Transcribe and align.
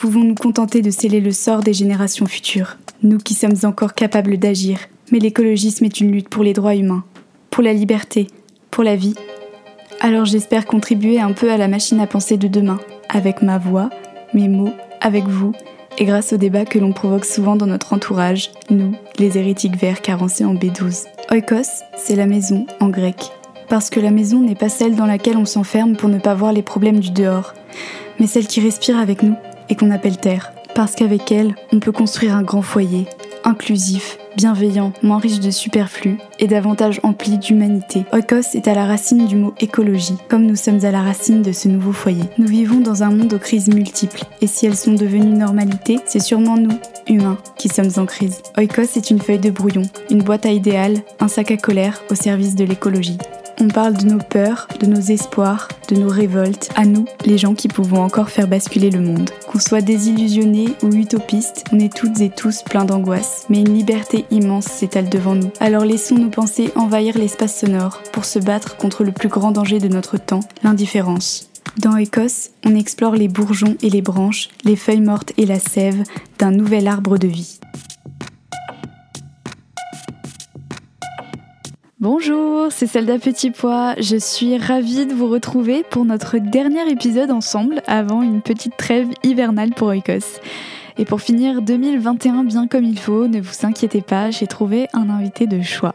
pouvons 0.00 0.24
nous 0.24 0.34
contenter 0.34 0.80
de 0.80 0.90
sceller 0.90 1.20
le 1.20 1.30
sort 1.30 1.60
des 1.60 1.74
générations 1.74 2.24
futures, 2.24 2.78
nous 3.02 3.18
qui 3.18 3.34
sommes 3.34 3.56
encore 3.64 3.92
capables 3.92 4.38
d'agir. 4.38 4.78
Mais 5.12 5.18
l'écologisme 5.18 5.84
est 5.84 6.00
une 6.00 6.10
lutte 6.10 6.30
pour 6.30 6.42
les 6.42 6.54
droits 6.54 6.74
humains, 6.74 7.04
pour 7.50 7.62
la 7.62 7.74
liberté, 7.74 8.28
pour 8.70 8.82
la 8.82 8.96
vie. 8.96 9.14
Alors 10.00 10.24
j'espère 10.24 10.64
contribuer 10.64 11.20
un 11.20 11.32
peu 11.32 11.52
à 11.52 11.58
la 11.58 11.68
machine 11.68 12.00
à 12.00 12.06
penser 12.06 12.38
de 12.38 12.48
demain, 12.48 12.80
avec 13.10 13.42
ma 13.42 13.58
voix, 13.58 13.90
mes 14.32 14.48
mots, 14.48 14.72
avec 15.02 15.24
vous, 15.24 15.52
et 15.98 16.06
grâce 16.06 16.32
au 16.32 16.38
débat 16.38 16.64
que 16.64 16.78
l'on 16.78 16.94
provoque 16.94 17.26
souvent 17.26 17.56
dans 17.56 17.66
notre 17.66 17.92
entourage, 17.92 18.52
nous, 18.70 18.94
les 19.18 19.36
hérétiques 19.36 19.76
verts 19.76 20.00
carencés 20.00 20.46
en 20.46 20.54
B12. 20.54 21.04
Oikos, 21.30 21.84
c'est 21.98 22.16
la 22.16 22.26
maison 22.26 22.66
en 22.80 22.88
grec. 22.88 23.16
Parce 23.68 23.90
que 23.90 24.00
la 24.00 24.10
maison 24.10 24.40
n'est 24.40 24.54
pas 24.54 24.70
celle 24.70 24.96
dans 24.96 25.06
laquelle 25.06 25.36
on 25.36 25.44
s'enferme 25.44 25.94
pour 25.94 26.08
ne 26.08 26.18
pas 26.18 26.34
voir 26.34 26.54
les 26.54 26.62
problèmes 26.62 27.00
du 27.00 27.10
dehors, 27.10 27.52
mais 28.18 28.26
celle 28.26 28.46
qui 28.46 28.60
respire 28.60 28.98
avec 28.98 29.22
nous 29.22 29.36
et 29.70 29.76
qu'on 29.76 29.90
appelle 29.90 30.18
terre. 30.18 30.52
Parce 30.74 30.94
qu'avec 30.94 31.32
elle, 31.32 31.54
on 31.72 31.80
peut 31.80 31.92
construire 31.92 32.36
un 32.36 32.42
grand 32.42 32.62
foyer, 32.62 33.06
inclusif, 33.44 34.18
bienveillant, 34.36 34.92
moins 35.02 35.18
riche 35.18 35.40
de 35.40 35.50
superflu 35.50 36.18
et 36.38 36.46
davantage 36.46 37.00
empli 37.02 37.38
d'humanité. 37.38 38.04
Oikos 38.12 38.54
est 38.54 38.68
à 38.68 38.74
la 38.74 38.86
racine 38.86 39.26
du 39.26 39.36
mot 39.36 39.54
écologie, 39.60 40.16
comme 40.28 40.46
nous 40.46 40.56
sommes 40.56 40.84
à 40.84 40.90
la 40.90 41.02
racine 41.02 41.42
de 41.42 41.52
ce 41.52 41.68
nouveau 41.68 41.92
foyer. 41.92 42.24
Nous 42.38 42.46
vivons 42.46 42.80
dans 42.80 43.02
un 43.02 43.10
monde 43.10 43.32
aux 43.34 43.38
crises 43.38 43.68
multiples, 43.68 44.24
et 44.40 44.46
si 44.46 44.66
elles 44.66 44.76
sont 44.76 44.94
devenues 44.94 45.36
normalité, 45.36 45.98
c'est 46.06 46.20
sûrement 46.20 46.56
nous, 46.56 46.78
humains, 47.08 47.38
qui 47.56 47.68
sommes 47.68 47.90
en 47.96 48.06
crise. 48.06 48.42
Oikos 48.56 48.96
est 48.96 49.10
une 49.10 49.20
feuille 49.20 49.38
de 49.38 49.50
brouillon, 49.50 49.82
une 50.10 50.22
boîte 50.22 50.46
à 50.46 50.50
idéal, 50.50 50.94
un 51.18 51.28
sac 51.28 51.50
à 51.50 51.56
colère 51.56 52.00
au 52.10 52.14
service 52.14 52.54
de 52.54 52.64
l'écologie. 52.64 53.18
On 53.62 53.68
parle 53.68 53.94
de 53.94 54.06
nos 54.06 54.18
peurs, 54.18 54.68
de 54.80 54.86
nos 54.86 55.00
espoirs, 55.00 55.68
de 55.90 55.96
nos 55.96 56.08
révoltes, 56.08 56.70
à 56.76 56.86
nous, 56.86 57.04
les 57.26 57.36
gens 57.36 57.54
qui 57.54 57.68
pouvons 57.68 58.02
encore 58.02 58.30
faire 58.30 58.48
basculer 58.48 58.88
le 58.88 59.02
monde. 59.02 59.28
Qu'on 59.46 59.58
soit 59.58 59.82
désillusionnés 59.82 60.68
ou 60.82 60.88
utopistes, 60.94 61.64
on 61.70 61.78
est 61.78 61.94
toutes 61.94 62.22
et 62.22 62.30
tous 62.30 62.62
pleins 62.62 62.86
d'angoisse, 62.86 63.44
mais 63.50 63.60
une 63.60 63.74
liberté 63.74 64.24
immense 64.30 64.64
s'étale 64.64 65.10
devant 65.10 65.34
nous. 65.34 65.50
Alors 65.60 65.84
laissons 65.84 66.14
nos 66.14 66.30
pensées 66.30 66.72
envahir 66.74 67.18
l'espace 67.18 67.60
sonore 67.60 68.00
pour 68.12 68.24
se 68.24 68.38
battre 68.38 68.78
contre 68.78 69.04
le 69.04 69.12
plus 69.12 69.28
grand 69.28 69.50
danger 69.50 69.78
de 69.78 69.88
notre 69.88 70.16
temps, 70.16 70.40
l'indifférence. 70.62 71.50
Dans 71.76 71.98
Écosse, 71.98 72.52
on 72.64 72.74
explore 72.74 73.14
les 73.14 73.28
bourgeons 73.28 73.76
et 73.82 73.90
les 73.90 74.02
branches, 74.02 74.48
les 74.64 74.76
feuilles 74.76 75.02
mortes 75.02 75.34
et 75.36 75.44
la 75.44 75.58
sève 75.58 76.02
d'un 76.38 76.50
nouvel 76.50 76.88
arbre 76.88 77.18
de 77.18 77.28
vie. 77.28 77.60
Bonjour, 82.00 82.68
c'est 82.72 82.86
Zelda 82.86 83.18
Petit 83.18 83.50
Pois. 83.50 83.94
Je 84.00 84.16
suis 84.16 84.56
ravie 84.56 85.04
de 85.04 85.12
vous 85.12 85.28
retrouver 85.28 85.82
pour 85.82 86.06
notre 86.06 86.38
dernier 86.38 86.90
épisode 86.90 87.30
ensemble 87.30 87.82
avant 87.86 88.22
une 88.22 88.40
petite 88.40 88.74
trêve 88.78 89.08
hivernale 89.22 89.74
pour 89.74 89.88
Oikos. 89.88 90.40
Et 91.00 91.06
pour 91.06 91.22
finir 91.22 91.62
2021 91.62 92.44
bien 92.44 92.66
comme 92.66 92.84
il 92.84 92.98
faut, 92.98 93.26
ne 93.26 93.40
vous 93.40 93.54
inquiétez 93.62 94.02
pas, 94.02 94.30
j'ai 94.30 94.46
trouvé 94.46 94.86
un 94.92 95.08
invité 95.08 95.46
de 95.46 95.62
choix. 95.62 95.94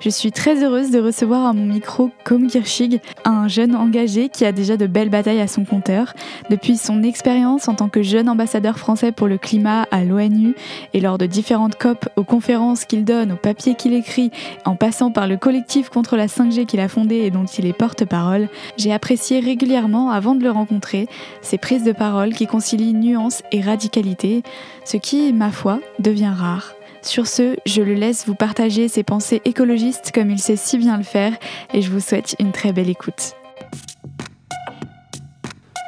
Je 0.00 0.08
suis 0.08 0.32
très 0.32 0.64
heureuse 0.64 0.90
de 0.90 0.98
recevoir 0.98 1.44
à 1.44 1.52
mon 1.52 1.66
micro 1.66 2.10
Kom 2.24 2.46
Kirchig, 2.46 3.02
un 3.26 3.46
jeune 3.46 3.76
engagé 3.76 4.30
qui 4.30 4.46
a 4.46 4.52
déjà 4.52 4.78
de 4.78 4.86
belles 4.86 5.10
batailles 5.10 5.42
à 5.42 5.48
son 5.48 5.66
compteur. 5.66 6.14
Depuis 6.48 6.78
son 6.78 7.02
expérience 7.02 7.68
en 7.68 7.74
tant 7.74 7.90
que 7.90 8.02
jeune 8.02 8.26
ambassadeur 8.26 8.78
français 8.78 9.12
pour 9.12 9.26
le 9.26 9.36
climat 9.36 9.86
à 9.90 10.02
l'ONU 10.02 10.54
et 10.94 11.00
lors 11.00 11.18
de 11.18 11.26
différentes 11.26 11.76
COP, 11.76 12.08
aux 12.16 12.24
conférences 12.24 12.86
qu'il 12.86 13.04
donne, 13.04 13.32
aux 13.32 13.36
papiers 13.36 13.74
qu'il 13.74 13.92
écrit, 13.92 14.30
en 14.64 14.76
passant 14.76 15.10
par 15.10 15.26
le 15.26 15.36
collectif 15.36 15.90
contre 15.90 16.16
la 16.16 16.26
5G 16.26 16.64
qu'il 16.64 16.80
a 16.80 16.88
fondé 16.88 17.16
et 17.16 17.30
dont 17.30 17.44
il 17.44 17.66
est 17.66 17.74
porte-parole, 17.74 18.48
j'ai 18.78 18.94
apprécié 18.94 19.40
régulièrement, 19.40 20.10
avant 20.10 20.34
de 20.34 20.42
le 20.42 20.50
rencontrer, 20.50 21.06
ses 21.42 21.58
prises 21.58 21.84
de 21.84 21.92
parole 21.92 22.32
qui 22.32 22.46
concilient 22.46 22.94
nuance 22.94 23.42
et 23.52 23.60
radicalité, 23.60 24.37
ce 24.84 24.96
qui, 24.96 25.32
ma 25.32 25.50
foi, 25.50 25.80
devient 25.98 26.32
rare. 26.36 26.74
Sur 27.02 27.26
ce, 27.26 27.56
je 27.64 27.80
le 27.80 27.94
laisse 27.94 28.26
vous 28.26 28.34
partager 28.34 28.88
ses 28.88 29.02
pensées 29.02 29.40
écologistes 29.44 30.10
comme 30.12 30.30
il 30.30 30.38
sait 30.38 30.56
si 30.56 30.78
bien 30.78 30.96
le 30.96 31.04
faire 31.04 31.32
et 31.72 31.80
je 31.80 31.90
vous 31.90 32.00
souhaite 32.00 32.34
une 32.38 32.52
très 32.52 32.72
belle 32.72 32.90
écoute. 32.90 33.34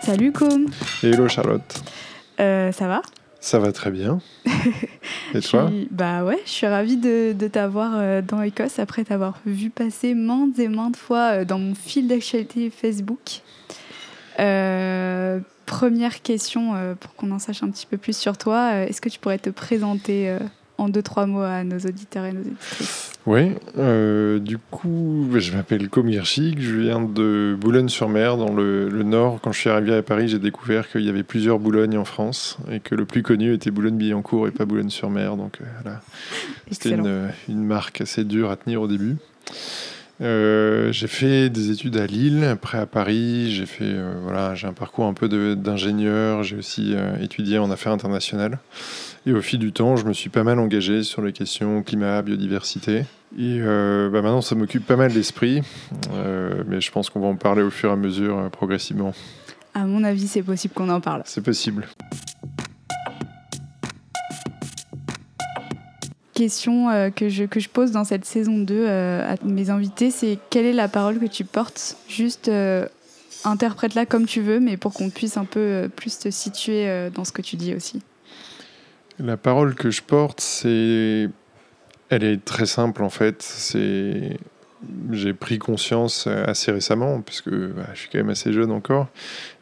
Salut 0.02 0.32
Com 0.32 0.66
Hello 1.02 1.28
Charlotte 1.28 1.82
euh, 2.40 2.72
Ça 2.72 2.88
va? 2.88 3.02
Ça 3.40 3.58
va 3.58 3.72
très 3.72 3.90
bien. 3.90 4.20
Et 5.34 5.40
toi? 5.40 5.70
Bah 5.90 6.24
ouais, 6.24 6.38
je 6.44 6.50
suis 6.50 6.66
ravie 6.66 6.96
de, 6.96 7.34
t'avoir 7.50 7.92
euh, 7.94 8.20
dans 8.20 8.42
Écosse 8.42 8.78
après 8.78 9.04
t'avoir 9.04 9.38
vu 9.46 9.70
passer 9.70 10.14
maintes 10.14 10.58
et 10.58 10.68
maintes 10.68 10.96
fois 10.96 11.32
euh, 11.32 11.44
dans 11.44 11.58
mon 11.58 11.74
fil 11.74 12.06
d'actualité 12.06 12.70
Facebook. 12.70 13.40
Première 15.70 16.22
question 16.22 16.74
pour 16.98 17.14
qu'on 17.14 17.30
en 17.30 17.38
sache 17.38 17.62
un 17.62 17.70
petit 17.70 17.86
peu 17.86 17.96
plus 17.96 18.16
sur 18.16 18.36
toi. 18.36 18.74
Est-ce 18.74 19.00
que 19.00 19.08
tu 19.08 19.20
pourrais 19.20 19.38
te 19.38 19.50
présenter 19.50 20.36
en 20.78 20.88
deux, 20.88 21.02
trois 21.02 21.26
mots 21.26 21.42
à 21.42 21.62
nos 21.62 21.78
auditeurs 21.78 22.24
et 22.24 22.32
nos 22.32 22.40
auditrices? 22.40 23.12
Oui, 23.26 23.52
euh, 23.76 24.38
du 24.38 24.56
coup, 24.58 25.28
je 25.36 25.52
m'appelle 25.52 25.88
Comir 25.90 26.24
Chic, 26.24 26.60
je 26.60 26.74
viens 26.74 27.00
de 27.00 27.54
Boulogne-sur-Mer, 27.60 28.38
dans 28.38 28.52
le, 28.52 28.88
Nord. 29.02 29.40
Quand 29.42 29.52
je 29.52 29.60
suis 29.60 29.70
arrivé 29.70 29.94
à 29.94 30.02
Paris, 30.02 30.28
j'ai 30.28 30.38
découvert 30.38 30.90
qu'il 30.90 31.02
y 31.02 31.08
avait 31.08 31.22
plusieurs 31.22 31.58
Boulognes 31.58 31.98
en 31.98 32.04
France 32.04 32.58
et 32.70 32.80
que 32.80 32.94
le 32.94 33.04
plus 33.04 33.22
connu 33.22 33.52
était 33.52 33.70
Boulogne-Billancourt 33.70 34.48
et 34.48 34.50
pas 34.50 34.64
Boulogne-sur-Mer. 34.64 35.36
Donc 35.36 35.58
euh, 35.60 35.64
voilà, 35.82 36.00
c'était 36.70 36.90
une, 36.90 37.30
une, 37.48 37.64
marque 37.64 38.00
assez 38.00 38.24
dure 38.24 38.50
à 38.50 38.56
tenir 38.56 38.80
au 38.80 38.88
début. 38.88 39.16
Euh, 40.20 40.92
j'ai 40.92 41.06
fait 41.06 41.48
des 41.48 41.70
études 41.70 41.96
à 41.96 42.06
Lille, 42.06 42.44
après 42.44 42.78
à 42.78 42.86
Paris. 42.86 43.52
J'ai 43.52 43.66
fait, 43.66 43.94
voilà, 44.22 44.54
j'ai 44.54 44.66
un 44.66 44.72
parcours 44.72 45.06
un 45.06 45.14
peu 45.14 45.28
d'ingénieur. 45.56 46.42
J'ai 46.42 46.56
aussi 46.56 46.94
étudié 47.20 47.58
en 47.58 47.70
affaires 47.70 47.92
internationales. 47.92 48.58
Et 49.26 49.32
au 49.32 49.42
fil 49.42 49.58
du 49.58 49.72
temps, 49.72 49.96
je 49.96 50.06
me 50.06 50.12
suis 50.12 50.30
pas 50.30 50.44
mal 50.44 50.58
engagé 50.58 51.02
sur 51.02 51.22
les 51.22 51.32
questions 51.32 51.82
climat, 51.82 52.22
biodiversité. 52.22 53.04
Et 53.38 53.60
euh, 53.60 54.08
bah 54.10 54.22
maintenant, 54.22 54.40
ça 54.40 54.54
m'occupe 54.54 54.84
pas 54.84 54.96
mal 54.96 55.12
d'esprit, 55.12 55.62
euh, 56.14 56.64
mais 56.66 56.80
je 56.80 56.90
pense 56.90 57.10
qu'on 57.10 57.20
va 57.20 57.28
en 57.28 57.36
parler 57.36 57.62
au 57.62 57.70
fur 57.70 57.90
et 57.90 57.92
à 57.92 57.96
mesure, 57.96 58.38
euh, 58.38 58.48
progressivement. 58.48 59.12
À 59.72 59.84
mon 59.84 60.02
avis, 60.02 60.26
c'est 60.26 60.42
possible 60.42 60.74
qu'on 60.74 60.88
en 60.88 61.00
parle. 61.00 61.22
C'est 61.26 61.44
possible. 61.44 61.86
Question 66.40 67.10
que, 67.14 67.28
je, 67.28 67.44
que 67.44 67.60
je 67.60 67.68
pose 67.68 67.90
dans 67.90 68.04
cette 68.04 68.24
saison 68.24 68.56
2 68.56 68.88
à 68.88 69.34
mes 69.44 69.68
invités, 69.68 70.10
c'est 70.10 70.38
quelle 70.48 70.64
est 70.64 70.72
la 70.72 70.88
parole 70.88 71.18
que 71.18 71.26
tu 71.26 71.44
portes? 71.44 71.98
Juste 72.08 72.50
interprète-la 73.44 74.06
comme 74.06 74.24
tu 74.24 74.40
veux, 74.40 74.58
mais 74.58 74.78
pour 74.78 74.94
qu'on 74.94 75.10
puisse 75.10 75.36
un 75.36 75.44
peu 75.44 75.90
plus 75.94 76.18
te 76.18 76.30
situer 76.30 77.10
dans 77.14 77.26
ce 77.26 77.32
que 77.32 77.42
tu 77.42 77.56
dis 77.56 77.74
aussi. 77.74 78.00
La 79.18 79.36
parole 79.36 79.74
que 79.74 79.90
je 79.90 80.00
porte, 80.00 80.40
c'est. 80.40 81.28
Elle 82.08 82.24
est 82.24 82.42
très 82.42 82.64
simple 82.64 83.02
en 83.02 83.10
fait. 83.10 83.42
C'est. 83.42 84.38
J'ai 85.10 85.34
pris 85.34 85.58
conscience 85.58 86.26
assez 86.26 86.72
récemment, 86.72 87.20
puisque 87.20 87.50
bah, 87.50 87.86
je 87.92 88.00
suis 88.00 88.08
quand 88.08 88.18
même 88.18 88.30
assez 88.30 88.52
jeune 88.52 88.70
encore, 88.70 89.08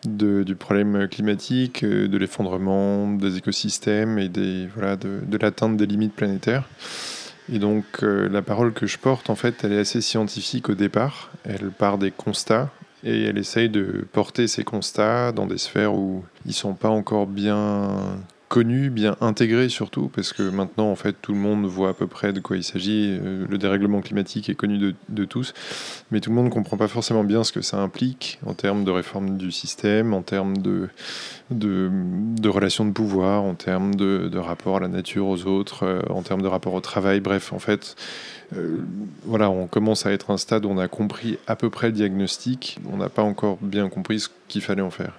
du 0.04 0.54
problème 0.54 1.08
climatique, 1.08 1.84
de 1.84 2.18
l'effondrement 2.18 3.12
des 3.14 3.38
écosystèmes 3.38 4.18
et 4.18 4.28
des, 4.28 4.68
voilà, 4.74 4.96
de, 4.96 5.20
l'atteinte 5.40 5.76
des 5.76 5.86
limites 5.86 6.14
planétaires. 6.14 6.68
Et 7.52 7.58
donc 7.58 7.84
euh, 8.02 8.28
la 8.28 8.42
parole 8.42 8.72
que 8.72 8.86
je 8.86 8.98
porte, 8.98 9.30
en 9.30 9.34
fait, 9.34 9.64
elle 9.64 9.72
est 9.72 9.78
assez 9.78 10.00
scientifique 10.00 10.68
au 10.68 10.74
départ. 10.74 11.30
Elle 11.44 11.70
part 11.70 11.98
des 11.98 12.10
constats 12.10 12.70
et 13.04 13.24
elle 13.24 13.38
essaye 13.38 13.68
de 13.68 14.06
porter 14.12 14.48
ces 14.48 14.64
constats 14.64 15.32
dans 15.32 15.46
des 15.46 15.58
sphères 15.58 15.94
où 15.94 16.24
ils 16.46 16.52
sont 16.52 16.74
pas 16.74 16.90
encore 16.90 17.26
bien 17.26 18.18
connu, 18.48 18.90
bien 18.90 19.16
intégré 19.20 19.68
surtout, 19.68 20.10
parce 20.14 20.32
que 20.32 20.42
maintenant, 20.42 20.90
en 20.90 20.96
fait, 20.96 21.14
tout 21.20 21.32
le 21.32 21.38
monde 21.38 21.66
voit 21.66 21.90
à 21.90 21.94
peu 21.94 22.06
près 22.06 22.32
de 22.32 22.40
quoi 22.40 22.56
il 22.56 22.64
s'agit. 22.64 23.18
Euh, 23.22 23.46
le 23.48 23.58
dérèglement 23.58 24.00
climatique 24.00 24.48
est 24.48 24.54
connu 24.54 24.78
de, 24.78 24.94
de, 25.08 25.24
tous, 25.24 25.52
mais 26.10 26.20
tout 26.20 26.30
le 26.30 26.36
monde 26.36 26.46
ne 26.46 26.50
comprend 26.50 26.76
pas 26.76 26.88
forcément 26.88 27.24
bien 27.24 27.44
ce 27.44 27.52
que 27.52 27.60
ça 27.60 27.78
implique 27.78 28.38
en 28.46 28.54
termes 28.54 28.84
de 28.84 28.90
réforme 28.90 29.36
du 29.36 29.52
système, 29.52 30.14
en 30.14 30.22
termes 30.22 30.56
de, 30.56 30.88
de, 31.50 31.90
de 31.92 32.48
relations 32.48 32.86
de 32.86 32.92
pouvoir, 32.92 33.42
en 33.42 33.54
termes 33.54 33.94
de, 33.94 34.28
de, 34.32 34.38
rapport 34.38 34.78
à 34.78 34.80
la 34.80 34.88
nature, 34.88 35.26
aux 35.26 35.46
autres, 35.46 35.84
euh, 35.84 36.00
en 36.10 36.22
termes 36.22 36.42
de 36.42 36.48
rapport 36.48 36.74
au 36.74 36.80
travail. 36.80 37.20
Bref, 37.20 37.52
en 37.52 37.58
fait, 37.58 37.96
euh, 38.56 38.78
voilà, 39.24 39.50
on 39.50 39.66
commence 39.66 40.06
à 40.06 40.12
être 40.12 40.30
à 40.30 40.34
un 40.34 40.38
stade 40.38 40.64
où 40.64 40.70
on 40.70 40.78
a 40.78 40.88
compris 40.88 41.38
à 41.46 41.54
peu 41.54 41.68
près 41.68 41.88
le 41.88 41.92
diagnostic, 41.92 42.78
on 42.90 42.96
n'a 42.96 43.10
pas 43.10 43.22
encore 43.22 43.58
bien 43.60 43.88
compris 43.88 44.20
ce 44.20 44.28
qu'il 44.48 44.62
fallait 44.62 44.82
en 44.82 44.90
faire. 44.90 45.12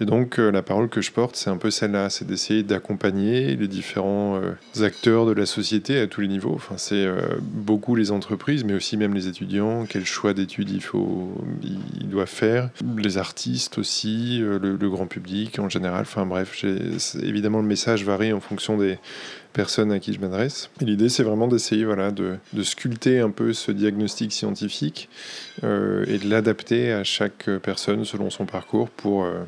Et 0.00 0.06
donc 0.06 0.38
euh, 0.38 0.50
la 0.50 0.62
parole 0.62 0.88
que 0.88 1.02
je 1.02 1.12
porte, 1.12 1.36
c'est 1.36 1.50
un 1.50 1.58
peu 1.58 1.70
celle-là, 1.70 2.08
c'est 2.08 2.26
d'essayer 2.26 2.62
d'accompagner 2.62 3.56
les 3.56 3.68
différents 3.68 4.40
euh, 4.40 4.84
acteurs 4.84 5.26
de 5.26 5.32
la 5.32 5.44
société 5.44 6.00
à 6.00 6.06
tous 6.06 6.22
les 6.22 6.28
niveaux. 6.28 6.54
Enfin, 6.54 6.76
c'est 6.78 7.06
beaucoup 7.42 7.94
les 7.94 8.10
entreprises, 8.10 8.64
mais 8.64 8.74
aussi 8.74 8.96
même 8.96 9.12
les 9.12 9.28
étudiants, 9.28 9.84
quel 9.86 10.06
choix 10.06 10.32
d'études 10.32 10.70
il 10.70 10.80
ils 12.00 12.08
doivent 12.08 12.26
faire, 12.26 12.70
les 12.96 13.18
artistes 13.18 13.78
aussi, 13.78 14.38
le, 14.38 14.58
le, 14.58 14.90
grand 14.90 15.06
public 15.06 15.58
en 15.58 15.68
général. 15.68 16.02
Enfin 16.02 16.26
bref, 16.26 16.64
évidemment 17.22 17.60
le 17.60 17.66
message 17.66 18.04
varie 18.04 18.32
en 18.32 18.40
fonction 18.40 18.76
des 18.76 18.98
personnes 19.52 19.92
à 19.92 19.98
qui 19.98 20.12
je 20.12 20.20
m'adresse. 20.20 20.70
Et 20.80 20.84
l'idée, 20.84 21.08
c'est 21.08 21.22
vraiment 21.22 21.48
d'essayer 21.48 21.84
voilà, 21.84 22.10
de, 22.10 22.38
de, 22.52 22.62
sculpter 22.62 23.20
un 23.20 23.30
peu 23.30 23.52
ce 23.52 23.72
diagnostic 23.72 24.32
scientifique 24.32 25.08
euh, 25.64 26.04
et 26.06 26.18
de 26.18 26.28
l'adapter 26.28 26.92
à 26.92 27.04
chaque 27.04 27.48
personne 27.62 28.04
selon 28.04 28.30
son 28.30 28.46
parcours 28.46 28.88
pour, 28.88 29.24
euh, 29.24 29.44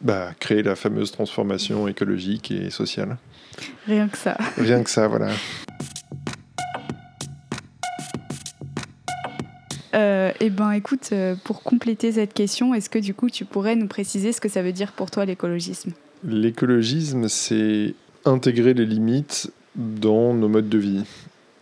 bah, 0.00 0.30
créer 0.38 0.62
la 0.62 0.76
fameuse 0.76 1.12
transformation 1.12 1.86
écologique 1.86 2.50
et 2.50 2.70
sociale. 2.70 3.18
Rien 3.86 4.08
que 4.08 4.16
ça. 4.16 4.36
Rien 4.56 4.82
que 4.82 4.90
ça, 4.90 5.08
voilà. 5.08 5.30
Euh, 9.94 10.32
eh 10.40 10.50
ben, 10.50 10.70
écoute, 10.72 11.10
euh, 11.12 11.34
pour 11.44 11.62
compléter 11.62 12.12
cette 12.12 12.32
question, 12.32 12.74
est-ce 12.74 12.88
que 12.88 12.98
du 12.98 13.12
coup, 13.12 13.28
tu 13.28 13.44
pourrais 13.44 13.76
nous 13.76 13.88
préciser 13.88 14.32
ce 14.32 14.40
que 14.40 14.48
ça 14.48 14.62
veut 14.62 14.72
dire 14.72 14.92
pour 14.92 15.10
toi 15.10 15.24
l'écologisme? 15.24 15.92
L'écologisme, 16.24 17.28
c'est 17.28 17.94
intégrer 18.24 18.74
les 18.74 18.86
limites 18.86 19.52
dans 19.76 20.34
nos 20.34 20.48
modes 20.48 20.68
de 20.68 20.78
vie. 20.78 21.04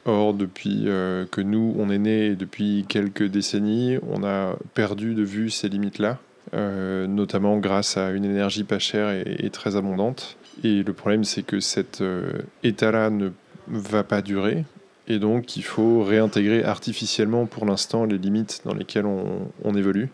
Or, 0.04 0.32
depuis 0.32 0.84
euh, 0.86 1.26
que 1.30 1.40
nous, 1.40 1.74
on 1.78 1.90
est 1.90 1.98
nés, 1.98 2.34
depuis 2.34 2.86
quelques 2.88 3.24
décennies, 3.24 3.98
on 4.10 4.24
a 4.24 4.56
perdu 4.74 5.14
de 5.14 5.22
vue 5.22 5.50
ces 5.50 5.68
limites-là, 5.68 6.18
euh, 6.54 7.06
notamment 7.06 7.58
grâce 7.58 7.96
à 7.98 8.10
une 8.10 8.24
énergie 8.24 8.64
pas 8.64 8.78
chère 8.78 9.10
et, 9.10 9.50
très 9.50 9.76
abondante. 9.76 10.36
Et 10.64 10.82
le 10.82 10.92
problème, 10.92 11.24
c'est 11.24 11.42
que 11.42 11.60
cet 11.60 12.00
euh, 12.00 12.32
état-là 12.62 13.10
ne 13.10 13.30
va 13.68 14.02
pas 14.02 14.22
durer. 14.22 14.64
Et 15.08 15.18
donc, 15.18 15.56
il 15.56 15.62
faut 15.62 16.02
réintégrer 16.02 16.64
artificiellement 16.64 17.46
pour 17.46 17.66
l'instant 17.66 18.04
les 18.04 18.18
limites 18.18 18.62
dans 18.64 18.74
lesquelles 18.74 19.06
on, 19.06 19.50
on 19.64 19.74
évolue 19.74 20.10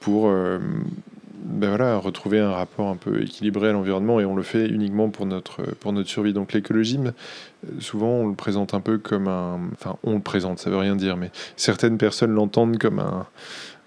pour 0.00 0.28
euh, 0.28 0.58
ben 1.42 1.68
voilà, 1.68 1.96
retrouver 1.96 2.38
un 2.38 2.52
rapport 2.52 2.88
un 2.88 2.96
peu 2.96 3.22
équilibré 3.22 3.68
à 3.68 3.72
l'environnement. 3.72 4.20
Et 4.20 4.24
on 4.24 4.36
le 4.36 4.42
fait 4.42 4.66
uniquement 4.66 5.08
pour 5.10 5.26
notre, 5.26 5.62
pour 5.80 5.92
notre 5.92 6.08
survie. 6.08 6.32
Donc, 6.32 6.52
l'écologisme, 6.52 7.12
souvent, 7.78 8.10
on 8.10 8.28
le 8.28 8.34
présente 8.34 8.74
un 8.74 8.80
peu 8.80 8.98
comme 8.98 9.28
un. 9.28 9.60
Enfin, 9.72 9.96
on 10.02 10.14
le 10.14 10.20
présente, 10.20 10.58
ça 10.58 10.70
veut 10.70 10.78
rien 10.78 10.96
dire, 10.96 11.16
mais 11.16 11.30
certaines 11.56 11.98
personnes 11.98 12.32
l'entendent 12.32 12.78
comme 12.78 12.98
un 12.98 13.26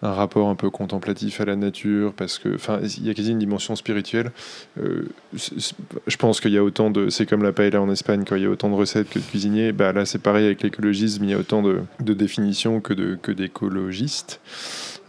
un 0.04 0.12
rapport 0.12 0.50
un 0.50 0.56
peu 0.56 0.70
contemplatif 0.70 1.40
à 1.40 1.46
la 1.46 1.56
nature, 1.56 2.12
parce 2.14 2.38
que, 2.38 2.54
enfin, 2.56 2.80
il 2.84 3.08
y 3.08 3.10
a 3.10 3.14
quasi 3.14 3.32
une 3.32 3.40
dimension 3.40 3.74
spirituelle. 3.78 4.32
Euh, 4.78 5.08
je 5.34 6.18
pense 6.18 6.42
qu'il 6.42 6.52
y 6.52 6.58
a 6.58 6.64
autant 6.64 6.92
de, 6.92 7.10
c'est 7.10 7.26
comme 7.26 7.42
la 7.42 7.54
paella 7.54 7.82
en 7.82 7.90
Espagne, 7.90 8.26
quand 8.28 8.36
il 8.36 8.44
y 8.44 8.46
a 8.46 8.50
autant 8.50 8.70
de 8.70 8.76
recettes 8.76 9.10
que 9.10 9.20
de 9.20 9.24
cuisiniers. 9.24 9.72
Bah 9.72 9.94
là, 9.94 10.06
c'est 10.06 10.22
pareil 10.22 10.46
avec 10.46 10.62
l'écologisme, 10.62 11.24
il 11.24 11.30
y 11.30 11.34
a 11.34 11.38
autant 11.38 11.62
de, 11.62 11.80
de 12.02 12.14
définitions 12.14 12.82
que 12.82 12.94
de 12.94 13.18
que 13.22 13.32
d'écologistes. 13.32 14.42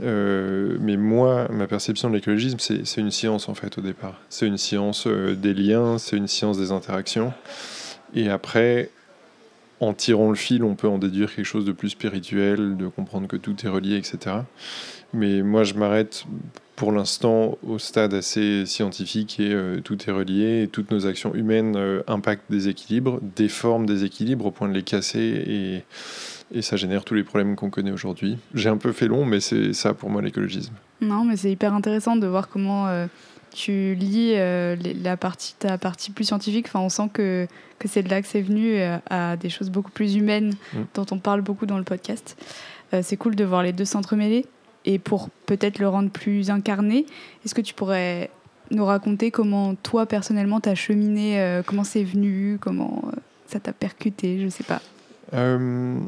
Euh, 0.02 0.76
mais 0.80 0.96
moi, 0.96 1.48
ma 1.50 1.66
perception 1.66 2.10
de 2.10 2.14
l'écologisme, 2.14 2.58
c'est 2.58 3.00
une 3.00 3.10
science 3.10 3.48
en 3.48 3.54
fait 3.54 3.78
au 3.78 3.80
départ. 3.80 4.20
C'est 4.28 4.46
une 4.46 4.58
science 4.58 5.06
euh, 5.06 5.34
des 5.34 5.54
liens, 5.54 5.98
c'est 5.98 6.16
une 6.16 6.28
science 6.28 6.58
des 6.58 6.72
interactions. 6.72 7.32
Et 8.14 8.28
après, 8.28 8.90
en 9.80 9.92
tirant 9.92 10.30
le 10.30 10.36
fil, 10.36 10.64
on 10.64 10.74
peut 10.74 10.88
en 10.88 10.98
déduire 10.98 11.34
quelque 11.34 11.44
chose 11.44 11.64
de 11.64 11.72
plus 11.72 11.90
spirituel, 11.90 12.76
de 12.76 12.88
comprendre 12.88 13.28
que 13.28 13.36
tout 13.36 13.54
est 13.64 13.68
relié, 13.68 13.96
etc. 13.96 14.36
Mais 15.12 15.42
moi, 15.42 15.64
je 15.64 15.74
m'arrête 15.74 16.24
pour 16.76 16.90
l'instant 16.90 17.56
au 17.64 17.78
stade 17.78 18.14
assez 18.14 18.66
scientifique 18.66 19.38
et 19.38 19.52
euh, 19.52 19.80
tout 19.80 19.98
est 20.08 20.12
relié. 20.12 20.68
Toutes 20.72 20.90
nos 20.90 21.06
actions 21.06 21.34
humaines 21.34 21.78
impactent 22.08 22.50
des 22.50 22.68
équilibres, 22.68 23.20
déforment 23.36 23.86
des 23.86 24.04
équilibres 24.04 24.46
au 24.46 24.50
point 24.50 24.68
de 24.68 24.74
les 24.74 24.82
casser 24.82 25.44
et, 25.46 25.84
et 26.52 26.62
ça 26.62 26.76
génère 26.76 27.04
tous 27.04 27.14
les 27.14 27.24
problèmes 27.24 27.56
qu'on 27.56 27.70
connaît 27.70 27.90
aujourd'hui. 27.92 28.38
J'ai 28.54 28.68
un 28.68 28.76
peu 28.76 28.92
fait 28.92 29.08
long, 29.08 29.24
mais 29.24 29.40
c'est 29.40 29.72
ça 29.72 29.94
pour 29.94 30.10
moi 30.10 30.22
l'écologisme. 30.22 30.72
Non, 31.00 31.24
mais 31.24 31.36
c'est 31.36 31.50
hyper 31.50 31.74
intéressant 31.74 32.16
de 32.16 32.26
voir 32.26 32.48
comment 32.48 32.86
euh, 32.88 33.06
tu 33.52 33.94
lis 33.94 34.32
euh, 34.36 34.74
les- 34.76 34.94
la 34.94 35.16
partie, 35.16 35.54
ta 35.58 35.78
partie 35.78 36.10
plus 36.12 36.24
scientifique. 36.24 36.66
Enfin, 36.68 36.80
on 36.80 36.88
sent 36.88 37.08
que, 37.12 37.46
que 37.78 37.88
c'est 37.88 38.02
de 38.02 38.08
là 38.10 38.20
que 38.22 38.28
c'est 38.28 38.42
venu 38.42 38.76
euh, 38.78 38.98
à 39.10 39.36
des 39.36 39.48
choses 39.50 39.70
beaucoup 39.70 39.90
plus 39.90 40.16
humaines 40.16 40.54
Mm. 40.74 40.78
dont 40.94 41.06
on 41.10 41.18
parle 41.18 41.40
beaucoup 41.42 41.66
dans 41.66 41.78
le 41.78 41.84
podcast. 41.84 42.36
C'est 43.02 43.16
cool 43.16 43.34
de 43.34 43.42
voir 43.44 43.64
les 43.64 43.72
deux 43.72 43.84
s'entremêler. 43.86 44.46
Et 44.84 45.00
pour 45.00 45.28
peut-être 45.46 45.80
le 45.80 45.88
rendre 45.88 46.10
plus 46.10 46.50
incarné, 46.50 47.06
est-ce 47.44 47.54
que 47.54 47.60
tu 47.62 47.74
pourrais 47.74 48.30
nous 48.70 48.84
raconter 48.84 49.30
comment 49.32 49.74
toi 49.74 50.06
personnellement 50.06 50.60
t'as 50.60 50.76
cheminé, 50.76 51.60
comment 51.66 51.82
c'est 51.82 52.04
venu, 52.04 52.58
comment 52.60 53.02
ça 53.46 53.58
t'a 53.58 53.72
percuté, 53.72 54.38
je 54.40 54.48
sais 54.48 54.62
pas. 54.62 54.80
Euh, 55.32 55.98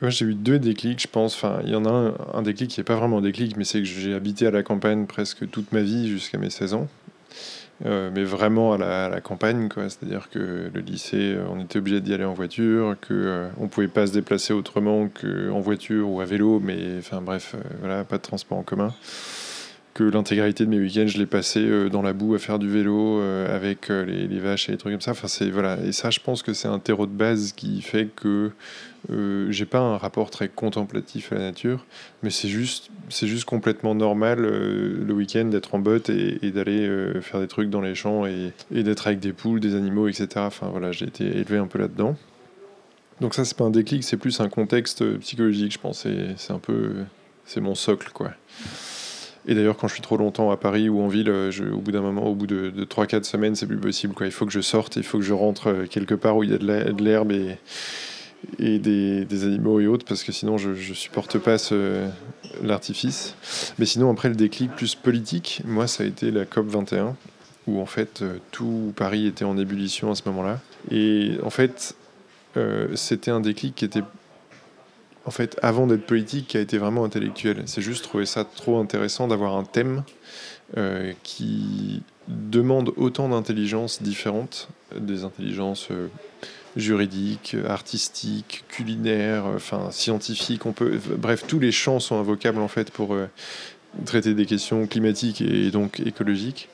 moi, 0.00 0.10
j'ai 0.10 0.26
eu 0.26 0.34
deux 0.34 0.58
déclics, 0.58 1.02
je 1.02 1.08
pense. 1.08 1.34
Enfin, 1.34 1.60
il 1.64 1.70
y 1.70 1.74
en 1.74 1.84
a 1.84 2.14
un, 2.34 2.42
déclic 2.42 2.70
qui 2.70 2.80
n'est 2.80 2.84
pas 2.84 2.96
vraiment 2.96 3.18
un 3.18 3.22
déclic, 3.22 3.56
mais 3.56 3.64
c'est 3.64 3.78
que 3.78 3.84
j'ai 3.84 4.14
habité 4.14 4.46
à 4.46 4.50
la 4.50 4.62
campagne 4.62 5.06
presque 5.06 5.48
toute 5.50 5.72
ma 5.72 5.80
vie 5.80 6.08
jusqu'à 6.08 6.38
mes 6.38 6.50
16 6.50 6.74
ans. 6.74 6.88
Euh, 7.84 8.10
mais 8.14 8.22
vraiment 8.22 8.74
à 8.74 9.08
la, 9.08 9.20
campagne, 9.20 9.68
quoi. 9.68 9.88
C'est-à-dire 9.88 10.28
que 10.30 10.70
le 10.72 10.80
lycée, 10.80 11.36
on 11.50 11.60
était 11.60 11.78
obligé 11.78 12.00
d'y 12.00 12.14
aller 12.14 12.24
en 12.24 12.34
voiture, 12.34 12.96
que 13.00 13.12
euh, 13.12 13.48
on 13.58 13.66
pouvait 13.66 13.88
pas 13.88 14.06
se 14.06 14.12
déplacer 14.12 14.52
autrement 14.52 15.08
qu'en 15.08 15.58
voiture 15.58 16.08
ou 16.08 16.20
à 16.20 16.24
vélo, 16.24 16.60
mais 16.60 16.98
enfin 16.98 17.20
bref, 17.20 17.54
euh, 17.56 17.60
voilà, 17.80 18.04
pas 18.04 18.18
de 18.18 18.22
transport 18.22 18.58
en 18.58 18.62
commun. 18.62 18.94
Que 19.94 20.04
l'intégralité 20.04 20.64
de 20.64 20.70
mes 20.70 20.78
week-ends, 20.78 21.06
je 21.06 21.18
l'ai 21.18 21.26
passé 21.26 21.60
euh, 21.60 21.90
dans 21.90 22.00
la 22.00 22.14
boue 22.14 22.34
à 22.34 22.38
faire 22.38 22.58
du 22.58 22.70
vélo 22.70 23.20
euh, 23.20 23.54
avec 23.54 23.90
euh, 23.90 24.06
les, 24.06 24.38
vaches 24.38 24.70
et 24.70 24.72
les 24.72 24.78
trucs 24.78 24.94
comme 24.94 25.02
ça. 25.02 25.10
Enfin, 25.10 25.28
c'est 25.28 25.50
voilà. 25.50 25.76
Et 25.84 25.92
ça, 25.92 26.08
je 26.08 26.18
pense 26.18 26.42
que 26.42 26.54
c'est 26.54 26.68
un 26.68 26.78
terreau 26.78 27.04
de 27.04 27.12
base 27.12 27.52
qui 27.52 27.82
fait 27.82 28.08
que 28.16 28.52
euh, 29.10 29.50
j'ai 29.50 29.66
pas 29.66 29.80
un 29.80 29.98
rapport 29.98 30.30
très 30.30 30.48
contemplatif 30.48 31.30
à 31.32 31.34
la 31.34 31.40
nature, 31.42 31.84
mais 32.22 32.30
c'est 32.30 32.48
juste, 32.48 32.90
c'est 33.10 33.26
juste 33.26 33.44
complètement 33.44 33.94
normal 33.94 34.40
le 34.40 35.12
week-end 35.12 35.44
d'être 35.44 35.74
en 35.74 35.78
botte 35.78 36.08
et, 36.08 36.50
d'aller 36.52 36.88
faire 37.20 37.40
des 37.40 37.48
trucs 37.48 37.68
dans 37.68 37.80
les 37.80 37.94
champs 37.94 38.24
et, 38.24 38.52
d'être 38.70 39.06
avec 39.06 39.20
des 39.20 39.32
poules, 39.32 39.60
des 39.60 39.74
animaux, 39.74 40.08
etc. 40.08 40.28
Enfin 40.36 40.68
voilà, 40.70 40.92
j'ai 40.92 41.06
été 41.06 41.24
élevé 41.24 41.58
un 41.58 41.66
peu 41.66 41.78
là-dedans. 41.78 42.16
Donc 43.20 43.34
ça, 43.34 43.44
c'est 43.44 43.56
pas 43.56 43.64
un 43.64 43.70
déclic, 43.70 44.04
c'est 44.04 44.16
plus 44.16 44.40
un 44.40 44.48
contexte 44.48 45.18
psychologique, 45.18 45.72
je 45.72 45.78
pense. 45.78 46.06
C'est 46.36 46.52
un 46.52 46.58
peu, 46.58 47.04
c'est 47.44 47.60
mon 47.60 47.74
socle, 47.74 48.10
quoi. 48.12 48.30
Et 49.46 49.54
d'ailleurs, 49.54 49.76
quand 49.76 49.88
je 49.88 49.94
suis 49.94 50.02
trop 50.02 50.16
longtemps 50.16 50.50
à 50.50 50.56
Paris 50.56 50.88
ou 50.88 51.00
en 51.00 51.08
ville, 51.08 51.28
euh, 51.28 51.50
au 51.72 51.78
bout 51.78 51.90
d'un 51.90 52.00
moment, 52.00 52.26
au 52.26 52.34
bout 52.34 52.46
de, 52.46 52.70
de 52.70 52.84
3-4 52.84 53.24
semaines, 53.24 53.56
c'est 53.56 53.66
plus 53.66 53.76
possible. 53.76 54.14
Il 54.20 54.30
faut 54.30 54.46
que 54.46 54.52
je 54.52 54.60
sorte, 54.60 54.96
il 54.96 55.02
faut 55.02 55.18
que 55.18 55.24
je 55.24 55.32
rentre 55.32 55.68
euh, 55.68 55.86
quelque 55.86 56.14
part 56.14 56.36
où 56.36 56.44
il 56.44 56.50
y 56.50 56.54
a 56.54 56.58
de 56.58 57.02
l'herbe 57.02 57.32
et, 57.32 57.58
des, 58.78 59.44
animaux 59.44 59.80
et 59.80 59.86
autres, 59.86 60.04
parce 60.04 60.22
que 60.22 60.32
sinon 60.32 60.58
je, 60.58 60.74
je 60.74 60.94
supporte 60.94 61.38
pas 61.38 61.58
ce- 61.58 62.06
l'artifice. 62.62 63.34
Mais 63.78 63.86
sinon, 63.86 64.10
après 64.10 64.28
le 64.28 64.36
déclic 64.36 64.70
plus 64.72 64.94
politique, 64.94 65.62
moi, 65.64 65.86
ça 65.88 66.04
a 66.04 66.06
été 66.06 66.30
la 66.30 66.44
COP 66.44 66.68
21, 66.68 67.16
où 67.66 67.80
en 67.80 67.86
fait 67.86 68.22
euh, 68.22 68.36
tout 68.52 68.92
Paris 68.94 69.26
était 69.26 69.44
en 69.44 69.58
ébullition 69.58 70.10
à 70.12 70.14
ce 70.14 70.22
moment-là. 70.26 70.60
Et 70.90 71.32
en 71.42 71.50
fait, 71.50 71.96
c'était 72.96 73.30
un 73.30 73.40
déclic 73.40 73.74
qui 73.74 73.86
était 73.86 74.02
en 75.24 75.30
fait, 75.30 75.58
avant 75.62 75.86
d'être 75.86 76.06
politique, 76.06 76.48
qui 76.48 76.56
a 76.56 76.60
été 76.60 76.78
vraiment 76.78 77.04
intellectuel. 77.04 77.62
C'est 77.66 77.82
juste 77.82 78.04
trouver 78.04 78.26
ça 78.26 78.44
trop 78.44 78.78
intéressant 78.78 79.28
d'avoir 79.28 79.56
un 79.56 79.64
thème 79.64 80.02
euh, 80.76 81.12
qui 81.22 82.02
demande 82.28 82.92
autant 82.96 83.28
d'intelligences 83.28 84.02
différentes, 84.02 84.68
des 84.96 85.24
intelligences 85.24 85.88
euh, 85.90 86.08
juridiques, 86.76 87.56
artistiques, 87.68 88.64
culinaires, 88.68 89.46
euh, 89.46 89.56
enfin 89.56 89.90
scientifiques. 89.90 90.66
On 90.66 90.72
peut, 90.72 90.98
bref, 91.18 91.44
tous 91.46 91.60
les 91.60 91.72
champs 91.72 92.00
sont 92.00 92.18
invocables 92.18 92.60
en 92.60 92.68
fait 92.68 92.90
pour 92.90 93.16
traiter 94.06 94.34
des 94.34 94.46
questions 94.46 94.86
climatiques 94.86 95.40
et 95.40 95.70
donc 95.70 96.00
écologiques. 96.00 96.68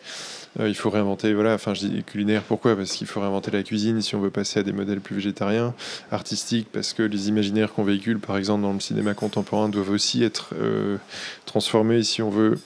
Euh, 0.60 0.68
il 0.68 0.74
faut 0.74 0.90
réinventer, 0.90 1.34
voilà, 1.34 1.54
enfin 1.54 1.74
je 1.74 1.86
dis 1.86 2.02
culinaire, 2.04 2.42
pourquoi? 2.42 2.76
Parce 2.76 2.92
qu'il 2.92 3.06
faut 3.06 3.20
réinventer 3.20 3.50
la 3.50 3.62
cuisine 3.62 4.00
si 4.00 4.14
on 4.14 4.20
veut 4.20 4.30
passer 4.30 4.60
à 4.60 4.62
des 4.62 4.72
modèles 4.72 5.00
plus 5.00 5.16
végétariens, 5.16 5.74
artistique 6.10 6.68
parce 6.72 6.92
que 6.92 7.02
les 7.02 7.28
imaginaires 7.28 7.72
qu'on 7.72 7.84
véhicule, 7.84 8.18
par 8.18 8.36
exemple 8.36 8.62
dans 8.62 8.72
le 8.72 8.80
cinéma 8.80 9.14
contemporain, 9.14 9.68
doivent 9.68 9.90
aussi 9.90 10.22
être 10.22 10.54
euh, 10.58 10.96
transformés 11.46 12.02
si 12.02 12.22
on 12.22 12.30
veut 12.30 12.58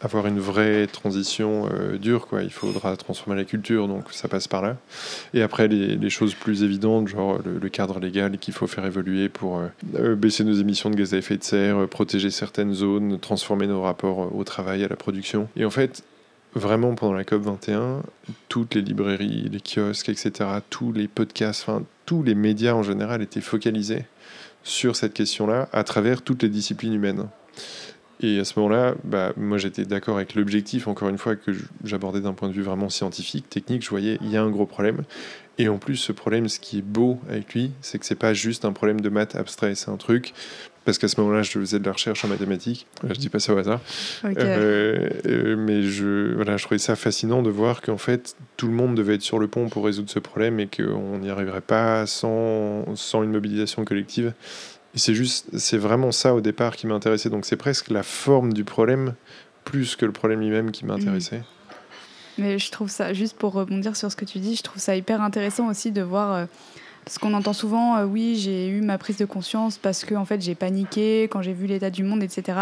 avoir 0.00 0.28
une 0.28 0.38
vraie 0.38 0.86
transition 0.86 1.68
euh, 1.72 1.98
dure, 1.98 2.28
quoi. 2.28 2.44
Il 2.44 2.52
faudra 2.52 2.96
transformer 2.96 3.34
la 3.34 3.44
culture, 3.44 3.88
donc 3.88 4.12
ça 4.12 4.28
passe 4.28 4.46
par 4.46 4.62
là. 4.62 4.76
Et 5.34 5.42
après, 5.42 5.66
les, 5.66 6.10
choses 6.10 6.34
plus 6.34 6.62
évidentes, 6.62 7.08
genre 7.08 7.40
le, 7.44 7.68
cadre 7.68 7.98
légal 7.98 8.38
qu'il 8.38 8.54
faut 8.54 8.68
faire 8.68 8.86
évoluer 8.86 9.28
pour 9.28 9.60
baisser 9.82 10.44
nos 10.44 10.52
émissions 10.52 10.90
de 10.90 10.94
gaz 10.94 11.14
à 11.14 11.16
effet 11.16 11.36
de 11.36 11.42
serre, 11.42 11.88
protéger 11.88 12.30
certaines 12.30 12.74
zones, 12.74 13.18
transformer 13.18 13.66
nos 13.66 13.82
rapports 13.82 14.32
au 14.32 14.44
travail, 14.44 14.84
à 14.84 14.88
la 14.88 14.94
production. 14.94 15.48
Et 15.56 15.64
en 15.64 15.70
fait, 15.70 16.04
vraiment 16.58 16.94
pendant 16.94 17.14
la 17.14 17.24
COP 17.24 17.42
21, 17.42 18.02
toutes 18.48 18.74
les 18.74 18.82
librairies, 18.82 19.48
les 19.50 19.60
kiosques, 19.60 20.08
etc., 20.08 20.32
tous 20.70 20.92
les 20.92 21.08
podcasts, 21.08 21.62
enfin 21.66 21.84
tous 22.06 22.22
les 22.22 22.34
médias 22.34 22.74
en 22.74 22.82
général 22.82 23.22
étaient 23.22 23.40
focalisés 23.40 24.04
sur 24.62 24.96
cette 24.96 25.14
question-là 25.14 25.68
à 25.72 25.84
travers 25.84 26.22
toutes 26.22 26.42
les 26.42 26.48
disciplines 26.48 26.94
humaines. 26.94 27.28
Et 28.20 28.40
à 28.40 28.44
ce 28.44 28.58
moment-là, 28.58 28.94
bah, 29.04 29.32
moi 29.36 29.58
j'étais 29.58 29.84
d'accord 29.84 30.16
avec 30.16 30.34
l'objectif, 30.34 30.88
encore 30.88 31.08
une 31.08 31.18
fois, 31.18 31.36
que 31.36 31.52
j'abordais 31.84 32.20
d'un 32.20 32.32
point 32.32 32.48
de 32.48 32.52
vue 32.52 32.62
vraiment 32.62 32.88
scientifique, 32.88 33.48
technique. 33.48 33.84
Je 33.84 33.90
voyais, 33.90 34.18
il 34.22 34.30
y 34.30 34.36
a 34.36 34.42
un 34.42 34.50
gros 34.50 34.66
problème. 34.66 35.04
Et 35.58 35.68
en 35.68 35.78
plus, 35.78 35.96
ce 35.96 36.12
problème, 36.12 36.48
ce 36.48 36.58
qui 36.58 36.78
est 36.78 36.82
beau 36.82 37.18
avec 37.28 37.54
lui, 37.54 37.72
c'est 37.80 37.98
que 37.98 38.06
c'est 38.06 38.14
pas 38.14 38.34
juste 38.34 38.64
un 38.64 38.72
problème 38.72 39.00
de 39.00 39.08
maths 39.08 39.36
abstrait, 39.36 39.74
c'est 39.74 39.90
un 39.90 39.96
truc. 39.96 40.34
Parce 40.88 40.96
qu'à 40.96 41.08
ce 41.08 41.20
moment-là, 41.20 41.42
je 41.42 41.50
faisais 41.50 41.78
de 41.78 41.84
la 41.84 41.92
recherche 41.92 42.24
en 42.24 42.28
mathématiques. 42.28 42.86
Je 43.06 43.12
dis 43.12 43.28
pas 43.28 43.40
ça 43.40 43.52
au 43.52 43.58
hasard. 43.58 43.82
Euh, 44.24 45.10
euh, 45.26 45.54
mais 45.54 45.82
je, 45.82 46.34
voilà, 46.34 46.56
je 46.56 46.64
trouvais 46.64 46.78
ça 46.78 46.96
fascinant 46.96 47.42
de 47.42 47.50
voir 47.50 47.82
qu'en 47.82 47.98
fait, 47.98 48.36
tout 48.56 48.68
le 48.68 48.72
monde 48.72 48.94
devait 48.94 49.16
être 49.16 49.20
sur 49.20 49.38
le 49.38 49.48
pont 49.48 49.68
pour 49.68 49.84
résoudre 49.84 50.08
ce 50.08 50.18
problème 50.18 50.58
et 50.60 50.66
qu'on 50.66 51.18
n'y 51.18 51.28
arriverait 51.28 51.60
pas 51.60 52.06
sans, 52.06 52.86
sans 52.96 53.22
une 53.22 53.32
mobilisation 53.32 53.84
collective. 53.84 54.32
Et 54.94 54.98
c'est 54.98 55.12
juste, 55.12 55.58
c'est 55.58 55.76
vraiment 55.76 56.10
ça 56.10 56.34
au 56.34 56.40
départ 56.40 56.74
qui 56.74 56.86
m'intéressait. 56.86 57.28
Donc 57.28 57.44
c'est 57.44 57.58
presque 57.58 57.90
la 57.90 58.02
forme 58.02 58.54
du 58.54 58.64
problème 58.64 59.12
plus 59.66 59.94
que 59.94 60.06
le 60.06 60.12
problème 60.12 60.40
lui-même 60.40 60.70
qui 60.70 60.86
m'intéressait. 60.86 61.42
Mais 62.38 62.58
je 62.58 62.70
trouve 62.70 62.88
ça, 62.88 63.12
juste 63.12 63.36
pour 63.36 63.52
rebondir 63.52 63.94
sur 63.94 64.10
ce 64.10 64.16
que 64.16 64.24
tu 64.24 64.38
dis, 64.38 64.56
je 64.56 64.62
trouve 64.62 64.80
ça 64.80 64.96
hyper 64.96 65.20
intéressant 65.20 65.68
aussi 65.68 65.92
de 65.92 66.00
voir. 66.00 66.46
Euh, 67.08 67.18
parce 67.18 67.18
qu'on 67.18 67.34
entend 67.34 67.52
souvent, 67.52 67.96
euh, 67.96 68.04
oui, 68.04 68.36
j'ai 68.36 68.68
eu 68.68 68.80
ma 68.80 68.98
prise 68.98 69.16
de 69.16 69.24
conscience 69.24 69.78
parce 69.78 70.04
que 70.04 70.14
en 70.14 70.24
fait, 70.24 70.40
j'ai 70.40 70.54
paniqué 70.54 71.24
quand 71.24 71.42
j'ai 71.42 71.52
vu 71.52 71.66
l'état 71.66 71.90
du 71.90 72.02
monde, 72.02 72.22
etc. 72.22 72.58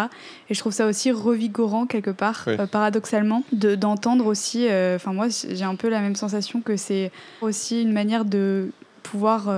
Et 0.48 0.54
je 0.54 0.60
trouve 0.60 0.72
ça 0.72 0.86
aussi 0.86 1.10
revigorant 1.10 1.86
quelque 1.86 2.10
part, 2.10 2.44
euh, 2.46 2.66
paradoxalement, 2.66 3.42
d'entendre 3.52 4.26
aussi. 4.26 4.66
Enfin, 4.94 5.12
moi, 5.12 5.26
j'ai 5.28 5.64
un 5.64 5.74
peu 5.74 5.88
la 5.88 6.00
même 6.00 6.16
sensation 6.16 6.60
que 6.60 6.76
c'est 6.76 7.10
aussi 7.40 7.82
une 7.82 7.92
manière 7.92 8.24
de 8.24 8.70
pouvoir 9.02 9.48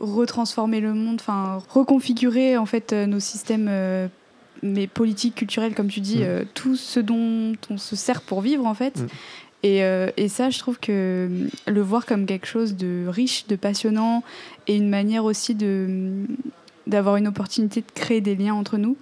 retransformer 0.00 0.80
le 0.80 0.94
monde, 0.94 1.18
enfin 1.20 1.62
reconfigurer 1.68 2.56
en 2.56 2.66
fait 2.66 2.92
nos 2.92 3.20
systèmes 3.20 3.70
mais 4.62 4.86
politiques, 4.88 5.36
culturels, 5.36 5.74
comme 5.74 5.88
tu 5.88 6.00
dis, 6.00 6.18
mm. 6.18 6.46
tout 6.54 6.76
ce 6.76 7.00
dont 7.00 7.52
on 7.70 7.78
se 7.78 7.96
sert 7.96 8.20
pour 8.20 8.40
vivre 8.40 8.66
en 8.66 8.74
fait. 8.74 8.98
Mm. 8.98 9.06
Et, 9.62 9.84
euh, 9.84 10.10
et, 10.16 10.28
ça, 10.28 10.48
je 10.48 10.58
trouve 10.58 10.78
que 10.78 11.28
le 11.66 11.80
voir 11.82 12.06
comme 12.06 12.24
quelque 12.24 12.46
chose 12.46 12.76
de 12.76 13.06
riche, 13.06 13.46
de 13.46 13.56
passionnant, 13.56 14.22
et 14.66 14.76
une 14.76 14.88
manière 14.88 15.24
aussi 15.24 15.54
de 15.54 16.12
d'avoir 16.86 17.16
une 17.16 17.28
opportunité 17.28 17.82
de 17.82 17.90
créer 17.94 18.20
des 18.20 18.34
liens 18.34 18.54
entre 18.54 18.78
nous, 18.78 18.96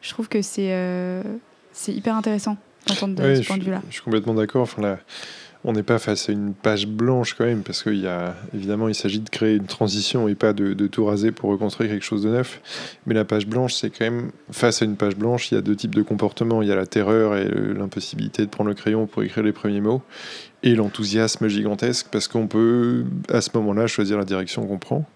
je 0.00 0.10
trouve 0.10 0.28
que 0.28 0.42
c'est 0.42 0.72
euh, 0.72 1.22
c'est 1.72 1.92
hyper 1.92 2.14
intéressant 2.14 2.56
d'entendre 2.86 3.14
de 3.14 3.34
ce 3.36 3.46
point 3.46 3.56
de 3.56 3.64
vue-là. 3.64 3.82
Je 3.88 3.94
suis 3.94 4.02
complètement 4.02 4.34
d'accord. 4.34 4.62
Enfin, 4.62 4.82
là, 4.82 4.98
on 5.64 5.72
n'est 5.72 5.82
pas 5.82 5.98
face 5.98 6.28
à 6.28 6.32
une 6.32 6.54
page 6.54 6.86
blanche 6.86 7.34
quand 7.34 7.44
même, 7.44 7.62
parce 7.62 7.82
qu'il 7.82 8.00
y 8.00 8.06
a 8.06 8.34
évidemment, 8.54 8.88
il 8.88 8.94
s'agit 8.94 9.20
de 9.20 9.28
créer 9.28 9.56
une 9.56 9.66
transition 9.66 10.26
et 10.26 10.34
pas 10.34 10.52
de, 10.52 10.74
tout 10.86 11.04
raser 11.04 11.30
pour 11.30 11.50
reconstruire 11.50 11.90
quelque 11.90 12.04
chose 12.04 12.22
de 12.22 12.30
neuf. 12.30 12.60
Mais 13.06 13.14
la 13.14 13.24
page 13.24 13.46
blanche, 13.46 13.74
c'est 13.74 13.90
quand 13.90 14.04
même 14.04 14.30
face 14.50 14.82
à 14.82 14.84
une 14.84 14.96
page 14.96 15.16
blanche, 15.16 15.52
il 15.52 15.54
y 15.54 15.58
a 15.58 15.60
deux 15.60 15.76
types 15.76 15.94
de 15.94 16.02
comportements. 16.02 16.62
Il 16.62 16.68
y 16.68 16.72
a 16.72 16.76
la 16.76 16.86
terreur 16.86 17.36
et 17.36 17.48
l'impossibilité 17.48 18.42
de 18.42 18.50
prendre 18.50 18.68
le 18.68 18.74
crayon 18.74 19.06
pour 19.06 19.22
écrire 19.22 19.44
les 19.44 19.52
premiers 19.52 19.80
mots, 19.80 20.02
et 20.64 20.74
l'enthousiasme 20.74 21.48
gigantesque, 21.48 22.08
parce 22.10 22.28
qu'on 22.28 22.48
peut 22.48 23.04
à 23.28 23.40
ce 23.40 23.50
moment-là 23.54 23.86
choisir 23.86 24.18
la 24.18 24.24
direction 24.24 24.66
qu'on 24.66 24.78
prend. 24.78 25.06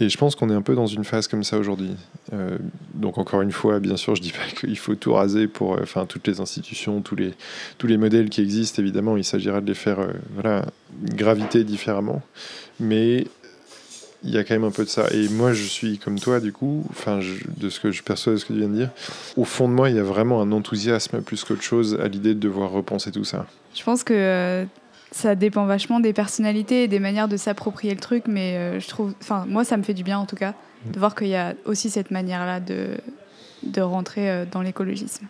Et 0.00 0.08
je 0.08 0.18
pense 0.18 0.34
qu'on 0.34 0.50
est 0.50 0.54
un 0.54 0.62
peu 0.62 0.74
dans 0.74 0.86
une 0.86 1.04
phase 1.04 1.28
comme 1.28 1.44
ça 1.44 1.56
aujourd'hui. 1.56 1.90
Euh, 2.32 2.58
donc 2.94 3.16
encore 3.18 3.42
une 3.42 3.52
fois, 3.52 3.78
bien 3.78 3.96
sûr, 3.96 4.16
je 4.16 4.22
dis 4.22 4.32
pas 4.32 4.46
qu'il 4.60 4.78
faut 4.78 4.94
tout 4.94 5.12
raser 5.12 5.46
pour, 5.46 5.74
euh, 5.74 5.80
enfin, 5.82 6.06
toutes 6.06 6.26
les 6.26 6.40
institutions, 6.40 7.00
tous 7.00 7.14
les, 7.14 7.32
tous 7.78 7.86
les 7.86 7.96
modèles 7.96 8.28
qui 8.28 8.40
existent. 8.40 8.82
Évidemment, 8.82 9.16
il 9.16 9.24
s'agira 9.24 9.60
de 9.60 9.66
les 9.66 9.74
faire, 9.74 10.00
euh, 10.00 10.12
voilà, 10.34 10.66
graviter 11.00 11.62
différemment. 11.62 12.22
Mais 12.80 13.26
il 14.24 14.30
y 14.30 14.38
a 14.38 14.42
quand 14.42 14.54
même 14.54 14.64
un 14.64 14.72
peu 14.72 14.84
de 14.84 14.88
ça. 14.88 15.06
Et 15.12 15.28
moi, 15.28 15.52
je 15.52 15.62
suis 15.62 15.98
comme 15.98 16.18
toi, 16.18 16.40
du 16.40 16.52
coup, 16.52 16.84
enfin, 16.90 17.20
de 17.56 17.68
ce 17.68 17.78
que 17.78 17.92
je 17.92 18.02
perçois 18.02 18.32
de 18.32 18.38
ce 18.38 18.46
que 18.46 18.52
tu 18.52 18.58
viens 18.58 18.68
de 18.68 18.74
dire. 18.76 18.90
Au 19.36 19.44
fond 19.44 19.68
de 19.68 19.74
moi, 19.74 19.90
il 19.90 19.96
y 19.96 20.00
a 20.00 20.02
vraiment 20.02 20.40
un 20.42 20.50
enthousiasme 20.50 21.20
plus 21.20 21.44
qu'autre 21.44 21.62
chose 21.62 21.98
à 22.02 22.08
l'idée 22.08 22.34
de 22.34 22.40
devoir 22.40 22.70
repenser 22.70 23.12
tout 23.12 23.24
ça. 23.24 23.46
Je 23.74 23.84
pense 23.84 24.02
que 24.02 24.66
ça 25.14 25.36
dépend 25.36 25.64
vachement 25.64 26.00
des 26.00 26.12
personnalités 26.12 26.82
et 26.82 26.88
des 26.88 26.98
manières 26.98 27.28
de 27.28 27.36
s'approprier 27.36 27.94
le 27.94 28.00
truc, 28.00 28.24
mais 28.26 28.56
euh, 28.56 28.80
je 28.80 28.88
trouve, 28.88 29.14
enfin, 29.22 29.44
moi, 29.48 29.64
ça 29.64 29.76
me 29.76 29.84
fait 29.84 29.94
du 29.94 30.02
bien 30.02 30.18
en 30.18 30.26
tout 30.26 30.34
cas, 30.34 30.54
de 30.86 30.98
voir 30.98 31.14
qu'il 31.14 31.28
y 31.28 31.36
a 31.36 31.54
aussi 31.66 31.88
cette 31.88 32.10
manière-là 32.10 32.58
de, 32.58 32.96
de 33.62 33.80
rentrer 33.80 34.28
euh, 34.28 34.44
dans 34.50 34.60
l'écologisme. 34.60 35.26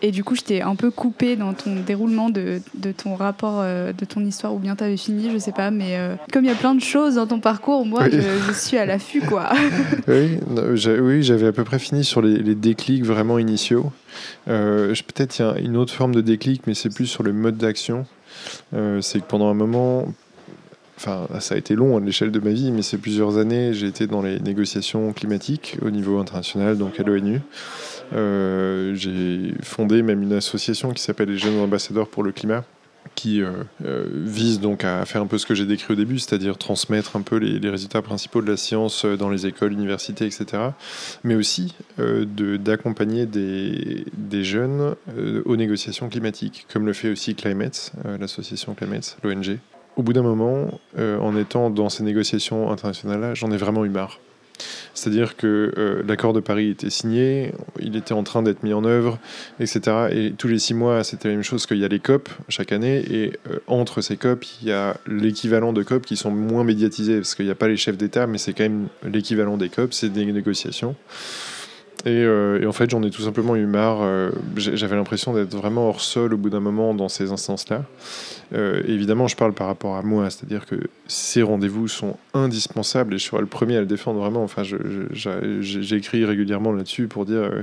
Et 0.00 0.12
du 0.12 0.22
coup, 0.22 0.36
je 0.36 0.42
t'ai 0.42 0.62
un 0.62 0.76
peu 0.76 0.92
coupé 0.92 1.34
dans 1.34 1.54
ton 1.54 1.80
déroulement 1.84 2.30
de, 2.30 2.60
de 2.74 2.92
ton 2.92 3.16
rapport, 3.16 3.58
euh, 3.58 3.92
de 3.92 4.04
ton 4.04 4.24
histoire, 4.24 4.54
ou 4.54 4.58
bien 4.58 4.76
tu 4.76 4.84
avais 4.84 4.96
fini, 4.96 5.28
je 5.32 5.38
sais 5.38 5.52
pas, 5.52 5.72
mais 5.72 5.98
comme 6.32 6.44
il 6.44 6.48
y 6.48 6.52
a 6.52 6.56
plein 6.56 6.76
de 6.76 6.80
choses 6.80 7.16
dans 7.16 7.26
ton 7.26 7.40
parcours, 7.40 7.84
moi, 7.84 8.08
je, 8.08 8.52
suis 8.52 8.78
à 8.78 8.86
l'affût, 8.86 9.22
quoi. 9.22 9.50
oui, 10.08 10.38
oui 11.00 11.22
j'avais 11.24 11.48
à 11.48 11.52
peu 11.52 11.64
près 11.64 11.80
fini 11.80 12.04
sur 12.04 12.22
les, 12.22 12.38
les 12.38 12.54
déclics 12.54 13.04
vraiment 13.04 13.40
initiaux. 13.40 13.92
Peut-être 14.46 15.38
il 15.40 15.42
y 15.42 15.44
a 15.44 15.58
une 15.58 15.76
autre 15.76 15.92
forme 15.92 16.14
de 16.14 16.20
déclic, 16.20 16.62
mais 16.68 16.74
c'est 16.74 16.94
plus 16.94 17.06
sur 17.06 17.24
le 17.24 17.32
mode 17.32 17.58
d'action. 17.58 18.06
Euh, 18.74 19.00
c'est 19.00 19.20
que 19.20 19.26
pendant 19.26 19.48
un 19.48 19.54
moment, 19.54 20.12
enfin, 20.96 21.26
ça 21.40 21.54
a 21.54 21.58
été 21.58 21.74
long 21.74 21.96
à 21.96 22.00
l'échelle 22.00 22.30
de 22.30 22.40
ma 22.40 22.50
vie, 22.50 22.72
mais 22.72 22.82
c'est 22.82 22.98
plusieurs 22.98 23.38
années, 23.38 23.72
j'ai 23.74 23.86
été 23.86 24.06
dans 24.06 24.22
les 24.22 24.40
négociations 24.40 25.12
climatiques 25.12 25.78
au 25.82 25.90
niveau 25.90 26.18
international, 26.18 26.78
donc 26.78 27.00
à 27.00 27.02
l'ONU. 27.02 27.40
Euh, 28.12 28.94
j'ai 28.94 29.54
fondé 29.62 30.02
même 30.02 30.22
une 30.22 30.32
association 30.32 30.90
qui 30.92 31.02
s'appelle 31.02 31.28
les 31.28 31.38
Jeunes 31.38 31.58
Ambassadeurs 31.60 32.08
pour 32.08 32.22
le 32.22 32.32
Climat, 32.32 32.64
qui 33.14 33.42
euh, 33.42 33.50
euh, 33.84 34.06
vise 34.10 34.60
donc 34.60 34.84
à 34.84 35.04
faire 35.04 35.22
un 35.22 35.26
peu 35.26 35.38
ce 35.38 35.46
que 35.46 35.54
j'ai 35.54 35.66
décrit 35.66 35.92
au 35.92 35.96
début, 35.96 36.18
c'est-à-dire 36.18 36.56
transmettre 36.58 37.16
un 37.16 37.22
peu 37.22 37.36
les, 37.36 37.68
résultats 37.68 38.02
principaux 38.02 38.40
de 38.40 38.50
la 38.50 38.56
science 38.56 39.04
euh, 39.04 39.16
dans 39.16 39.28
les 39.28 39.46
écoles, 39.46 39.72
universités, 39.72 40.26
etc. 40.26 40.46
Mais 41.24 41.34
aussi 41.34 41.74
d'accompagner 41.98 43.26
des, 43.26 44.06
des, 44.16 44.44
jeunes 44.44 44.94
aux 45.44 45.56
négociations 45.56 46.08
climatiques, 46.08 46.66
comme 46.72 46.86
le 46.86 46.92
fait 46.92 47.10
aussi 47.10 47.34
Climate, 47.34 47.92
l'association 48.18 48.74
Climate, 48.74 49.18
l'ONG. 49.22 49.58
Au 49.96 50.02
bout 50.02 50.12
d'un 50.12 50.22
moment, 50.22 50.80
en 50.96 51.36
étant 51.36 51.68
dans 51.68 51.88
ces 51.88 52.02
négociations 52.02 52.70
internationales-là, 52.70 53.34
j'en 53.34 53.50
ai 53.50 53.56
vraiment 53.56 53.84
eu 53.84 53.90
marre. 53.90 54.18
C'est-à-dire 54.94 55.36
que 55.36 55.72
euh, 55.78 56.02
l'accord 56.06 56.32
de 56.32 56.40
Paris 56.40 56.68
était 56.68 56.90
signé, 56.90 57.52
il 57.78 57.96
était 57.96 58.12
en 58.12 58.22
train 58.22 58.42
d'être 58.42 58.62
mis 58.62 58.72
en 58.72 58.84
œuvre, 58.84 59.18
etc. 59.58 59.80
Et 60.10 60.32
tous 60.32 60.48
les 60.48 60.58
six 60.58 60.74
mois, 60.74 61.04
c'était 61.04 61.28
la 61.28 61.34
même 61.34 61.42
chose 61.42 61.66
qu'il 61.66 61.78
y 61.78 61.84
a 61.84 61.88
les 61.88 62.00
COP 62.00 62.28
chaque 62.48 62.72
année. 62.72 63.02
Et 63.10 63.32
euh, 63.50 63.58
entre 63.66 64.00
ces 64.00 64.16
COP, 64.16 64.44
il 64.62 64.68
y 64.68 64.72
a 64.72 64.96
l'équivalent 65.06 65.72
de 65.72 65.82
COP 65.82 66.04
qui 66.04 66.16
sont 66.16 66.30
moins 66.30 66.64
médiatisés, 66.64 67.16
parce 67.16 67.34
qu'il 67.34 67.46
n'y 67.46 67.50
a 67.50 67.56
pas 67.56 67.68
les 67.68 67.76
chefs 67.76 67.96
d'État, 67.96 68.26
mais 68.26 68.38
c'est 68.38 68.52
quand 68.52 68.64
même 68.64 68.88
l'équivalent 69.04 69.56
des 69.56 69.68
COP, 69.68 69.94
c'est 69.94 70.10
des 70.10 70.24
négociations. 70.26 70.96
Euh, 72.06 72.60
et, 72.60 72.66
en 72.66 72.72
fait, 72.72 72.88
j'en 72.88 73.02
ai 73.02 73.10
tout 73.10 73.22
simplement 73.22 73.56
eu 73.56 73.66
marre. 73.66 74.30
J'avais 74.56 74.96
l'impression 74.96 75.34
d'être 75.34 75.54
vraiment 75.54 75.88
hors 75.88 76.00
sol 76.00 76.32
au 76.32 76.38
bout 76.38 76.50
d'un 76.50 76.60
moment 76.60 76.94
dans 76.94 77.08
ces 77.08 77.30
instances-là. 77.30 77.84
Euh, 78.52 78.82
évidemment, 78.86 79.28
je 79.28 79.36
parle 79.36 79.52
par 79.52 79.66
rapport 79.66 79.96
à 79.96 80.02
moi, 80.02 80.28
c'est-à-dire 80.30 80.66
que 80.66 80.76
ces 81.06 81.42
rendez-vous 81.42 81.88
sont 81.88 82.16
indispensables 82.34 83.14
et 83.14 83.18
je 83.18 83.24
serai 83.24 83.40
le 83.40 83.46
premier 83.46 83.76
à 83.76 83.80
le 83.80 83.86
défendre 83.86 84.20
vraiment. 84.20 84.42
Enfin, 84.42 84.62
j'écris 85.12 86.24
régulièrement 86.24 86.72
là-dessus 86.72 87.06
pour 87.06 87.24
dire 87.24 87.42
euh, 87.42 87.62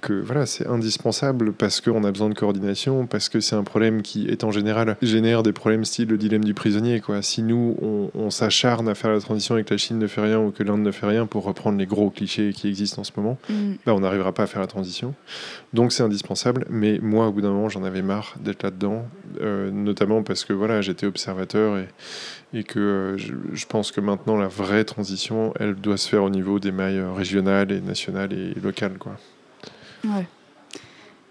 que 0.00 0.12
voilà, 0.12 0.46
c'est 0.46 0.66
indispensable 0.66 1.52
parce 1.52 1.80
qu'on 1.80 2.04
a 2.04 2.10
besoin 2.10 2.28
de 2.28 2.34
coordination, 2.34 3.06
parce 3.06 3.28
que 3.28 3.40
c'est 3.40 3.56
un 3.56 3.64
problème 3.64 4.02
qui, 4.02 4.26
est 4.26 4.44
en 4.44 4.50
général, 4.50 4.96
génère 5.02 5.42
des 5.42 5.52
problèmes 5.52 5.84
style 5.84 6.08
le 6.08 6.18
dilemme 6.18 6.44
du 6.44 6.54
prisonnier. 6.54 7.00
Quoi. 7.00 7.22
Si 7.22 7.42
nous, 7.42 7.76
on, 8.14 8.30
s'acharne 8.30 8.88
à 8.88 8.94
faire 8.94 9.12
la 9.12 9.20
transition 9.20 9.56
et 9.56 9.64
que 9.64 9.74
la 9.74 9.78
Chine 9.78 9.98
ne 9.98 10.06
fait 10.08 10.20
rien 10.20 10.40
ou 10.40 10.50
que 10.50 10.62
l'Inde 10.62 10.82
ne 10.82 10.90
fait 10.90 11.06
rien, 11.06 11.26
pour 11.26 11.44
reprendre 11.44 11.78
les 11.78 11.86
gros 11.86 12.10
clichés 12.10 12.52
qui 12.52 12.68
existent 12.68 13.00
en 13.00 13.04
ce 13.04 13.12
moment, 13.16 13.38
mm. 13.48 13.74
bah, 13.86 13.94
on 13.94 14.00
n'arrivera 14.00 14.32
pas 14.32 14.44
à 14.44 14.46
faire 14.46 14.60
la 14.60 14.66
transition. 14.66 15.14
Donc 15.74 15.92
c'est 15.92 16.04
indispensable, 16.04 16.66
mais 16.70 17.00
moi, 17.02 17.26
au 17.26 17.32
bout 17.32 17.40
d'un 17.40 17.50
moment, 17.50 17.68
j'en 17.68 17.82
avais 17.82 18.00
marre 18.00 18.36
d'être 18.38 18.62
là-dedans, 18.62 19.06
euh, 19.40 19.72
notamment 19.72 20.22
parce 20.22 20.44
que 20.44 20.52
voilà, 20.52 20.80
j'étais 20.80 21.04
observateur 21.04 21.76
et, 21.76 21.88
et 22.56 22.62
que 22.62 22.78
euh, 22.78 23.18
je, 23.18 23.66
pense 23.66 23.90
que 23.90 24.00
maintenant 24.00 24.36
la 24.36 24.46
vraie 24.46 24.84
transition, 24.84 25.52
elle 25.58 25.74
doit 25.74 25.96
se 25.96 26.08
faire 26.08 26.22
au 26.22 26.30
niveau 26.30 26.60
des 26.60 26.70
mailles 26.70 26.98
euh, 26.98 27.12
régionales 27.12 27.72
et 27.72 27.80
nationales 27.80 28.32
et 28.32 28.54
locales. 28.60 28.98
Quoi. 28.98 29.16
Ouais. 30.04 30.28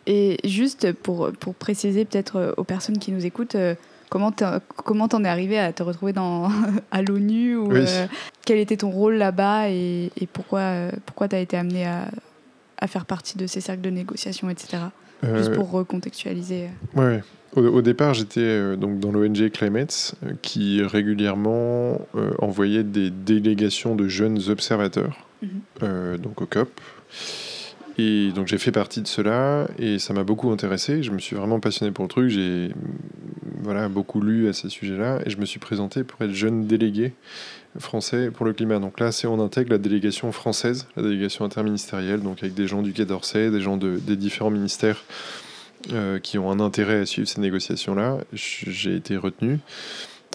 Et 0.07 0.37
juste 0.43 0.91
pour, 0.91 1.31
pour 1.39 1.55
préciser 1.55 2.03
peut-être 2.03 2.53
aux 2.57 2.65
personnes 2.65 2.99
qui 2.99 3.13
nous 3.13 3.25
écoutent, 3.25 3.55
comment 4.09 4.33
comment 4.75 5.07
t'en 5.07 5.23
es 5.23 5.29
arrivé 5.29 5.57
à 5.57 5.71
te 5.71 5.83
retrouver 5.83 6.11
dans, 6.11 6.49
à 6.91 7.01
l'ONU 7.01 7.55
ou 7.55 7.71
quel 8.45 8.59
était 8.59 8.75
ton 8.75 8.89
rôle 8.89 9.13
là-bas 9.13 9.69
et, 9.69 10.11
et, 10.19 10.27
pourquoi, 10.27 10.89
pourquoi 11.05 11.29
tu 11.29 11.37
as 11.37 11.39
été 11.39 11.55
amené 11.55 11.85
à, 11.85 12.09
à, 12.83 12.87
faire 12.87 13.05
partie 13.05 13.37
de 13.37 13.47
ces 13.47 13.61
cercles 13.61 13.81
de 13.81 13.89
négociation, 13.89 14.49
etc. 14.49 14.83
Juste 15.35 15.53
pour 15.53 15.71
recontextualiser. 15.71 16.69
Ouais. 16.95 17.21
Au, 17.55 17.81
départ, 17.83 18.15
j'étais 18.15 18.41
euh, 18.41 18.75
donc 18.75 18.99
dans 18.99 19.11
l'ONG 19.11 19.49
Climate, 19.51 20.15
euh, 20.25 20.33
qui 20.41 20.81
régulièrement 20.81 22.01
euh, 22.15 22.31
envoyait 22.39 22.83
des 22.83 23.11
délégations 23.11 23.95
de 23.95 24.07
jeunes 24.07 24.39
observateurs, 24.49 25.27
mhm. 25.43 26.17
donc 26.17 26.41
au 26.41 26.45
COP. 26.47 26.69
Et 27.99 28.31
donc 28.31 28.47
j'ai 28.47 28.57
fait 28.57 28.71
partie 28.71 29.03
de 29.03 29.07
cela 29.07 29.67
et 29.77 29.99
ça 29.99 30.15
m'a 30.15 30.23
beaucoup 30.23 30.49
intéressé. 30.49 31.03
Je 31.03 31.11
me 31.11 31.19
suis 31.19 31.35
vraiment 31.35 31.59
passionné 31.59 31.91
pour 31.91 32.03
le 32.05 32.09
truc. 32.09 32.29
J'ai 32.29 32.71
voilà, 33.61 33.87
beaucoup 33.87 34.19
lu 34.19 34.49
à 34.49 34.53
ces 34.53 34.69
sujets-là 34.69 35.19
et 35.23 35.29
je 35.29 35.37
me 35.37 35.45
suis 35.45 35.59
présenté 35.59 36.03
pour 36.03 36.19
être 36.23 36.33
jeune 36.33 36.65
délégué 36.65 37.13
français 37.79 38.29
pour 38.31 38.45
le 38.45 38.53
climat. 38.53 38.79
Donc 38.79 38.99
là, 38.99 39.11
c'est 39.11 39.27
on 39.27 39.39
intègre 39.39 39.71
la 39.71 39.77
délégation 39.77 40.31
française, 40.31 40.87
la 40.95 41.03
délégation 41.03 41.45
interministérielle, 41.45 42.21
donc 42.21 42.43
avec 42.43 42.53
des 42.53 42.67
gens 42.67 42.81
du 42.81 42.93
Quai 42.93 43.05
d'Orsay, 43.05 43.49
des 43.49 43.61
gens 43.61 43.77
de, 43.77 43.97
des 43.97 44.15
différents 44.15 44.51
ministères 44.51 45.03
euh, 45.91 46.19
qui 46.19 46.37
ont 46.37 46.49
un 46.49 46.59
intérêt 46.59 47.01
à 47.01 47.05
suivre 47.05 47.27
ces 47.27 47.41
négociations-là. 47.41 48.19
J'ai 48.33 48.95
été 48.95 49.17
retenu. 49.17 49.59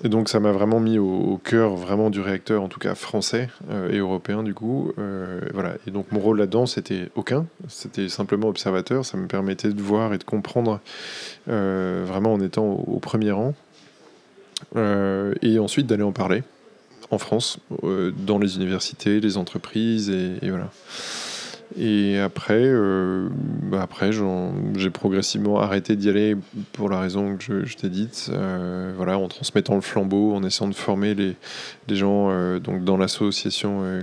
Et 0.04 0.08
donc 0.08 0.28
ça 0.28 0.38
m'a 0.38 0.52
vraiment 0.52 0.78
mis 0.78 0.98
au, 0.98 1.40
cœur 1.42 1.74
vraiment 1.74 2.10
du 2.10 2.20
réacteur, 2.20 2.62
en 2.62 2.68
tout 2.68 2.78
cas 2.78 2.94
français 2.94 3.48
euh, 3.70 3.90
et 3.90 3.96
européen 3.96 4.42
du 4.42 4.54
coup. 4.54 4.92
Euh, 4.98 5.40
voilà. 5.54 5.74
Et 5.86 5.90
donc 5.90 6.12
mon 6.12 6.20
rôle 6.20 6.38
là-dedans, 6.38 6.66
c'était 6.66 7.08
aucun. 7.16 7.46
C'était 7.66 8.08
simplement 8.08 8.48
observateur. 8.48 9.04
Ça 9.04 9.16
me 9.16 9.26
permettait 9.26 9.72
de 9.72 9.82
voir 9.82 10.12
et 10.12 10.18
de 10.18 10.24
comprendre 10.24 10.80
vraiment 11.46 12.34
en 12.34 12.40
étant 12.40 12.66
au, 12.66 12.98
premier 12.98 13.32
rang. 13.32 13.54
et 14.76 15.58
ensuite 15.58 15.86
d'aller 15.86 16.02
en 16.02 16.12
parler 16.12 16.42
en 17.10 17.18
France, 17.18 17.58
dans 17.82 18.38
les 18.38 18.56
universités, 18.56 19.20
les 19.20 19.36
entreprises 19.36 20.10
et, 20.10 20.50
voilà. 20.50 20.70
Et 21.76 22.18
après, 22.18 22.62
euh, 22.62 23.28
bah 23.30 23.82
après 23.82 24.10
j'ai 24.12 24.90
progressivement 24.90 25.60
arrêté 25.60 25.96
d'y 25.96 26.08
aller 26.08 26.34
pour 26.72 26.88
la 26.88 26.98
raison 26.98 27.36
que 27.36 27.64
je, 27.64 27.76
t'ai 27.76 27.90
dite. 27.90 28.30
Euh, 28.32 28.92
voilà, 28.96 29.18
en 29.18 29.28
transmettant 29.28 29.74
le 29.74 29.82
flambeau, 29.82 30.34
en 30.34 30.42
essayant 30.42 30.68
de 30.68 30.74
former 30.74 31.14
les, 31.14 31.36
les 31.88 31.96
gens 31.96 32.30
euh, 32.30 32.58
donc 32.58 32.84
dans 32.84 32.96
l'association 32.96 34.00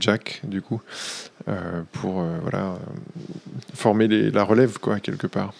Jack, 0.00 0.42
du 0.44 0.60
coup, 0.60 0.80
pour 1.92 2.24
voilà, 2.42 2.76
former 3.74 4.08
la 4.08 4.42
relève, 4.42 4.78
quoi, 4.78 4.98
quelque 4.98 5.26
part. 5.26 5.54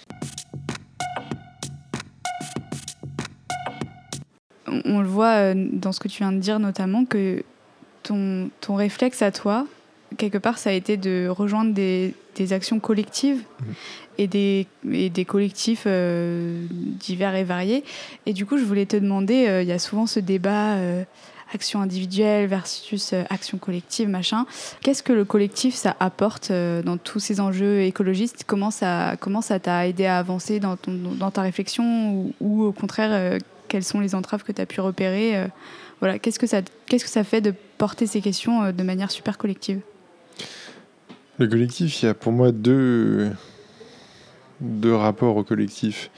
On 4.84 5.00
le 5.00 5.08
voit 5.08 5.54
dans 5.54 5.92
ce 5.92 6.00
que 6.00 6.08
tu 6.08 6.18
viens 6.18 6.32
de 6.32 6.38
dire, 6.38 6.58
notamment 6.58 7.04
que 7.04 7.42
ton, 8.02 8.50
ton 8.60 8.74
réflexe 8.74 9.22
à 9.22 9.30
toi, 9.30 9.66
quelque 10.16 10.38
part, 10.38 10.58
ça 10.58 10.70
a 10.70 10.72
été 10.72 10.96
de 10.96 11.28
rejoindre 11.28 11.74
des, 11.74 12.14
des 12.36 12.52
actions 12.52 12.80
collectives 12.80 13.42
mhm. 13.60 13.74
et, 14.18 14.26
des, 14.26 14.66
et 14.90 15.10
des 15.10 15.24
collectifs 15.24 15.84
euh, 15.86 16.64
divers 16.70 17.34
et 17.34 17.44
variés. 17.44 17.84
Et 18.26 18.32
du 18.32 18.46
coup, 18.46 18.58
je 18.58 18.64
voulais 18.64 18.86
te 18.86 18.96
demander, 18.96 19.46
euh, 19.48 19.62
il 19.62 19.68
y 19.68 19.72
a 19.72 19.78
souvent 19.78 20.06
ce 20.06 20.20
débat 20.20 20.76
euh, 20.76 21.04
action 21.52 21.80
individuelle 21.80 22.46
versus 22.46 23.14
action 23.30 23.56
collective, 23.56 24.08
machin. 24.08 24.44
Qu'est-ce 24.82 25.02
que 25.02 25.14
le 25.14 25.24
collectif, 25.24 25.74
ça 25.74 25.96
apporte 25.98 26.52
dans 26.52 26.98
tous 26.98 27.20
ces 27.20 27.40
enjeux 27.40 27.80
écologistes? 27.80 28.44
Comment 28.46 28.70
ça, 28.70 29.16
comment 29.18 29.40
ça 29.40 29.58
t'a 29.58 29.88
aidé 29.88 30.04
à 30.04 30.18
avancer 30.18 30.60
dans, 30.60 30.76
ton, 30.76 30.92
dans 30.92 31.30
ta 31.30 31.40
réflexion 31.40 32.12
ou, 32.12 32.34
ou 32.40 32.64
au 32.64 32.72
contraire, 32.72 33.38
quelles 33.68 33.84
sont 33.84 34.00
les 34.00 34.14
entraves 34.14 34.42
que 34.42 34.52
tu 34.52 34.60
as 34.60 34.66
pu 34.66 34.80
repérer 34.80 35.48
voilà, 36.00 36.18
qu'est-ce 36.18 36.38
que 36.38 36.46
ça, 36.46 36.62
qu'est-ce 36.86 37.04
que 37.04 37.10
ça 37.10 37.24
fait 37.24 37.40
de 37.40 37.52
porter 37.76 38.06
ces 38.06 38.20
questions 38.20 38.72
de 38.72 38.82
manière 38.82 39.10
super 39.10 39.36
collective? 39.36 39.80
Le 41.38 41.46
collectif, 41.46 42.02
il 42.02 42.06
y 42.06 42.08
a 42.08 42.14
pour 42.14 42.32
moi 42.32 42.52
deux, 42.52 43.30
deux 44.60 44.94
rapports 44.94 45.36
au 45.36 45.44
collectif. 45.44 46.10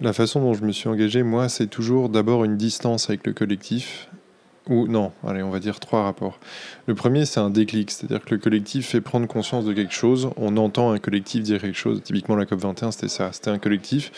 La 0.00 0.12
façon 0.12 0.40
dont 0.40 0.54
je 0.54 0.64
me 0.64 0.72
suis 0.72 0.88
engagé, 0.88 1.22
moi, 1.22 1.48
c'est 1.48 1.66
toujours 1.66 2.08
d'abord 2.08 2.44
une 2.44 2.56
distance 2.56 3.08
avec 3.08 3.26
le 3.26 3.32
collectif. 3.32 4.08
Ou 4.68 4.86
non, 4.86 5.12
allez, 5.26 5.42
on 5.42 5.50
va 5.50 5.58
dire 5.58 5.80
trois 5.80 6.04
rapports. 6.04 6.38
Le 6.86 6.94
premier, 6.94 7.26
c'est 7.26 7.40
un 7.40 7.50
déclic, 7.50 7.90
c'est-à-dire 7.90 8.24
que 8.24 8.34
le 8.34 8.40
collectif 8.40 8.88
fait 8.90 9.00
prendre 9.00 9.26
conscience 9.26 9.64
de 9.64 9.72
quelque 9.72 9.92
chose. 9.92 10.30
On 10.36 10.56
entend 10.56 10.92
un 10.92 10.98
collectif 10.98 11.42
dire 11.42 11.60
quelque 11.60 11.76
chose. 11.76 12.00
Typiquement, 12.02 12.36
la 12.36 12.44
COP21, 12.44 12.92
c'était 12.92 13.08
ça. 13.08 13.32
C'était 13.32 13.50
un 13.50 13.58
collectif 13.58 14.12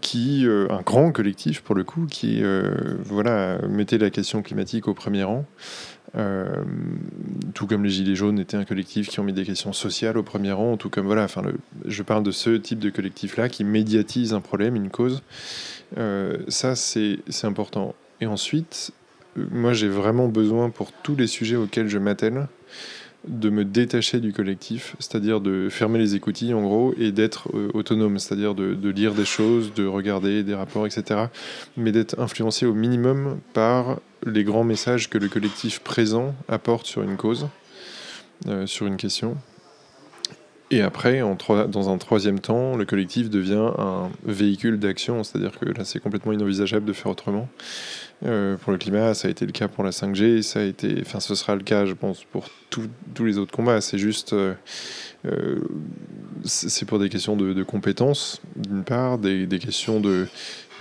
qui, 0.00 0.46
euh, 0.46 0.68
un 0.70 0.82
grand 0.82 1.12
collectif 1.12 1.62
pour 1.62 1.74
le 1.74 1.84
coup, 1.84 2.06
qui 2.06 2.42
euh, 2.42 2.96
voilà, 3.04 3.58
mettait 3.68 3.98
la 3.98 4.10
question 4.10 4.42
climatique 4.42 4.88
au 4.88 4.94
premier 4.94 5.24
rang. 5.24 5.44
Euh, 6.16 6.64
tout 7.54 7.68
comme 7.68 7.84
les 7.84 7.90
Gilets 7.90 8.16
jaunes 8.16 8.40
étaient 8.40 8.56
un 8.56 8.64
collectif 8.64 9.08
qui 9.08 9.20
ont 9.20 9.24
mis 9.24 9.32
des 9.32 9.44
questions 9.44 9.72
sociales 9.72 10.18
au 10.18 10.24
premier 10.24 10.50
rang, 10.52 10.76
tout 10.76 10.90
comme 10.90 11.06
voilà, 11.06 11.22
enfin, 11.22 11.42
je 11.84 12.02
parle 12.02 12.24
de 12.24 12.32
ce 12.32 12.50
type 12.50 12.80
de 12.80 12.90
collectif-là 12.90 13.48
qui 13.48 13.62
médiatise 13.62 14.34
un 14.34 14.40
problème, 14.40 14.74
une 14.74 14.90
cause. 14.90 15.22
Ça, 16.48 16.74
c'est 16.74 17.20
important. 17.44 17.94
Et 18.20 18.26
ensuite, 18.26 18.92
moi, 19.36 19.72
j'ai 19.72 19.88
vraiment 19.88 20.28
besoin 20.28 20.70
pour 20.70 20.92
tous 20.92 21.14
les 21.14 21.26
sujets 21.26 21.56
auxquels 21.56 21.88
je 21.88 21.98
m'attelle 21.98 22.48
de 23.28 23.50
me 23.50 23.64
détacher 23.64 24.20
du 24.20 24.32
collectif, 24.32 24.96
c'est-à-dire 24.98 25.40
de 25.40 25.68
fermer 25.70 25.98
les 25.98 26.14
écoutilles 26.14 26.54
en 26.54 26.62
gros 26.62 26.94
et 26.98 27.12
d'être 27.12 27.48
euh, 27.54 27.70
autonome, 27.74 28.18
c'est-à-dire 28.18 28.54
de, 28.54 28.88
lire 28.88 29.14
des 29.14 29.24
choses, 29.24 29.74
de 29.74 29.86
regarder 29.86 30.42
des 30.42 30.54
rapports, 30.54 30.86
etc. 30.86 31.26
Mais 31.76 31.92
d'être 31.92 32.18
influencé 32.18 32.64
au 32.66 32.72
minimum 32.72 33.40
par 33.52 33.98
les 34.24 34.44
grands 34.44 34.64
messages 34.64 35.10
que 35.10 35.18
le 35.18 35.28
collectif 35.28 35.80
présent 35.80 36.34
apporte 36.48 36.86
sur 36.86 37.02
une 37.02 37.16
cause, 37.16 37.48
euh, 38.48 38.66
sur 38.66 38.86
une 38.86 38.96
question. 38.96 39.36
Et 40.72 40.82
après, 40.82 41.20
dans 41.68 41.90
un 41.90 41.98
troisième 41.98 42.38
temps, 42.38 42.76
le 42.76 42.84
collectif 42.84 43.28
devient 43.28 43.70
un 43.76 44.08
véhicule 44.24 44.78
d'action, 44.78 45.24
c'est-à-dire 45.24 45.58
que 45.58 45.66
là, 45.66 45.84
c'est 45.84 45.98
complètement 45.98 46.32
inenvisageable 46.32 46.86
de 46.86 46.92
faire 46.92 47.10
autrement. 47.10 47.48
Euh, 48.24 48.56
pour 48.56 48.70
le 48.70 48.78
climat, 48.78 49.14
ça 49.14 49.26
a 49.26 49.30
été 49.32 49.46
le 49.46 49.52
cas 49.52 49.66
pour 49.66 49.82
la 49.82 49.90
5G, 49.90 50.42
ça 50.42 50.60
a 50.60 50.62
été, 50.62 50.98
enfin, 51.00 51.18
ce 51.18 51.34
sera 51.34 51.56
le 51.56 51.62
cas, 51.62 51.86
je 51.86 51.94
pense, 51.94 52.22
pour 52.22 52.50
tous 52.70 53.24
les 53.24 53.38
autres 53.38 53.50
combats. 53.50 53.80
C'est 53.80 53.98
juste, 53.98 54.32
euh, 54.32 54.54
c'est 56.44 56.84
pour 56.86 57.00
des 57.00 57.08
questions 57.08 57.34
de, 57.34 57.52
de 57.52 57.62
compétences, 57.64 58.40
d'une 58.54 58.84
part, 58.84 59.18
des, 59.18 59.48
questions 59.58 59.98
de, 59.98 60.28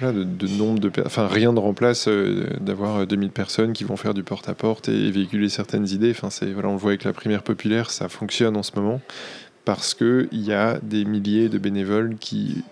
de, 0.02 0.48
nombre 0.48 0.80
de 0.80 0.92
enfin 1.04 1.28
rien 1.28 1.52
ne 1.52 1.60
remplace 1.60 2.08
euh, 2.08 2.46
d'avoir 2.62 3.08
2000 3.08 3.32
personnes 3.32 3.74
qui 3.74 3.86
vont 3.86 3.98
faire 3.98 4.14
du 4.14 4.22
porte-à-porte 4.22 4.88
et 4.88 5.10
véhiculer 5.10 5.50
certaines 5.50 5.88
idées. 5.88 6.12
Enfin 6.12 6.30
c'est 6.30 6.52
voilà, 6.52 6.70
on 6.70 6.74
le 6.74 6.78
voit 6.78 6.92
avec 6.92 7.06
la 7.06 7.14
primaire 7.14 7.42
populaire, 7.42 7.90
ça 7.90 8.08
fonctionne 8.08 8.56
en 8.56 8.64
ce 8.64 8.72
moment 8.76 9.02
parce 9.66 9.94
que 9.94 10.28
il 10.32 10.42
y 10.42 10.54
a 10.54 10.80
des 10.82 11.06
milliers 11.06 11.50
de 11.50 11.58
bénévoles 11.58 12.16
qui 12.20 12.64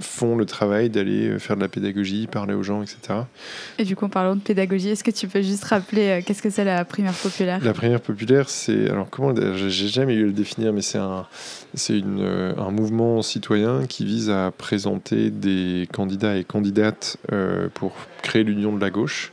font 0.00 0.36
le 0.36 0.46
travail 0.46 0.90
d'aller 0.90 1.28
euh, 1.28 1.38
faire 1.38 1.56
de 1.56 1.62
la 1.62 1.68
pédagogie, 1.68 2.26
parler 2.26 2.54
aux 2.54 2.62
gens, 2.62 2.82
etc. 2.82 3.20
Et 3.78 3.84
du 3.84 3.96
coup, 3.96 4.06
en 4.06 4.08
parlant 4.08 4.34
de 4.34 4.40
pédagogie, 4.40 4.90
est-ce 4.90 5.04
que 5.04 5.10
tu 5.10 5.28
peux 5.28 5.42
juste 5.42 5.64
rappeler 5.64 6.08
euh, 6.08 6.20
qu'est-ce 6.24 6.42
que 6.42 6.50
c'est 6.50 6.64
la 6.64 6.84
primaire 6.84 7.12
populaire? 7.12 7.60
La 7.62 7.72
primaire 7.72 8.00
populaire, 8.00 8.48
c'est 8.48 8.90
alors 8.90 9.08
comment 9.10 9.34
j'ai 9.54 9.88
jamais 9.88 10.14
eu 10.14 10.22
à 10.22 10.26
le 10.26 10.32
définir, 10.32 10.72
mais 10.72 10.82
c'est 10.82 10.98
un 10.98 11.26
c'est 11.74 12.02
euh, 12.04 12.54
un 12.56 12.70
mouvement 12.70 13.22
citoyen 13.22 13.86
qui 13.86 14.04
vise 14.04 14.30
à 14.30 14.52
présenter 14.56 15.30
des 15.30 15.88
candidats 15.92 16.36
et 16.36 16.44
candidates 16.44 17.16
pour 17.74 17.94
créer 18.22 18.44
l'union 18.44 18.74
de 18.74 18.80
la 18.80 18.90
gauche. 18.90 19.32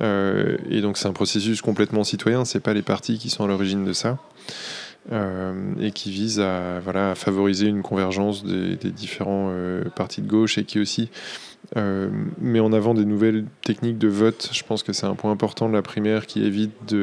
et 0.00 0.80
donc 0.80 0.96
c'est 0.98 1.08
un 1.08 1.12
processus 1.12 1.62
complètement 1.62 2.04
citoyen. 2.04 2.44
C'est 2.44 2.60
pas 2.60 2.74
les 2.74 2.82
partis 2.82 3.18
qui 3.18 3.30
sont 3.30 3.44
à 3.44 3.48
l'origine 3.48 3.84
de 3.84 3.92
ça. 3.92 4.18
Euh, 5.12 5.52
et 5.78 5.90
qui 5.90 6.10
vise 6.10 6.40
à, 6.40 6.80
voilà, 6.80 7.14
favoriser 7.14 7.66
une 7.66 7.82
convergence 7.82 8.42
des, 8.42 8.76
différents 8.90 9.48
euh, 9.50 9.84
partis 9.94 10.22
de 10.22 10.26
gauche 10.26 10.56
et 10.56 10.64
qui 10.64 10.80
aussi 10.80 11.10
euh, 11.76 12.08
met 12.40 12.60
en 12.60 12.72
avant 12.72 12.94
des 12.94 13.04
nouvelles 13.04 13.44
techniques 13.60 13.98
de 13.98 14.08
vote. 14.08 14.48
Je 14.52 14.62
pense 14.62 14.82
que 14.82 14.94
c'est 14.94 15.04
un 15.04 15.14
point 15.14 15.30
important 15.30 15.68
de 15.68 15.74
la 15.74 15.82
primaire 15.82 16.26
qui 16.26 16.42
évite 16.42 16.94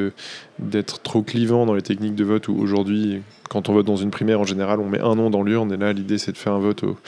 d'être 0.58 1.00
trop 1.02 1.22
clivant 1.22 1.64
dans 1.64 1.74
les 1.74 1.82
techniques 1.82 2.16
de 2.16 2.24
vote 2.24 2.48
aujourd'hui, 2.48 3.22
quand 3.48 3.68
on 3.68 3.72
vote 3.72 3.86
dans 3.86 3.96
une 3.96 4.10
primaire, 4.10 4.40
en 4.40 4.44
général, 4.44 4.80
on 4.80 4.88
met 4.88 5.00
un 5.00 5.14
nom 5.14 5.30
dans 5.30 5.44
l'urne 5.44 5.72
et 5.72 5.76
là, 5.76 5.92
l'idée, 5.92 6.18
c'est 6.18 6.32
de 6.32 6.38
faire 6.38 6.54
un 6.54 6.58
vote 6.58 6.82
au, 6.82 6.98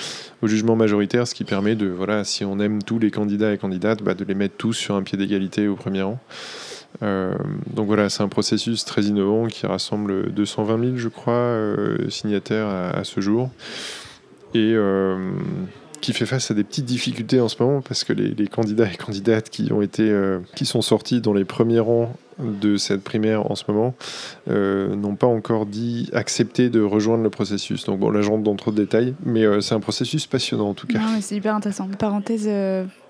au, 0.43 0.47
jugement 0.47 0.77
majoritaire, 0.77 1.27
ce 1.27 1.35
qui 1.35 1.43
permet 1.43 1.75
de, 1.75 1.87
voilà, 1.89 2.23
si 2.23 2.45
on 2.45 2.61
aime 2.61 2.83
tous 2.83 3.01
les 3.01 3.11
candidats 3.11 3.53
et 3.53 3.59
candidates, 3.59 4.03
bah, 4.03 4.15
de 4.15 4.25
les 4.25 4.35
mettre 4.35 4.57
tous 4.57 4.75
sur 4.75 4.95
un 4.95 5.03
pied 5.03 5.19
d'égalité 5.19 5.67
au 5.67 5.75
premier 5.75 6.03
rang. 6.03 6.21
Euh, 7.03 7.35
donc 7.73 7.87
voilà, 7.87 8.09
c'est 8.09 8.23
un 8.23 8.29
processus 8.29 8.85
très 8.85 9.03
innovant 9.03 9.47
qui 9.47 9.67
rassemble 9.67 10.33
220 10.33 10.85
000, 10.85 10.97
je 10.97 11.09
crois, 11.09 11.35
euh, 11.35 12.09
signataires 12.09 12.69
à, 12.69 13.05
ce 13.05 13.21
jour. 13.21 13.51
Et 14.55 14.73
euh, 14.75 15.33
qui 16.01 16.13
fait 16.13 16.27
face 16.27 16.51
à 16.51 16.55
des 16.55 16.65
petites 16.65 16.85
difficultés 16.85 17.41
en 17.41 17.49
ce 17.49 17.61
moment 17.61 17.81
parce 17.81 18.05
que 18.05 18.13
les, 18.13 18.47
candidats 18.47 18.87
et 18.93 18.97
candidates 18.97 19.49
qui 19.49 19.73
ont 19.73 19.81
été 19.81 20.15
qui 20.55 20.67
sont 20.67 20.83
sortis 20.83 21.23
dans 21.23 21.33
les 21.33 21.47
premiers 21.47 21.81
rangs 21.81 22.15
de 22.39 22.77
cette 22.77 23.03
primaire 23.03 23.51
en 23.51 23.55
ce 23.55 23.65
moment 23.69 23.95
n'ont 24.47 25.17
pas 25.17 25.27
encore 25.27 25.65
dit 25.65 26.11
accepter 26.13 26.69
de 26.69 26.83
rejoindre 26.83 27.23
le 27.23 27.31
processus. 27.31 27.87
Donc 27.87 28.01
bon, 28.01 28.11
là 28.11 28.21
j'entre 28.21 28.43
dans 28.43 28.55
trop 28.55 28.71
de 28.71 28.77
détails, 28.77 29.15
mais 29.25 29.45
c'est 29.63 29.75
un 29.75 29.81
processus 29.81 30.27
passionnant 30.27 30.69
en 30.69 30.75
tout 30.75 30.87
cas. 30.87 31.01
c'est 31.21 31.37
hyper 31.37 31.55
intéressant. 31.55 31.89
Parenthèse 31.99 32.49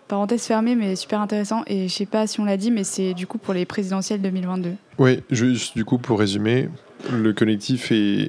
Parenthèse 0.09 0.45
fermée, 0.45 0.75
mais 0.75 0.97
super 0.97 1.21
intéressant. 1.21 1.63
Et 1.67 1.89
je 1.89 1.95
sais 1.95 2.07
pas 2.07 2.27
si 2.27 2.41
on 2.41 2.45
l'a 2.45 2.57
dit, 2.57 2.71
mais 2.71 2.85
c'est 2.85 3.15
du 3.15 3.27
coup 3.27 3.39
pour 3.39 3.55
les 3.55 3.65
présidentielles 3.65 4.21
2022. 4.21 4.73
Oui, 4.99 5.23
juste 5.31 5.75
du 5.75 5.85
coup 5.85 5.99
pour 5.99 6.19
résumer, 6.19 6.69
le 7.11 7.33
collectif 7.33 7.91
est, 7.91 8.29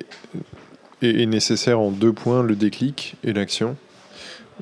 est, 1.01 1.25
nécessaire 1.25 1.79
en 1.79 1.91
deux 1.91 2.13
points, 2.13 2.43
le 2.43 2.55
déclic 2.55 3.15
et 3.23 3.33
l'action. 3.33 3.75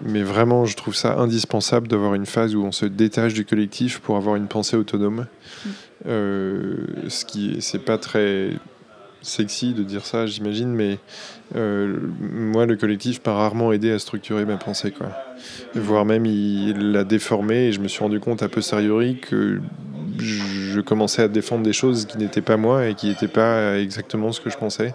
Mais 0.02 0.24
vraiment, 0.24 0.66
je 0.66 0.76
trouve 0.76 0.96
ça 0.96 1.18
indispensable 1.20 1.88
d'avoir 1.88 2.16
une 2.16 2.26
phase 2.26 2.56
où 2.56 2.64
on 2.64 2.72
se 2.72 2.88
détache 2.88 3.36
du 3.36 3.46
collectif 3.46 4.00
pour 4.00 4.18
avoir 4.18 4.36
une 4.36 4.48
pensée 4.48 4.76
autonome. 4.76 5.28
Mm. 5.66 5.70
Euh, 6.08 6.78
ce 7.08 7.26
qui 7.26 7.58
c'est 7.62 7.86
pas 7.86 7.98
très 7.98 8.50
sexy 9.24 9.74
de 9.74 9.84
dire 9.84 10.06
ça, 10.06 10.26
j'imagine, 10.26 10.74
mais 10.74 11.00
euh, 11.56 11.98
moi, 12.20 12.66
le 12.66 12.76
collectif 12.76 13.22
m'a 13.26 13.34
rarement 13.34 13.72
aidé 13.74 13.92
à 13.92 14.00
structurer 14.00 14.46
ma 14.46 14.58
pensée, 14.58 14.92
quoi. 14.92 15.08
Voire 15.74 16.06
même, 16.06 16.26
il 16.26 16.92
l'a 16.92 17.04
déformé 17.04 17.68
et 17.68 17.72
je 17.72 17.80
me 17.80 17.88
suis 17.88 18.02
rendu 18.02 18.20
compte 18.20 18.44
un 18.44 18.50
peu 18.50 18.62
sérieux 18.62 19.16
que 19.22 19.60
je 20.20 20.80
commençais 20.82 21.24
à 21.24 21.28
défendre 21.28 21.64
des 21.64 21.74
choses 21.74 22.06
qui 22.06 22.18
n'étaient 22.18 22.42
pas 22.42 22.58
moi 22.58 22.88
et 22.88 22.94
qui 22.94 23.08
n'étaient 23.08 23.28
pas 23.28 23.80
exactement 23.80 24.32
ce 24.32 24.40
que 24.40 24.50
je 24.50 24.58
pensais. 24.58 24.94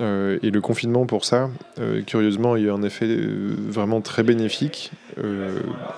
Euh, 0.00 0.38
et 0.42 0.50
le 0.50 0.60
confinement, 0.60 1.06
pour 1.06 1.24
ça, 1.24 1.50
euh, 1.78 2.02
curieusement, 2.02 2.54
a 2.54 2.58
eu 2.58 2.70
un 2.70 2.82
effet 2.82 3.06
euh, 3.06 3.54
vraiment 3.68 4.00
très 4.00 4.22
bénéfique. 4.22 4.90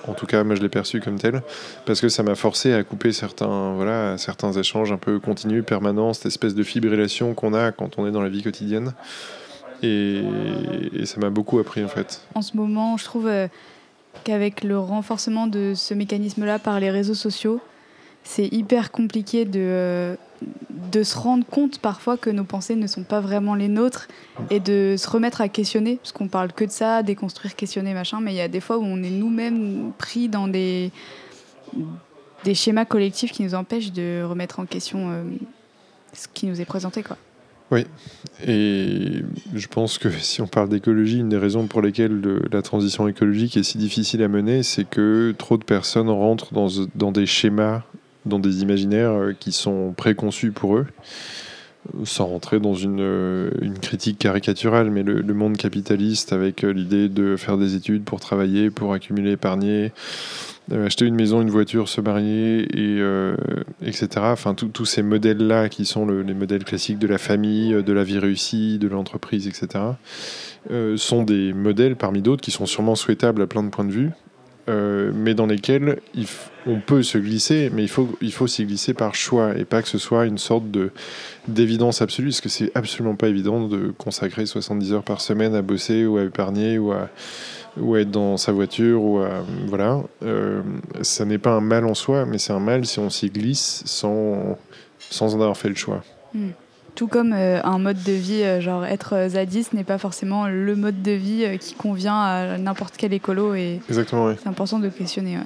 en 0.07 0.13
tout 0.13 0.27
cas, 0.27 0.43
moi, 0.43 0.55
je 0.55 0.61
l'ai 0.61 0.69
perçu 0.69 0.99
comme 0.99 1.17
tel, 1.17 1.41
parce 1.85 2.01
que 2.01 2.09
ça 2.09 2.21
m'a 2.21 2.35
forcé 2.35 2.73
à 2.73 2.83
couper 2.83 3.11
certains, 3.11 3.73
voilà, 3.73 4.17
certains 4.17 4.51
échanges 4.51 4.91
un 4.91 4.97
peu 4.97 5.19
continus, 5.19 5.63
permanents, 5.65 6.13
cette 6.13 6.27
espèce 6.27 6.53
de 6.53 6.63
fibrillation 6.63 7.33
qu'on 7.33 7.53
a 7.53 7.71
quand 7.71 7.97
on 7.97 8.07
est 8.07 8.11
dans 8.11 8.21
la 8.21 8.29
vie 8.29 8.43
quotidienne. 8.43 8.93
Et 9.83 10.23
ça 11.05 11.19
m'a 11.19 11.29
beaucoup 11.29 11.59
appris, 11.59 11.83
en 11.83 11.87
fait. 11.87 12.21
En 12.35 12.41
ce 12.41 12.57
moment, 12.57 12.97
je 12.97 13.05
trouve 13.05 13.29
qu'avec 14.23 14.63
le 14.63 14.77
renforcement 14.77 15.47
de 15.47 15.73
ce 15.75 15.93
mécanisme-là 15.93 16.59
par 16.59 16.79
les 16.79 16.89
réseaux 16.89 17.13
sociaux, 17.13 17.59
c'est 18.27 18.47
hyper 18.53 18.91
compliqué 18.91 19.45
de, 19.45 20.17
de 20.91 21.03
se 21.03 21.17
rendre 21.17 21.45
compte 21.45 21.79
parfois 21.79 22.17
que 22.17 22.29
nos 22.29 22.43
pensées 22.43 22.75
ne 22.75 22.85
sont 22.85 23.03
pas 23.03 23.21
vraiment 23.21 23.55
les 23.55 23.69
nôtres 23.69 24.09
et 24.49 24.59
de 24.59 24.95
se 24.97 25.09
remettre 25.09 25.39
à 25.39 25.47
questionner, 25.47 25.95
parce 25.95 26.11
qu'on 26.11 26.27
parle 26.27 26.51
que 26.51 26.65
de 26.65 26.69
ça, 26.69 27.03
déconstruire, 27.03 27.55
questionner, 27.55 27.93
machin, 27.93 28.19
mais 28.21 28.33
il 28.33 28.37
y 28.37 28.41
a 28.41 28.49
des 28.49 28.59
fois 28.59 28.77
où 28.79 28.83
on 28.83 29.01
est 29.01 29.09
nous-mêmes 29.09 29.93
pris 29.97 30.27
dans 30.27 30.49
des, 30.49 30.91
des 32.43 32.53
schémas 32.53 32.83
collectifs 32.83 33.31
qui 33.31 33.43
nous 33.43 33.55
empêchent 33.55 33.93
de 33.93 34.23
remettre 34.23 34.59
en 34.59 34.65
question 34.65 35.09
euh, 35.09 35.23
ce 36.11 36.27
qui 36.27 36.47
nous 36.47 36.59
est 36.59 36.65
présenté. 36.65 37.03
Quoi. 37.03 37.15
Oui, 37.71 37.85
et 38.45 39.23
je 39.55 39.67
pense 39.67 39.97
que 39.97 40.09
si 40.19 40.41
on 40.41 40.47
parle 40.47 40.67
d'écologie, 40.67 41.19
une 41.19 41.29
des 41.29 41.37
raisons 41.37 41.67
pour 41.67 41.81
lesquelles 41.81 42.21
la 42.51 42.61
transition 42.61 43.07
écologique 43.07 43.55
est 43.55 43.63
si 43.63 43.77
difficile 43.77 44.21
à 44.21 44.27
mener, 44.27 44.63
c'est 44.63 44.87
que 44.87 45.33
trop 45.37 45.57
de 45.57 45.63
personnes 45.63 46.09
rentrent 46.09 46.53
dans, 46.53 46.67
dans 46.93 47.13
des 47.13 47.25
schémas, 47.25 47.83
dans 48.25 48.39
des 48.39 48.61
imaginaires 48.61 49.11
euh, 49.11 49.33
qui 49.37 49.51
sont 49.51 49.93
préconçus 49.95 50.51
pour 50.51 50.77
eux, 50.77 50.87
sans 52.03 52.27
rentrer 52.27 52.59
dans 52.59 52.73
une, 52.73 52.99
euh, 52.99 53.51
critique 53.81 54.19
caricaturale, 54.19 54.91
mais 54.91 55.03
le, 55.03 55.33
monde 55.33 55.57
capitaliste 55.57 56.33
avec 56.33 56.61
l'idée 56.63 57.09
de 57.09 57.35
faire 57.37 57.57
des 57.57 57.75
études 57.75 58.03
pour 58.03 58.19
travailler, 58.19 58.69
pour 58.69 58.93
accumuler, 58.93 59.31
épargner, 59.31 59.91
euh, 60.73 60.85
acheter 60.85 61.05
une 61.05 61.15
maison, 61.15 61.41
une 61.41 61.49
voiture, 61.49 61.87
se 61.87 62.01
marier, 62.01 62.63
et, 62.77 62.99
euh, 62.99 63.37
etc. 63.81 64.07
Enfin, 64.15 64.53
tous 64.53 64.85
ces 64.85 65.01
modèles-là 65.01 65.69
qui 65.69 65.85
sont 65.85 66.05
les 66.05 66.33
modèles 66.33 66.65
classiques 66.65 66.99
de 66.99 67.07
la 67.07 67.17
famille, 67.17 67.81
de 67.83 67.93
la 67.93 68.03
vie 68.03 68.19
réussie, 68.19 68.77
de 68.77 68.87
l'entreprise, 68.87 69.47
etc., 69.47 69.67
euh, 70.71 70.97
sont 70.97 71.23
des 71.23 71.53
modèles 71.53 71.95
parmi 71.95 72.21
d'autres 72.21 72.41
qui 72.41 72.51
sont 72.51 72.65
sûrement 72.65 72.95
souhaitables 72.95 73.41
à 73.41 73.47
plein 73.47 73.63
de 73.63 73.69
points 73.69 73.85
de 73.85 73.91
vue, 73.91 74.09
mais 74.67 75.33
dans 75.33 75.45
lesquels 75.45 75.99
on 76.65 76.79
peut 76.79 77.03
se 77.03 77.17
glisser, 77.17 77.69
mais 77.73 77.83
il 77.83 77.87
faut, 77.87 78.09
il 78.21 78.33
faut 78.33 78.47
s'y 78.47 78.65
glisser 78.65 78.93
par 78.93 79.15
choix 79.15 79.57
et 79.57 79.63
pas 79.63 79.81
que 79.81 79.87
ce 79.87 79.97
soit 79.97 80.25
une 80.25 80.37
sorte 80.37 80.69
de, 80.69 80.91
d'évidence 81.47 82.01
absolue, 82.01 82.29
parce 82.29 82.41
que 82.41 82.49
c'est 82.49 82.71
absolument 82.75 83.15
pas 83.15 83.29
évident 83.29 83.67
de 83.67 83.93
consacrer 83.97 84.45
70 84.45 84.93
heures 84.93 85.03
par 85.03 85.21
semaine 85.21 85.55
à 85.55 85.61
bosser 85.61 86.05
ou 86.05 86.17
à 86.17 86.23
épargner 86.23 86.77
ou 86.77 86.91
à 86.91 87.09
ou 87.79 87.95
être 87.95 88.11
dans 88.11 88.37
sa 88.37 88.51
voiture, 88.51 89.01
ou 89.01 89.21
voilà. 89.67 90.01
Euh, 90.23 90.61
ça 91.01 91.25
n'est 91.25 91.37
pas 91.37 91.51
un 91.51 91.61
mal 91.61 91.85
en 91.85 91.93
soi, 91.93 92.25
mais 92.25 92.37
c'est 92.37 92.53
un 92.53 92.59
mal 92.59 92.85
si 92.85 92.99
on 92.99 93.09
s'y 93.09 93.29
glisse 93.29 93.83
sans, 93.85 94.57
sans 95.09 95.35
en 95.35 95.41
avoir 95.41 95.57
fait 95.57 95.69
le 95.69 95.75
choix. 95.75 96.03
Hmm. 96.33 96.49
Tout 96.97 97.07
comme 97.07 97.31
euh, 97.31 97.61
un 97.63 97.77
mode 97.77 98.01
de 98.01 98.11
vie, 98.11 98.41
euh, 98.41 98.59
genre 98.59 98.83
être 98.83 99.27
zadiste 99.29 99.73
n'est 99.73 99.83
pas 99.83 99.99
forcément 99.99 100.47
le 100.47 100.75
mode 100.75 101.03
de 101.03 101.11
vie 101.11 101.45
qui 101.59 101.75
convient 101.75 102.19
à 102.19 102.57
n'importe 102.57 102.95
quel 102.97 103.13
écolo. 103.13 103.53
Et 103.53 103.79
Exactement, 103.87 104.25
oui. 104.25 104.33
C'est 104.41 104.49
important 104.49 104.79
de 104.79 104.89
questionner. 104.89 105.37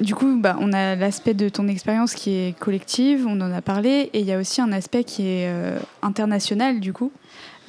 Du 0.00 0.14
coup, 0.14 0.38
bah, 0.40 0.56
on 0.60 0.72
a 0.72 0.94
l'aspect 0.94 1.34
de 1.34 1.48
ton 1.48 1.66
expérience 1.66 2.14
qui 2.14 2.30
est 2.30 2.58
collective, 2.58 3.26
on 3.28 3.40
en 3.40 3.52
a 3.52 3.60
parlé, 3.60 4.08
et 4.12 4.20
il 4.20 4.26
y 4.26 4.32
a 4.32 4.38
aussi 4.38 4.60
un 4.60 4.70
aspect 4.70 5.02
qui 5.02 5.26
est 5.26 5.52
international, 6.00 6.78
du 6.78 6.92
coup. 6.92 7.10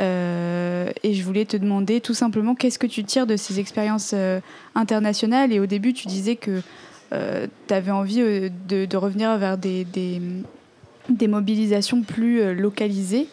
Euh, 0.01 0.89
et 1.03 1.13
je 1.13 1.23
voulais 1.23 1.45
te 1.45 1.57
demander 1.57 2.01
tout 2.01 2.13
simplement 2.13 2.55
qu'est-ce 2.55 2.79
que 2.79 2.87
tu 2.87 3.03
tires 3.03 3.27
de 3.27 3.37
ces 3.37 3.59
expériences 3.59 4.11
euh, 4.13 4.39
internationales? 4.73 5.53
Et 5.53 5.59
au 5.59 5.67
début, 5.67 5.93
tu 5.93 6.07
disais 6.07 6.35
que 6.35 6.51
euh, 6.51 6.61
tu 7.11 7.73
avais 7.73 7.91
envie 7.91 8.49
de, 8.67 8.97
revenir 8.97 9.37
vers 9.37 9.57
des, 9.57 9.83
des, 9.85 10.21
des 11.09 11.27
mobilisations 11.27 12.01
plus 12.01 12.53
localisées. 12.53 13.27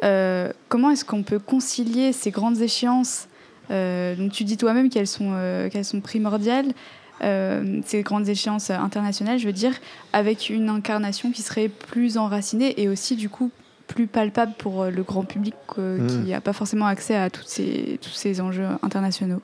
comment 0.00 0.90
est-ce 0.90 1.04
qu'on 1.04 1.22
peut 1.22 1.38
concilier 1.38 2.12
ces 2.12 2.30
grandes 2.30 2.60
échéances 2.60 3.28
donc 3.70 4.32
Tu 4.32 4.44
dis 4.44 4.56
toi-même 4.56 4.88
qu'elles 4.88 5.06
sont, 5.06 5.34
qu'elles 5.70 5.84
sont 5.84 6.00
primordiales. 6.00 6.72
ces 7.20 8.02
grandes 8.02 8.28
échéances 8.28 8.70
internationales, 8.70 9.38
je 9.38 9.46
veux 9.46 9.52
dire, 9.52 9.74
avec 10.12 10.48
une 10.48 10.70
incarnation 10.70 11.30
qui 11.30 11.42
serait 11.42 11.68
plus 11.68 12.16
enracinée 12.16 12.80
et 12.80 12.88
aussi 12.88 13.14
du 13.14 13.28
coup 13.28 13.50
plus 13.88 14.06
palpable 14.06 14.52
pour 14.56 14.82
euh, 14.82 14.90
le 14.90 15.02
grand 15.02 15.24
public 15.24 15.54
hmm. 15.76 16.06
qui 16.06 16.30
n'a 16.30 16.40
pas 16.40 16.52
forcément 16.52 16.86
accès 16.86 17.16
à 17.16 17.30
toutes 17.30 17.48
ces, 17.48 17.98
tous 18.00 18.10
ces 18.10 18.40
enjeux 18.40 18.66
internationaux? 18.82 19.40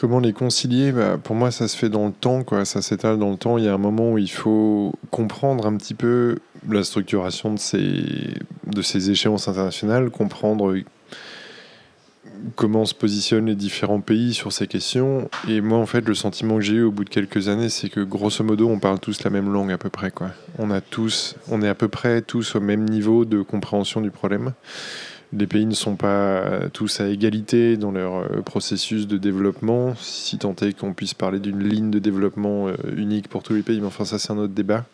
Comment 0.00 0.18
les 0.18 0.32
concilier 0.32 0.92
bah, 0.92 1.18
Pour 1.22 1.36
moi, 1.36 1.50
ça 1.50 1.68
se 1.68 1.76
fait 1.76 1.90
dans 1.90 2.06
le 2.06 2.12
temps, 2.12 2.42
quoi. 2.42 2.64
ça 2.64 2.80
s'étale 2.80 3.18
dans 3.18 3.30
le 3.30 3.36
temps. 3.36 3.58
Il 3.58 3.64
y 3.64 3.68
a 3.68 3.74
un 3.74 3.78
moment 3.78 4.12
où 4.12 4.18
il 4.18 4.30
faut 4.30 4.94
comprendre 5.10 5.66
un 5.66 5.76
petit 5.76 5.92
peu 5.92 6.38
la 6.66 6.84
structuration 6.84 7.52
de 7.52 7.58
ces, 7.58 8.32
de 8.66 8.80
ces 8.80 9.10
échéances 9.10 9.46
internationales, 9.46 10.08
comprendre 10.08 10.74
comment 12.56 12.86
se 12.86 12.94
positionnent 12.94 13.44
les 13.44 13.54
différents 13.54 14.00
pays 14.00 14.32
sur 14.32 14.54
ces 14.54 14.66
questions. 14.66 15.28
Et 15.46 15.60
moi, 15.60 15.76
en 15.76 15.84
fait, 15.84 16.08
le 16.08 16.14
sentiment 16.14 16.54
que 16.54 16.62
j'ai 16.62 16.76
eu 16.76 16.84
au 16.84 16.92
bout 16.92 17.04
de 17.04 17.10
quelques 17.10 17.48
années, 17.48 17.68
c'est 17.68 17.90
que 17.90 18.00
grosso 18.00 18.42
modo, 18.42 18.70
on 18.70 18.78
parle 18.78 19.00
tous 19.00 19.22
la 19.22 19.28
même 19.28 19.52
langue 19.52 19.70
à 19.70 19.76
peu 19.76 19.90
près. 19.90 20.10
Quoi. 20.10 20.30
On, 20.58 20.70
a 20.70 20.80
tous, 20.80 21.36
on 21.50 21.60
est 21.60 21.68
à 21.68 21.74
peu 21.74 21.88
près 21.88 22.22
tous 22.22 22.54
au 22.54 22.60
même 22.60 22.88
niveau 22.88 23.26
de 23.26 23.42
compréhension 23.42 24.00
du 24.00 24.10
problème. 24.10 24.54
Les 25.32 25.46
pays 25.46 25.66
ne 25.66 25.74
sont 25.74 25.94
pas 25.94 26.68
tous 26.72 27.00
à 27.00 27.08
égalité 27.08 27.76
dans 27.76 27.92
leur 27.92 28.16
euh, 28.16 28.40
processus 28.42 29.06
de 29.06 29.16
développement, 29.16 29.94
si 29.96 30.38
tant 30.38 30.56
est 30.56 30.76
qu'on 30.76 30.92
puisse 30.92 31.14
parler 31.14 31.38
d'une 31.38 31.62
ligne 31.62 31.90
de 31.90 32.00
développement 32.00 32.66
euh, 32.66 32.74
unique 32.96 33.28
pour 33.28 33.44
tous 33.44 33.54
les 33.54 33.62
pays, 33.62 33.80
mais 33.80 33.86
enfin 33.86 34.04
ça 34.04 34.18
c'est 34.18 34.32
un 34.32 34.38
autre 34.38 34.54
débat. 34.54 34.84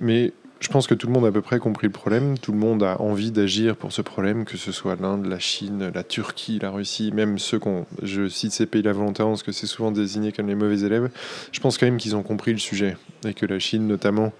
Mais 0.00 0.32
je 0.60 0.68
pense 0.68 0.88
que 0.88 0.94
tout 0.94 1.06
le 1.06 1.12
monde 1.12 1.24
a 1.24 1.28
à 1.28 1.32
peu 1.32 1.40
près 1.40 1.60
compris 1.60 1.86
le 1.86 1.92
problème. 1.92 2.36
Tout 2.36 2.50
le 2.50 2.58
monde 2.58 2.82
a 2.82 3.00
envie 3.00 3.30
d'agir 3.30 3.76
pour 3.76 3.92
ce 3.92 4.02
problème, 4.02 4.44
que 4.44 4.56
ce 4.56 4.72
soit 4.72 4.96
l'Inde, 5.00 5.26
la 5.26 5.38
Chine, 5.38 5.92
la 5.94 6.02
Turquie, 6.02 6.58
la 6.60 6.70
Russie, 6.70 7.12
même 7.12 7.38
ceux 7.38 7.60
qu'on. 7.60 7.86
Je 8.02 8.28
cite 8.28 8.52
ces 8.52 8.66
pays-là 8.66 8.92
volontairement 8.92 9.32
parce 9.32 9.44
que 9.44 9.52
c'est 9.52 9.68
souvent 9.68 9.92
désigné 9.92 10.32
comme 10.32 10.48
les 10.48 10.56
mauvais 10.56 10.80
élèves. 10.80 11.10
Je 11.52 11.60
pense 11.60 11.78
quand 11.78 11.86
même 11.86 11.96
qu'ils 11.96 12.16
ont 12.16 12.24
compris 12.24 12.52
le 12.52 12.58
sujet 12.58 12.96
et 13.24 13.34
que 13.34 13.46
la 13.46 13.60
Chine, 13.60 13.86
notamment, 13.86 14.32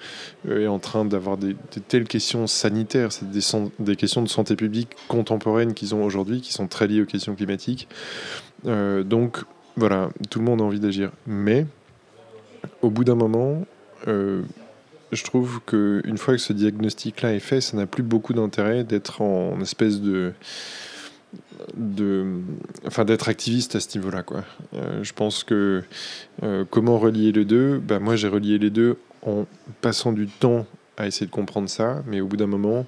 euh, 0.49 0.65
est 0.65 0.67
en 0.67 0.81
train 0.81 1.05
d'avoir 1.05 1.37
des, 1.37 1.55
telles 1.87 2.09
questions 2.09 2.49
sanitaires, 2.49 3.13
c'est 3.13 3.31
des, 3.31 3.97
questions 3.97 4.23
de 4.23 4.29
santé 4.29 4.57
publique 4.57 4.89
contemporaines 5.07 5.73
qu'ils 5.73 5.95
ont 5.95 6.05
aujourd'hui, 6.05 6.41
qui 6.41 6.53
sont 6.53 6.67
très 6.67 6.89
liées 6.89 7.03
aux 7.03 7.07
questions 7.07 7.37
climatiques. 7.37 7.89
Euh, 8.67 9.05
donc, 9.05 9.39
voilà, 9.77 10.09
tout 10.31 10.41
le 10.41 10.45
monde 10.45 10.61
a 10.61 10.65
envie 10.65 10.81
d'agir. 10.81 11.13
Mais, 11.29 11.65
au 12.83 12.91
bout 12.91 13.05
d'un 13.05 13.15
moment, 13.15 13.65
euh, 14.09 14.43
je 15.13 15.25
trouve 15.25 15.61
qu'une 15.67 16.19
fois 16.19 16.35
que 16.35 16.41
ce 16.41 16.53
diagnostic-là 16.53 17.35
est 17.35 17.41
fait, 17.41 17.61
ça 17.61 17.77
n'a 17.77 17.87
plus 17.87 18.03
beaucoup 18.03 18.33
d'intérêt 18.33 18.85
d'être 18.85 19.23
en 19.23 19.61
espèce 19.61 20.01
de 20.01 20.33
de 21.77 22.25
enfin 22.87 23.05
d'être 23.05 23.29
activiste 23.29 23.75
à 23.77 23.81
ce 23.81 23.99
niveau-là. 23.99 24.25
Euh, 24.75 25.03
je 25.03 25.13
pense 25.13 25.45
que 25.45 25.83
euh, 26.43 26.65
comment 26.71 26.99
relier 26.99 27.33
les 27.33 27.45
deux? 27.45 27.79
Bah, 27.79 27.99
moi 27.99 28.17
j'ai 28.17 28.29
relié 28.29 28.59
les 28.59 28.71
deux 28.71 28.97
en 29.27 29.47
passant 29.81 30.13
du 30.13 30.27
temps 30.27 30.67
à 30.99 31.07
essayer 31.07 31.27
de 31.27 31.31
comprendre 31.31 31.69
ça, 31.69 32.03
mais 32.07 32.21
au 32.21 32.27
bout 32.27 32.37
d'un 32.37 32.47
moment, 32.47 32.85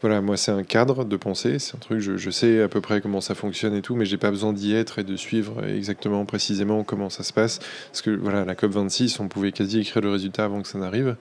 voilà, 0.00 0.20
moi 0.20 0.36
c'est 0.36 0.50
un 0.50 0.62
cadre 0.62 1.04
de 1.04 1.16
pensée, 1.16 1.58
c'est 1.58 1.76
un 1.76 1.78
truc, 1.78 2.00
je, 2.00 2.30
sais 2.30 2.62
à 2.62 2.68
peu 2.68 2.80
près 2.80 3.00
comment 3.00 3.20
ça 3.20 3.34
fonctionne 3.34 3.74
et 3.74 3.82
tout, 3.82 3.94
mais 3.94 4.06
j'ai 4.06 4.16
pas 4.16 4.30
besoin 4.30 4.52
d'y 4.52 4.74
être 4.74 4.98
et 4.98 5.04
de 5.04 5.16
suivre 5.16 5.64
exactement, 5.64 6.24
précisément 6.24 6.82
comment 6.82 7.10
ça 7.10 7.22
se 7.22 7.32
passe, 7.32 7.60
parce 7.90 8.02
que 8.02 8.10
voilà, 8.10 8.44
la 8.44 8.54
COP 8.54 8.72
26, 8.72 9.20
on 9.20 9.28
pouvait 9.28 9.52
quasi 9.52 9.80
écrire 9.80 10.02
le 10.02 10.10
résultat 10.10 10.44
avant 10.44 10.62
que 10.62 10.68
ça 10.68 10.78
n'arrive, 10.78 11.16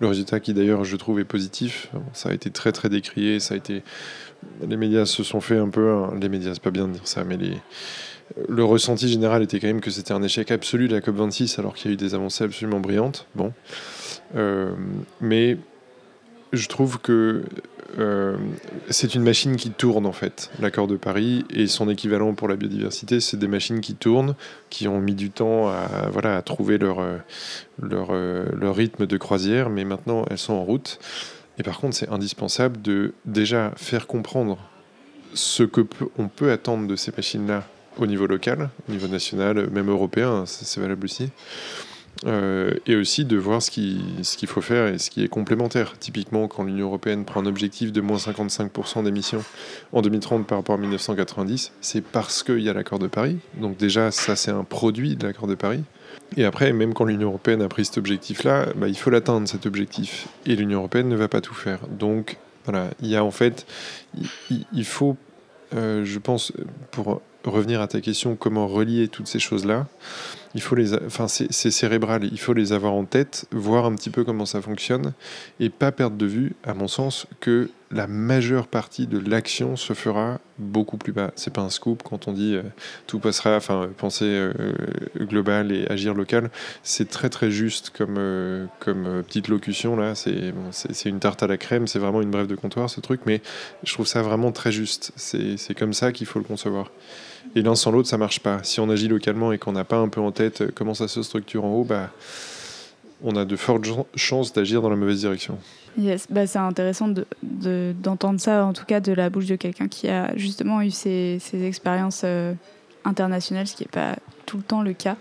le 0.00 0.06
résultat 0.06 0.40
qui 0.40 0.54
d'ailleurs 0.54 0.84
je 0.84 0.96
trouve 0.96 1.18
est 1.18 1.24
positif, 1.24 1.90
ça 2.12 2.28
a 2.28 2.32
été 2.32 2.50
très 2.50 2.72
très 2.72 2.88
décrié, 2.88 3.40
ça 3.40 3.54
a 3.54 3.56
été, 3.56 3.82
les 4.66 4.76
médias 4.76 5.04
se 5.04 5.24
sont 5.24 5.40
fait 5.40 5.58
un 5.58 5.68
peu, 5.68 6.02
les 6.20 6.28
médias 6.28 6.54
c'est 6.54 6.62
pas 6.62 6.70
bien 6.70 6.86
de 6.86 6.92
dire 6.92 7.08
ça, 7.08 7.24
mais 7.24 7.36
les 7.36 7.56
le 8.48 8.64
ressenti 8.64 9.08
général 9.08 9.42
était 9.42 9.60
quand 9.60 9.66
même 9.66 9.80
que 9.80 9.90
c'était 9.90 10.12
un 10.12 10.22
échec 10.22 10.50
absolu 10.50 10.88
de 10.88 10.94
la 10.94 11.00
COP26 11.00 11.58
alors 11.58 11.74
qu'il 11.74 11.90
y 11.90 11.92
a 11.92 11.94
eu 11.94 11.96
des 11.96 12.14
avancées 12.14 12.44
absolument 12.44 12.80
brillantes. 12.80 13.26
Bon. 13.34 13.52
Euh, 14.36 14.72
mais 15.20 15.58
je 16.52 16.68
trouve 16.68 16.98
que 16.98 17.44
euh, 17.98 18.36
c'est 18.90 19.14
une 19.14 19.22
machine 19.22 19.56
qui 19.56 19.70
tourne 19.70 20.06
en 20.06 20.12
fait, 20.12 20.50
l'accord 20.60 20.86
de 20.86 20.96
Paris, 20.96 21.44
et 21.50 21.66
son 21.66 21.88
équivalent 21.88 22.34
pour 22.34 22.48
la 22.48 22.56
biodiversité, 22.56 23.20
c'est 23.20 23.36
des 23.36 23.48
machines 23.48 23.80
qui 23.80 23.94
tournent, 23.94 24.34
qui 24.70 24.88
ont 24.88 25.00
mis 25.00 25.14
du 25.14 25.30
temps 25.30 25.68
à, 25.68 26.08
voilà, 26.10 26.36
à 26.36 26.42
trouver 26.42 26.78
leur, 26.78 27.00
euh, 27.00 27.18
leur, 27.80 28.08
euh, 28.10 28.46
leur 28.58 28.76
rythme 28.76 29.06
de 29.06 29.16
croisière, 29.16 29.70
mais 29.70 29.84
maintenant 29.84 30.24
elles 30.30 30.38
sont 30.38 30.54
en 30.54 30.64
route. 30.64 30.98
Et 31.58 31.62
par 31.62 31.78
contre, 31.78 31.96
c'est 31.96 32.08
indispensable 32.08 32.80
de 32.80 33.12
déjà 33.26 33.72
faire 33.76 34.06
comprendre 34.06 34.58
ce 35.34 35.62
que 35.62 35.82
on 36.18 36.28
peut 36.28 36.50
attendre 36.50 36.86
de 36.86 36.96
ces 36.96 37.12
machines-là 37.14 37.64
au 37.98 38.06
niveau 38.06 38.26
local, 38.26 38.70
au 38.88 38.92
niveau 38.92 39.06
national, 39.06 39.68
même 39.70 39.90
européen, 39.90 40.44
c'est 40.46 40.80
valable 40.80 41.04
aussi. 41.04 41.30
Euh, 42.24 42.74
et 42.86 42.94
aussi 42.94 43.24
de 43.24 43.36
voir 43.36 43.60
ce 43.62 43.70
qu'il 43.70 44.48
faut 44.48 44.60
faire 44.60 44.86
et 44.86 44.98
ce 44.98 45.10
qui 45.10 45.24
est 45.24 45.28
complémentaire. 45.28 45.98
Typiquement, 45.98 46.46
quand 46.46 46.62
l'Union 46.62 46.86
européenne 46.86 47.24
prend 47.24 47.40
un 47.40 47.46
objectif 47.46 47.90
de 47.90 48.00
moins 48.00 48.18
55% 48.18 49.02
d'émissions 49.02 49.42
en 49.92 50.02
2030 50.02 50.46
par 50.46 50.58
rapport 50.58 50.76
à 50.76 50.78
1990, 50.78 51.72
c'est 51.80 52.00
parce 52.00 52.44
qu'il 52.44 52.60
y 52.60 52.68
a 52.68 52.72
l'accord 52.74 53.00
de 53.00 53.08
Paris. 53.08 53.38
Donc 53.60 53.76
déjà, 53.76 54.12
ça 54.12 54.36
c'est 54.36 54.52
un 54.52 54.62
produit 54.62 55.16
de 55.16 55.26
l'accord 55.26 55.48
de 55.48 55.56
Paris. 55.56 55.82
Et 56.36 56.44
après, 56.44 56.72
même 56.72 56.94
quand 56.94 57.04
l'Union 57.04 57.28
européenne 57.28 57.60
a 57.60 57.68
pris 57.68 57.86
cet 57.86 57.98
objectif-là, 57.98 58.68
bah, 58.76 58.86
il 58.86 58.96
faut 58.96 59.10
l'atteindre, 59.10 59.48
cet 59.48 59.66
objectif. 59.66 60.28
Et 60.46 60.54
l'Union 60.54 60.78
européenne 60.78 61.08
ne 61.08 61.16
va 61.16 61.26
pas 61.26 61.40
tout 61.40 61.54
faire. 61.54 61.80
Donc 61.88 62.36
voilà, 62.64 62.90
il 63.00 63.08
y 63.08 63.16
a 63.16 63.24
en 63.24 63.32
fait, 63.32 63.66
il, 64.16 64.64
il 64.72 64.84
faut, 64.84 65.16
euh, 65.74 66.04
je 66.04 66.18
pense, 66.20 66.52
pour 66.92 67.20
revenir 67.44 67.80
à 67.80 67.88
ta 67.88 68.00
question, 68.00 68.36
comment 68.36 68.68
relier 68.68 69.08
toutes 69.08 69.26
ces 69.26 69.40
choses-là 69.40 69.88
il 70.54 70.60
faut 70.60 70.74
les, 70.74 70.94
enfin 70.94 71.28
c'est 71.28 71.70
cérébral, 71.70 72.24
il 72.24 72.38
faut 72.38 72.52
les 72.52 72.72
avoir 72.72 72.92
en 72.92 73.04
tête, 73.04 73.46
voir 73.52 73.86
un 73.86 73.94
petit 73.94 74.10
peu 74.10 74.24
comment 74.24 74.46
ça 74.46 74.60
fonctionne 74.60 75.12
et 75.60 75.70
pas 75.70 75.92
perdre 75.92 76.16
de 76.16 76.26
vue, 76.26 76.54
à 76.64 76.74
mon 76.74 76.88
sens, 76.88 77.26
que 77.40 77.70
la 77.90 78.06
majeure 78.06 78.68
partie 78.68 79.06
de 79.06 79.18
l'action 79.18 79.76
se 79.76 79.92
fera 79.92 80.40
beaucoup 80.58 80.96
plus 80.96 81.12
bas. 81.12 81.30
C'est 81.36 81.52
pas 81.52 81.60
un 81.60 81.68
scoop 81.68 82.02
quand 82.02 82.26
on 82.26 82.32
dit 82.32 82.54
euh, 82.54 82.62
tout 83.06 83.18
passera, 83.18 83.56
enfin 83.56 83.88
penser 83.96 84.24
euh, 84.24 84.52
global 85.20 85.72
et 85.72 85.86
agir 85.88 86.14
local, 86.14 86.50
c'est 86.82 87.08
très 87.08 87.28
très 87.28 87.50
juste 87.50 87.90
comme 87.90 88.16
euh, 88.18 88.66
comme 88.78 89.22
petite 89.26 89.48
locution 89.48 89.96
là. 89.96 90.14
C'est 90.14 90.52
bon, 90.52 90.70
c'est 90.70 91.08
une 91.08 91.20
tarte 91.20 91.42
à 91.42 91.46
la 91.46 91.58
crème, 91.58 91.86
c'est 91.86 91.98
vraiment 91.98 92.22
une 92.22 92.30
brève 92.30 92.46
de 92.46 92.56
comptoir 92.56 92.88
ce 92.88 93.00
truc, 93.00 93.20
mais 93.26 93.42
je 93.84 93.92
trouve 93.92 94.06
ça 94.06 94.22
vraiment 94.22 94.52
très 94.52 94.72
juste. 94.72 95.12
C'est 95.16 95.74
comme 95.74 95.92
ça 95.92 96.12
qu'il 96.12 96.26
faut 96.26 96.38
le 96.38 96.44
concevoir. 96.44 96.90
Et 97.54 97.62
l'un 97.62 97.74
sans 97.74 97.90
l'autre, 97.90 98.08
ça 98.08 98.18
marche 98.18 98.40
pas. 98.40 98.60
Si 98.62 98.80
on 98.80 98.88
agit 98.88 99.08
localement 99.08 99.52
et 99.52 99.58
qu'on 99.58 99.72
n'a 99.72 99.84
pas 99.84 99.98
un 99.98 100.08
peu 100.08 100.20
en 100.20 100.32
tête 100.32 100.72
comment 100.74 100.94
ça 100.94 101.08
se 101.08 101.22
structure 101.22 101.64
en 101.64 101.72
haut, 101.72 101.84
bah 101.84 102.10
on 103.22 103.36
a 103.36 103.44
de 103.44 103.56
fortes 103.56 103.86
chances 104.16 104.52
d'agir 104.52 104.82
dans 104.82 104.90
la 104.90 104.96
mauvaise 104.96 105.20
direction. 105.20 105.58
Yes, 105.98 106.26
bah 106.30 106.46
c'est 106.46 106.58
intéressant 106.58 107.08
d'entendre 107.42 108.34
de, 108.34 108.40
ça, 108.40 108.64
en 108.64 108.72
tout 108.72 108.84
cas 108.84 109.00
de 109.00 109.12
la 109.12 109.30
bouche 109.30 109.46
de 109.46 109.56
quelqu'un 109.56 109.88
qui 109.88 110.08
a 110.08 110.34
justement 110.36 110.80
eu 110.80 110.90
ces, 110.90 111.38
ces 111.40 111.64
expériences 111.64 112.22
euh, 112.24 112.54
internationales, 113.04 113.66
ce 113.66 113.76
qui 113.76 113.84
n'est 113.84 113.90
pas 113.90 114.16
tout 114.46 114.56
le 114.56 114.62
temps 114.62 114.82
le 114.82 114.94
cas. 114.94 115.16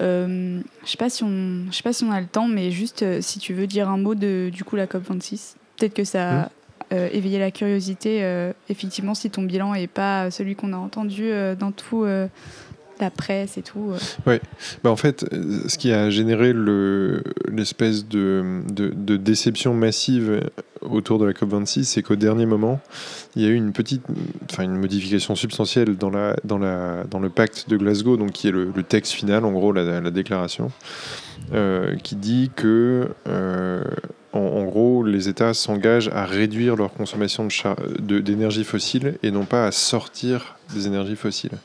Euh, 0.00 0.60
je 0.84 0.90
sais 0.90 0.96
pas 0.96 1.10
si 1.10 1.24
on, 1.24 1.66
je 1.70 1.76
sais 1.76 1.82
pas 1.82 1.92
si 1.92 2.04
on 2.04 2.12
a 2.12 2.20
le 2.20 2.26
temps, 2.26 2.48
mais 2.48 2.70
juste 2.70 3.02
euh, 3.02 3.20
si 3.20 3.38
tu 3.38 3.54
veux 3.54 3.66
dire 3.66 3.88
un 3.88 3.98
mot 3.98 4.14
de 4.14 4.50
du 4.52 4.64
coup 4.64 4.76
la 4.76 4.86
COP 4.86 5.02
26, 5.08 5.56
peut-être 5.76 5.94
que 5.94 6.04
ça 6.04 6.42
a 6.42 6.50
mmh. 6.94 7.08
éveillé 7.12 7.38
la 7.38 7.50
curiosité. 7.50 8.50
effectivement, 8.68 9.14
si 9.14 9.30
ton 9.30 9.42
bilan 9.42 9.74
est 9.74 9.86
pas 9.86 10.30
celui 10.30 10.54
qu'on 10.54 10.72
a 10.72 10.76
entendu 10.76 11.30
dans 11.58 11.72
tout 11.72 12.06
la 13.00 13.10
presse 13.10 13.58
et 13.58 13.62
tout. 13.62 13.92
Euh. 13.92 13.98
Oui, 14.26 14.36
bah 14.82 14.90
en 14.90 14.96
fait, 14.96 15.24
ce 15.68 15.78
qui 15.78 15.92
a 15.92 16.10
généré 16.10 16.52
l'espèce 17.50 18.06
de, 18.06 18.62
déception 19.16 19.74
massive 19.74 20.50
autour 20.82 21.18
de 21.18 21.24
la 21.24 21.32
COP26, 21.32 21.84
c'est 21.84 22.02
qu'au 22.02 22.16
dernier 22.16 22.46
moment, 22.46 22.80
il 23.36 23.42
y 23.42 23.46
a 23.46 23.48
eu 23.48 23.54
une 23.54 23.72
petite, 23.72 24.02
enfin 24.50 24.64
une 24.64 24.76
modification 24.76 25.34
substantielle 25.34 25.96
dans, 25.96 26.10
le 26.10 27.28
pacte 27.28 27.68
de 27.68 27.76
Glasgow, 27.76 28.16
donc 28.16 28.32
qui 28.32 28.48
est 28.48 28.52
le, 28.52 28.72
texte 28.82 29.12
final, 29.12 29.44
en 29.44 29.52
gros, 29.52 29.72
la, 29.72 30.00
la 30.00 30.10
déclaration, 30.10 30.70
euh, 31.52 31.96
qui 31.96 32.16
dit 32.16 32.50
que, 32.54 33.08
euh, 33.28 33.82
en, 34.34 34.64
gros, 34.64 35.04
les 35.04 35.28
États 35.28 35.54
s'engagent 35.54 36.08
à 36.08 36.24
réduire 36.24 36.74
leur 36.76 36.92
consommation 36.92 37.46
d'énergie 38.00 38.64
fossile 38.64 39.16
et 39.22 39.30
non 39.30 39.44
pas 39.44 39.66
à 39.66 39.72
sortir 39.72 40.56
des 40.74 40.86
énergies 40.86 41.16
fossiles. 41.16 41.58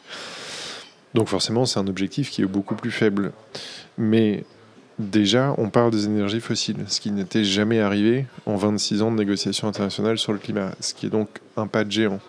Donc 1.16 1.28
forcément, 1.28 1.66
c'est 1.66 1.80
un 1.80 1.88
objectif 1.88 2.30
qui 2.30 2.44
est 2.44 2.46
beaucoup 2.46 2.76
plus 2.76 2.92
faible. 2.92 3.32
Mais 3.98 4.44
déjà, 5.00 5.56
on 5.58 5.70
parle 5.70 5.92
des 5.92 6.06
énergies 6.06 6.42
fossiles, 6.42 6.86
ce 6.88 7.00
qui 7.00 7.12
n'était 7.12 7.44
jamais 7.44 7.80
arrivé 7.80 8.28
en 8.46 8.56
26 8.56 9.02
ans 9.02 9.12
de 9.12 9.18
négociations 9.18 9.68
internationales 9.68 10.20
sur 10.20 10.34
le 10.34 10.40
climat, 10.40 10.72
ce 10.80 10.94
qui 10.94 11.08
est 11.08 11.10
donc 11.10 11.30
un 11.58 11.66
pas 11.66 11.84
de 11.84 11.92
géant. 11.92 12.20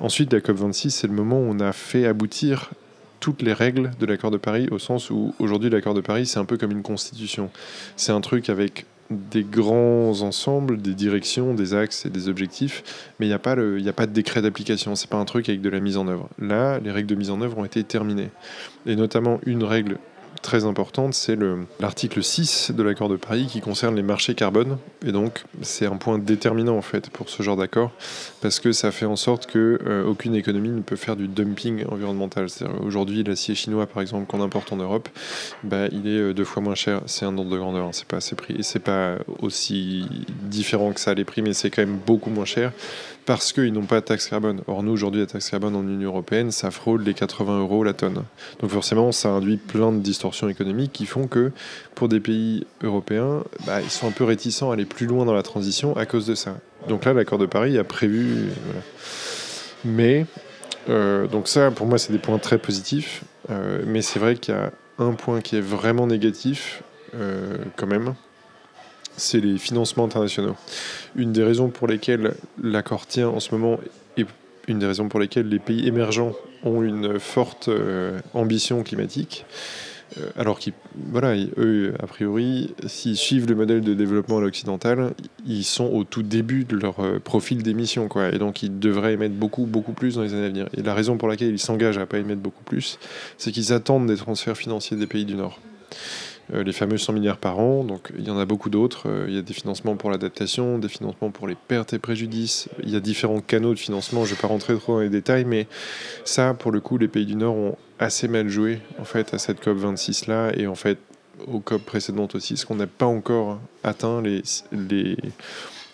Ensuite, 0.00 0.32
la 0.32 0.40
COP26, 0.40 0.90
c'est 0.90 1.06
le 1.06 1.12
moment 1.12 1.38
où 1.38 1.50
on 1.50 1.60
a 1.60 1.72
fait 1.72 2.06
aboutir 2.06 2.70
toutes 3.20 3.42
les 3.42 3.52
règles 3.52 3.90
de 3.98 4.06
l'accord 4.06 4.30
de 4.30 4.36
Paris, 4.36 4.68
au 4.70 4.78
sens 4.78 5.10
où 5.10 5.34
aujourd'hui 5.38 5.68
l'accord 5.68 5.94
de 5.94 6.00
Paris, 6.00 6.26
c'est 6.26 6.38
un 6.38 6.44
peu 6.44 6.56
comme 6.56 6.70
une 6.70 6.82
constitution. 6.82 7.50
C'est 7.96 8.12
un 8.12 8.20
truc 8.20 8.48
avec 8.50 8.86
des 9.10 9.44
grands 9.44 10.20
ensembles, 10.22 10.80
des 10.80 10.94
directions, 10.94 11.54
des 11.54 11.74
axes 11.74 12.06
et 12.06 12.10
des 12.10 12.28
objectifs, 12.28 13.12
mais 13.18 13.26
il 13.26 13.28
n'y 13.28 13.34
a, 13.34 13.38
pas 13.38 13.52
a 13.52 13.92
pas 13.92 14.06
de 14.06 14.12
décret 14.12 14.42
d'application, 14.42 14.96
c'est 14.96 15.10
pas 15.10 15.16
un 15.16 15.24
truc 15.24 15.48
avec 15.48 15.60
de 15.60 15.68
la 15.68 15.80
mise 15.80 15.96
en 15.96 16.08
œuvre. 16.08 16.28
Là, 16.38 16.78
les 16.80 16.90
règles 16.90 17.08
de 17.08 17.14
mise 17.14 17.30
en 17.30 17.40
œuvre 17.40 17.58
ont 17.58 17.64
été 17.64 17.84
terminées. 17.84 18.30
Et 18.86 18.96
notamment 18.96 19.40
une 19.46 19.64
règle 19.64 19.98
très 20.42 20.64
importante, 20.64 21.14
c'est 21.14 21.36
l'article 21.80 22.22
6 22.22 22.72
de 22.72 22.82
l'accord 22.82 23.08
de 23.08 23.16
Paris 23.16 23.46
qui 23.50 23.60
concerne 23.60 23.96
les 23.96 24.02
marchés 24.02 24.34
carbone. 24.34 24.78
Et 25.04 25.12
donc, 25.12 25.44
c'est 25.62 25.86
un 25.86 25.96
point 25.96 26.18
déterminant 26.18 26.76
en 26.76 26.82
fait 26.82 27.10
pour 27.10 27.28
ce 27.28 27.42
genre 27.42 27.56
d'accord, 27.56 27.92
parce 28.46 28.60
que 28.60 28.70
ça 28.70 28.92
fait 28.92 29.06
en 29.06 29.16
sorte 29.16 29.46
que 29.46 29.80
euh, 29.84 30.04
aucune 30.04 30.36
économie 30.36 30.68
ne 30.68 30.80
peut 30.80 30.94
faire 30.94 31.16
du 31.16 31.26
dumping 31.26 31.84
environnemental. 31.90 32.46
Aujourd'hui, 32.80 33.24
l'acier 33.24 33.56
chinois, 33.56 33.88
par 33.88 34.02
exemple, 34.02 34.26
qu'on 34.26 34.40
importe 34.40 34.72
en 34.72 34.76
Europe, 34.76 35.08
bah, 35.64 35.88
il 35.90 36.06
est 36.06 36.20
euh, 36.20 36.32
deux 36.32 36.44
fois 36.44 36.62
moins 36.62 36.76
cher. 36.76 37.00
C'est 37.06 37.24
un 37.24 37.36
ordre 37.36 37.50
de 37.50 37.58
grandeur. 37.58 37.86
Hein. 37.86 37.90
C'est 37.92 38.06
pas 38.06 38.18
assez 38.18 38.36
c'est 38.60 38.78
pas 38.78 39.16
aussi 39.40 40.06
différent 40.44 40.92
que 40.92 41.00
ça 41.00 41.12
les 41.12 41.24
prix, 41.24 41.42
mais 41.42 41.54
c'est 41.54 41.70
quand 41.70 41.82
même 41.82 41.98
beaucoup 42.06 42.30
moins 42.30 42.44
cher 42.44 42.70
parce 43.24 43.52
qu'ils 43.52 43.72
n'ont 43.72 43.82
pas 43.82 44.00
de 44.00 44.04
taxe 44.04 44.28
carbone. 44.28 44.60
Or, 44.68 44.84
nous, 44.84 44.92
aujourd'hui, 44.92 45.20
la 45.20 45.26
taxe 45.26 45.50
carbone 45.50 45.74
en 45.74 45.82
Union 45.82 46.10
européenne, 46.10 46.52
ça 46.52 46.70
frôle 46.70 47.02
les 47.02 47.14
80 47.14 47.58
euros 47.58 47.82
la 47.82 47.94
tonne. 47.94 48.22
Donc, 48.60 48.70
forcément, 48.70 49.10
ça 49.10 49.30
induit 49.30 49.56
plein 49.56 49.90
de 49.90 49.98
distorsions 49.98 50.48
économiques 50.48 50.92
qui 50.92 51.06
font 51.06 51.26
que, 51.26 51.50
pour 51.96 52.08
des 52.08 52.20
pays 52.20 52.64
européens, 52.84 53.42
bah, 53.66 53.82
ils 53.82 53.90
sont 53.90 54.06
un 54.06 54.12
peu 54.12 54.22
réticents 54.22 54.70
à 54.70 54.74
aller 54.74 54.84
plus 54.84 55.06
loin 55.06 55.24
dans 55.24 55.34
la 55.34 55.42
transition 55.42 55.96
à 55.96 56.06
cause 56.06 56.26
de 56.26 56.36
ça. 56.36 56.58
Donc 56.88 57.04
là, 57.04 57.12
l'accord 57.12 57.38
de 57.38 57.46
Paris 57.46 57.78
a 57.78 57.84
prévu. 57.84 58.48
Mais, 59.84 60.26
euh, 60.88 61.26
donc 61.26 61.48
ça, 61.48 61.70
pour 61.70 61.86
moi, 61.86 61.98
c'est 61.98 62.12
des 62.12 62.18
points 62.18 62.38
très 62.38 62.58
positifs. 62.58 63.22
Euh, 63.50 63.82
mais 63.86 64.02
c'est 64.02 64.18
vrai 64.18 64.36
qu'il 64.36 64.54
y 64.54 64.56
a 64.56 64.72
un 64.98 65.12
point 65.12 65.40
qui 65.40 65.56
est 65.56 65.60
vraiment 65.60 66.06
négatif, 66.06 66.82
euh, 67.14 67.56
quand 67.76 67.86
même 67.86 68.14
c'est 69.18 69.40
les 69.40 69.56
financements 69.56 70.04
internationaux. 70.04 70.56
Une 71.14 71.32
des 71.32 71.42
raisons 71.42 71.70
pour 71.70 71.86
lesquelles 71.86 72.34
l'accord 72.62 73.06
tient 73.06 73.30
en 73.30 73.40
ce 73.40 73.54
moment 73.54 73.80
et 74.18 74.26
une 74.68 74.78
des 74.78 74.84
raisons 74.84 75.08
pour 75.08 75.20
lesquelles 75.20 75.48
les 75.48 75.58
pays 75.58 75.88
émergents 75.88 76.34
ont 76.64 76.82
une 76.82 77.18
forte 77.18 77.70
ambition 78.34 78.82
climatique, 78.82 79.46
euh, 80.18 80.30
alors 80.36 80.58
qu'ils, 80.58 80.72
voilà, 81.10 81.36
eux, 81.56 81.94
a 82.00 82.06
priori, 82.06 82.74
s'ils 82.86 83.16
suivent 83.16 83.48
le 83.48 83.54
modèle 83.54 83.80
de 83.80 83.94
développement 83.94 84.38
à 84.38 84.40
l'occidental, 84.40 85.12
ils 85.46 85.64
sont 85.64 85.86
au 85.86 86.04
tout 86.04 86.22
début 86.22 86.64
de 86.64 86.76
leur 86.76 87.00
euh, 87.00 87.18
profil 87.18 87.62
d'émission, 87.62 88.08
quoi. 88.08 88.30
Et 88.30 88.38
donc, 88.38 88.62
ils 88.62 88.78
devraient 88.78 89.14
émettre 89.14 89.34
beaucoup, 89.34 89.66
beaucoup 89.66 89.92
plus 89.92 90.14
dans 90.14 90.22
les 90.22 90.34
années 90.34 90.46
à 90.46 90.48
venir. 90.48 90.68
Et 90.76 90.82
la 90.82 90.94
raison 90.94 91.16
pour 91.16 91.28
laquelle 91.28 91.48
ils 91.48 91.58
s'engagent 91.58 91.98
à 91.98 92.06
pas 92.06 92.18
émettre 92.18 92.40
beaucoup 92.40 92.64
plus, 92.64 92.98
c'est 93.36 93.50
qu'ils 93.52 93.72
attendent 93.72 94.06
des 94.06 94.16
transferts 94.16 94.56
financiers 94.56 94.96
des 94.96 95.06
pays 95.06 95.24
du 95.24 95.34
Nord. 95.34 95.58
Euh, 96.54 96.62
les 96.62 96.72
fameux 96.72 96.96
100 96.96 97.12
milliards 97.12 97.38
par 97.38 97.58
an. 97.58 97.82
Donc 97.82 98.12
il 98.16 98.26
y 98.26 98.30
en 98.30 98.38
a 98.38 98.44
beaucoup 98.44 98.70
d'autres. 98.70 99.08
Euh, 99.08 99.26
il 99.28 99.34
y 99.34 99.38
a 99.38 99.42
des 99.42 99.54
financements 99.54 99.96
pour 99.96 100.10
l'adaptation, 100.10 100.78
des 100.78 100.88
financements 100.88 101.30
pour 101.30 101.48
les 101.48 101.56
pertes 101.56 101.92
et 101.92 101.98
préjudices. 101.98 102.68
Il 102.82 102.90
y 102.90 102.96
a 102.96 103.00
différents 103.00 103.40
canaux 103.40 103.74
de 103.74 103.78
financement. 103.78 104.24
Je 104.24 104.30
ne 104.30 104.36
vais 104.36 104.40
pas 104.42 104.48
rentrer 104.48 104.76
trop 104.76 104.94
dans 104.94 105.00
les 105.00 105.08
détails, 105.08 105.44
mais 105.44 105.66
ça, 106.24 106.54
pour 106.54 106.70
le 106.70 106.80
coup, 106.80 106.98
les 106.98 107.08
pays 107.08 107.26
du 107.26 107.34
Nord 107.34 107.56
ont 107.56 107.76
assez 107.98 108.28
mal 108.28 108.48
joué 108.48 108.80
en 109.00 109.04
fait 109.04 109.34
à 109.34 109.38
cette 109.38 109.60
COP 109.60 109.78
26 109.78 110.26
là 110.26 110.52
et 110.54 110.66
en 110.66 110.74
fait 110.74 110.98
aux 111.46 111.60
COP 111.60 111.82
précédentes 111.82 112.34
aussi, 112.34 112.54
parce 112.54 112.64
qu'on 112.64 112.76
n'a 112.76 112.86
pas 112.86 113.06
encore 113.06 113.58
atteint 113.84 114.22
les, 114.22 114.42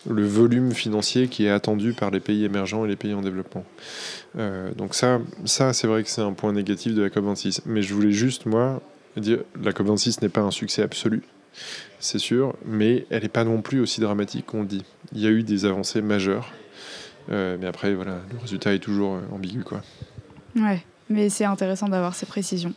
le 0.08 0.26
volume 0.26 0.72
financier 0.72 1.28
qui 1.28 1.46
est 1.46 1.50
attendu 1.50 1.92
par 1.92 2.10
les 2.10 2.20
pays 2.20 2.44
émergents 2.44 2.84
et 2.84 2.88
les 2.88 2.96
pays 2.96 3.14
en 3.14 3.22
développement. 3.22 3.64
Euh, 4.38 4.72
donc 4.74 4.94
ça, 4.94 5.20
ça 5.44 5.72
c'est 5.72 5.86
vrai 5.86 6.02
que 6.02 6.10
c'est 6.10 6.22
un 6.22 6.32
point 6.32 6.52
négatif 6.52 6.94
de 6.94 7.02
la 7.02 7.08
COP26. 7.08 7.60
Mais 7.66 7.82
je 7.82 7.94
voulais 7.94 8.12
juste, 8.12 8.46
moi, 8.46 8.80
la 9.16 9.72
COP26 9.72 10.22
n'est 10.22 10.28
pas 10.28 10.40
un 10.40 10.50
succès 10.50 10.82
absolu, 10.82 11.22
c'est 11.98 12.18
sûr, 12.18 12.54
mais 12.64 13.06
elle 13.10 13.22
n'est 13.22 13.28
pas 13.28 13.44
non 13.44 13.62
plus 13.62 13.80
aussi 13.80 14.00
dramatique 14.00 14.46
qu'on 14.46 14.62
le 14.62 14.66
dit. 14.66 14.84
Il 15.12 15.20
y 15.20 15.26
a 15.26 15.30
eu 15.30 15.42
des 15.42 15.64
avancées 15.64 16.02
majeures, 16.02 16.52
euh, 17.30 17.56
mais 17.60 17.66
après, 17.66 17.94
voilà, 17.94 18.18
le 18.32 18.38
résultat 18.38 18.74
est 18.74 18.78
toujours 18.78 19.14
euh, 19.14 19.34
ambigu. 19.34 19.62
Quoi. 19.62 19.82
Ouais, 20.56 20.82
mais 21.08 21.28
c'est 21.28 21.44
intéressant 21.44 21.88
d'avoir 21.88 22.14
ces 22.14 22.26
précisions. 22.26 22.72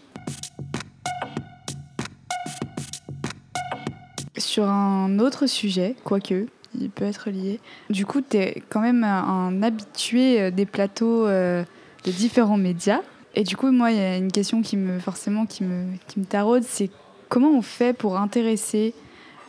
Sur 4.38 4.65
un 4.69 5.19
autre 5.19 5.48
sujet, 5.48 5.95
quoique, 6.04 6.48
il 6.80 6.89
peut 6.89 7.06
être 7.06 7.30
lié. 7.30 7.60
Du 7.89 8.06
coup, 8.06 8.21
tu 8.21 8.38
es 8.38 8.63
quand 8.69 8.82
même 8.82 9.04
un 9.04 9.63
habitué 9.63 10.41
euh, 10.41 10.52
des 10.52 10.65
plateaux 10.65 11.28
de 11.28 11.65
différents 12.12 12.58
médias. 12.58 13.02
Et 13.36 13.43
du 13.43 13.58
coup, 13.58 13.69
moi, 13.69 13.91
il 13.91 13.98
y 13.98 14.02
a 14.02 14.17
une 14.17 14.32
question 14.32 14.62
qui 14.62 14.78
me 14.78 14.98
forcément 15.00 15.45
qui 15.45 15.63
me, 15.63 15.86
qui 16.08 16.19
me 16.19 16.26
taraude, 16.26 16.63
c'est 16.63 16.89
comment 17.28 17.52
on 17.52 17.62
fait 17.62 17.93
pour 17.93 18.17
intéresser 18.17 18.93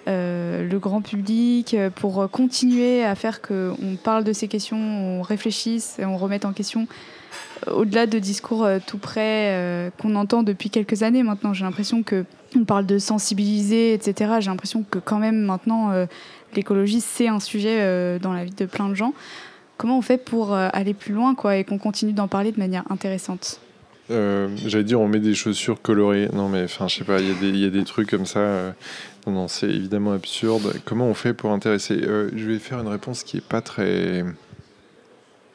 euh, 0.08 0.68
le 0.68 0.78
grand 0.78 1.00
public, 1.00 1.76
pour 1.96 2.30
continuer 2.30 3.04
à 3.04 3.16
faire 3.16 3.42
qu'on 3.42 3.96
parle 4.02 4.22
de 4.22 4.32
ces 4.32 4.46
questions, 4.46 4.76
on 4.76 5.22
réfléchisse 5.22 5.98
et 5.98 6.04
on 6.04 6.16
remette 6.16 6.44
en 6.44 6.52
question 6.52 6.86
euh, 7.66 7.72
au-delà 7.72 8.06
de 8.06 8.20
discours 8.20 8.64
euh, 8.64 8.78
tout 8.84 8.98
près 8.98 9.90
qu'on 9.98 10.14
entend 10.14 10.44
depuis 10.44 10.70
quelques 10.70 11.02
années 11.02 11.24
maintenant. 11.24 11.52
J'ai 11.52 11.64
l'impression 11.64 12.02
que 12.04 12.24
on 12.54 12.64
parle 12.64 12.86
de 12.86 12.98
sensibiliser, 12.98 13.94
etc. 13.94 14.34
J'ai 14.38 14.50
l'impression 14.50 14.84
que 14.88 14.98
quand 14.98 15.18
même 15.18 15.40
maintenant 15.40 15.90
l'écologie 16.54 17.00
c'est 17.00 17.28
un 17.28 17.40
sujet 17.40 18.18
dans 18.20 18.32
la 18.32 18.44
vie 18.44 18.54
de 18.54 18.66
plein 18.66 18.88
de 18.88 18.94
gens. 18.94 19.12
Comment 19.76 19.98
on 19.98 20.02
fait 20.02 20.16
pour 20.16 20.54
aller 20.54 20.94
plus 20.94 21.12
loin 21.12 21.34
quoi, 21.34 21.56
et 21.56 21.64
qu'on 21.64 21.78
continue 21.78 22.12
d'en 22.12 22.28
parler 22.28 22.52
de 22.52 22.58
manière 22.58 22.84
intéressante? 22.90 23.60
Euh, 24.10 24.48
j'allais 24.66 24.84
dire, 24.84 25.00
on 25.00 25.08
met 25.08 25.18
des 25.18 25.34
chaussures 25.34 25.80
colorées. 25.80 26.28
Non, 26.32 26.48
mais 26.48 26.64
enfin, 26.64 26.88
je 26.88 26.96
sais 26.96 27.04
pas, 27.04 27.20
il 27.20 27.56
y, 27.56 27.64
a 27.64 27.70
des 27.70 27.84
trucs 27.84 28.10
comme 28.10 28.26
ça. 28.26 28.40
Euh, 28.40 28.72
non, 29.26 29.48
c'est 29.48 29.68
évidemment 29.68 30.12
absurde. 30.12 30.74
Comment 30.84 31.06
on 31.06 31.14
fait 31.14 31.34
pour 31.34 31.50
intéresser? 31.50 32.00
Euh, 32.02 32.30
Je 32.34 32.46
vais 32.46 32.58
faire 32.58 32.80
une 32.80 32.88
réponse 32.88 33.24
qui 33.24 33.38
est 33.38 33.46
pas 33.46 33.60
très 33.60 34.24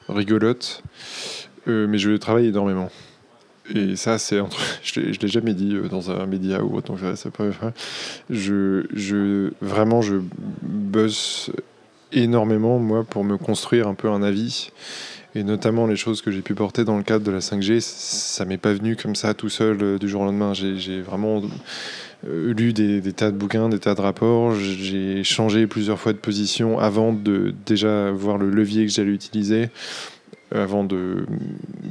rigolote, 0.10 0.84
mais 1.68 1.98
je 1.98 2.18
travaille 2.18 2.48
énormément. 2.48 2.90
et 3.74 3.96
ça, 3.96 4.18
c'est 4.18 4.40
je 4.84 5.00
ne 5.00 5.06
l'ai 5.06 5.28
jamais 5.28 5.54
dit 5.54 5.78
dans 5.90 6.12
un 6.12 6.26
média 6.26 6.62
ou 6.62 6.76
autre, 6.76 6.94
donc 6.94 7.00
ça 7.16 7.30
peut 7.32 7.52
je, 8.30 8.86
je, 8.94 9.52
vraiment, 9.62 10.02
je 10.02 10.18
bosse 10.62 11.50
énormément, 12.12 12.80
moi, 12.80 13.06
pour 13.06 13.24
me 13.24 13.38
construire 13.38 13.88
un 13.88 13.94
peu 13.94 14.10
un 14.10 14.22
avis. 14.22 14.72
Et 15.34 15.44
notamment 15.44 15.88
les 15.88 15.96
choses 15.96 16.22
que 16.22 16.30
j'ai 16.30 16.42
pu 16.42 16.56
porter 16.56 16.84
dans 16.84 16.98
le 16.98 17.04
cadre 17.04 17.24
de 17.24 17.32
la 17.32 17.40
5G, 17.40 17.80
ça 17.80 18.44
m'est 18.44 18.58
pas 18.58 18.74
venu 18.74 18.98
comme 18.98 19.16
ça 19.16 19.34
tout 19.34 19.48
seul 19.50 19.78
euh, 19.82 19.98
du 19.98 20.10
jour 20.10 20.22
au 20.22 20.26
lendemain. 20.26 20.54
J'ai 20.54 21.02
vraiment 21.02 21.42
euh, 22.28 22.54
lu 22.54 22.74
des, 22.74 23.02
tas 23.14 23.32
de 23.32 23.38
bouquins, 23.38 23.70
des 23.70 23.80
tas 23.80 23.96
de 23.96 24.02
rapports. 24.02 24.54
J'ai 24.56 25.24
changé 25.24 25.68
plusieurs 25.68 26.00
fois 26.00 26.12
de 26.12 26.18
position 26.18 26.80
avant 26.80 27.14
de 27.14 27.54
déjà 27.66 28.12
voir 28.12 28.38
le 28.38 28.50
levier 28.50 28.86
que 28.86 28.92
j'allais 28.92 29.12
utiliser 29.12 29.70
avant 30.54 30.84
de 30.84 31.26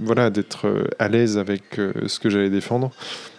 voilà 0.03 0.29
d'être 0.29 0.66
euh, 0.66 0.85
à 0.98 1.09
l'aise 1.09 1.38
avec 1.38 1.81
ce 2.07 2.18
que 2.18 2.29
j'allais 2.29 2.50
défendre. 2.50 2.90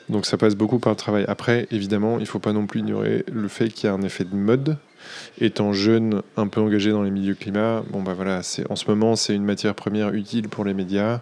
Donc 0.09 0.25
ça 0.25 0.35
passe 0.35 0.55
beaucoup 0.55 0.79
par 0.79 0.93
le 0.93 0.97
travail. 0.97 1.25
Après, 1.27 1.67
évidemment, 1.69 2.17
il 2.17 2.21
ne 2.21 2.25
faut 2.25 2.39
pas 2.39 2.53
non 2.53 2.65
plus 2.65 2.79
ignorer 2.79 3.23
le 3.31 3.47
fait 3.47 3.69
qu'il 3.69 3.87
y 3.87 3.89
a 3.89 3.93
un 3.93 4.01
effet 4.01 4.23
de 4.23 4.35
mode. 4.35 4.77
Étant 5.39 5.73
jeune, 5.73 6.21
un 6.37 6.47
peu 6.47 6.61
engagé 6.61 6.91
dans 6.91 7.03
les 7.03 7.11
milieux 7.11 7.35
climat, 7.35 7.83
bah 7.93 8.15
en 8.69 8.75
ce 8.75 8.85
moment 8.87 9.15
c'est 9.15 9.33
une 9.33 9.43
matière 9.43 9.75
première 9.75 10.13
utile 10.13 10.49
pour 10.49 10.65
les 10.65 10.73
médias. 10.73 11.21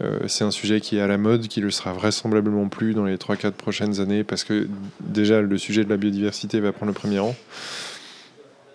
Euh, 0.00 0.20
c'est 0.26 0.44
un 0.44 0.50
sujet 0.50 0.80
qui 0.80 0.96
est 0.96 1.00
à 1.00 1.06
la 1.06 1.18
mode, 1.18 1.48
qui 1.48 1.60
le 1.60 1.70
sera 1.70 1.92
vraisemblablement 1.92 2.68
plus 2.68 2.94
dans 2.94 3.04
les 3.04 3.16
3-4 3.16 3.52
prochaines 3.52 4.00
années 4.00 4.24
parce 4.24 4.44
que 4.44 4.68
déjà 5.00 5.40
le 5.40 5.58
sujet 5.58 5.84
de 5.84 5.90
la 5.90 5.96
biodiversité 5.96 6.60
va 6.60 6.72
prendre 6.72 6.92
le 6.92 6.98
premier 6.98 7.18
rang. 7.18 7.36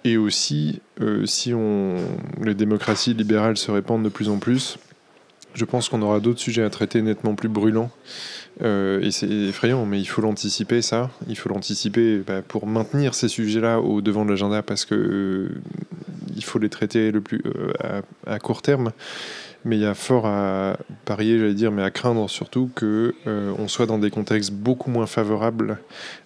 Et 0.05 0.15
aussi, 0.15 0.81
euh, 1.01 1.25
si 1.25 1.53
les 2.41 2.55
démocraties 2.55 3.13
libérales 3.13 3.57
se 3.57 3.69
répandent 3.69 4.03
de 4.03 4.09
plus 4.09 4.29
en 4.29 4.37
plus, 4.37 4.77
je 5.53 5.65
pense 5.65 5.89
qu'on 5.89 6.01
aura 6.01 6.19
d'autres 6.19 6.39
sujets 6.39 6.63
à 6.63 6.69
traiter 6.69 7.01
nettement 7.01 7.35
plus 7.35 7.49
brûlants. 7.49 7.91
Euh, 8.61 9.01
et 9.01 9.11
c'est 9.11 9.29
effrayant, 9.29 9.85
mais 9.85 9.99
il 9.99 10.05
faut 10.05 10.21
l'anticiper, 10.21 10.81
ça. 10.81 11.09
Il 11.27 11.37
faut 11.37 11.49
l'anticiper 11.49 12.17
bah, 12.17 12.41
pour 12.41 12.67
maintenir 12.67 13.13
ces 13.13 13.27
sujets-là 13.27 13.79
au 13.79 14.01
devant 14.01 14.25
de 14.25 14.31
l'agenda 14.31 14.61
parce 14.61 14.85
que 14.85 14.95
euh, 14.95 15.61
il 16.35 16.43
faut 16.43 16.59
les 16.59 16.69
traiter 16.69 17.11
le 17.11 17.21
plus 17.21 17.41
à, 17.79 18.01
à, 18.27 18.39
court 18.39 18.61
terme 18.61 18.91
mais 19.65 19.77
il 19.77 19.81
y 19.81 19.85
a 19.85 19.93
fort 19.93 20.25
à 20.25 20.77
parier, 21.05 21.37
j'allais 21.37 21.53
dire, 21.53 21.71
mais 21.71 21.83
à 21.83 21.91
craindre 21.91 22.29
surtout 22.29 22.69
que 22.75 23.13
euh, 23.27 23.53
on 23.57 23.67
soit 23.67 23.85
dans 23.85 23.97
des 23.97 24.09
contextes 24.09 24.51
beaucoup 24.51 24.89
moins 24.89 25.07
favorables 25.07 25.79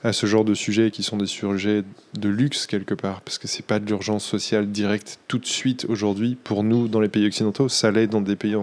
à 0.03 0.13
ce 0.13 0.25
genre 0.25 0.45
de 0.45 0.53
sujets 0.53 0.91
qui 0.91 1.03
sont 1.03 1.17
des 1.17 1.25
sujets 1.25 1.83
de 2.13 2.29
luxe 2.29 2.67
quelque 2.67 2.93
part, 2.93 3.21
parce 3.21 3.37
que 3.37 3.47
c'est 3.47 3.65
pas 3.65 3.79
de 3.79 3.85
l'urgence 3.85 4.23
sociale 4.23 4.67
directe 4.71 5.19
tout 5.27 5.39
de 5.39 5.45
suite 5.45 5.85
aujourd'hui 5.89 6.37
pour 6.43 6.63
nous 6.63 6.87
dans 6.87 6.99
les 6.99 7.09
pays 7.09 7.25
occidentaux. 7.25 7.69
Ça 7.69 7.91
l'est 7.91 8.07
dans 8.07 8.21
des 8.21 8.35
pays 8.35 8.55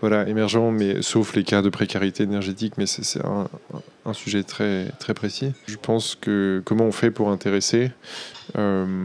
voilà 0.00 0.28
émergents, 0.28 0.70
mais 0.70 1.02
sauf 1.02 1.34
les 1.34 1.44
cas 1.44 1.62
de 1.62 1.68
précarité 1.68 2.22
énergétique, 2.22 2.74
mais 2.78 2.86
c'est 2.86 3.24
un, 3.24 3.48
un, 4.04 4.12
sujet 4.12 4.42
très 4.42 4.86
très 4.98 5.14
précis. 5.14 5.52
Je 5.66 5.76
pense 5.76 6.14
que 6.14 6.62
comment 6.64 6.84
on 6.84 6.92
fait 6.92 7.10
pour 7.10 7.30
intéresser 7.30 7.90
euh, 8.56 9.04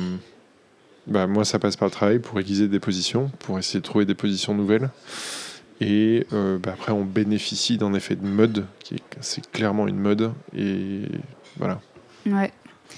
bah, 1.07 1.27
moi, 1.27 1.45
ça 1.45 1.59
passe 1.59 1.75
par 1.75 1.87
le 1.87 1.91
travail 1.91 2.19
pour 2.19 2.39
aiguiser 2.39 2.67
des 2.67 2.79
positions, 2.79 3.29
pour 3.39 3.59
essayer 3.59 3.79
de 3.79 3.85
trouver 3.85 4.05
des 4.05 4.15
positions 4.15 4.53
nouvelles. 4.53 4.89
Et 5.81 6.25
euh, 6.31 6.57
bah, 6.57 6.71
après, 6.73 6.91
on 6.91 7.03
bénéficie 7.03 7.77
d'un 7.77 7.93
effet 7.93 8.15
de 8.15 8.25
mode, 8.25 8.65
qui 8.79 8.95
est, 8.95 9.03
c'est 9.21 9.49
clairement 9.51 9.87
une 9.87 9.99
mode. 9.99 10.31
Et 10.55 11.01
voilà. 11.57 11.81
Ouais. 12.25 12.51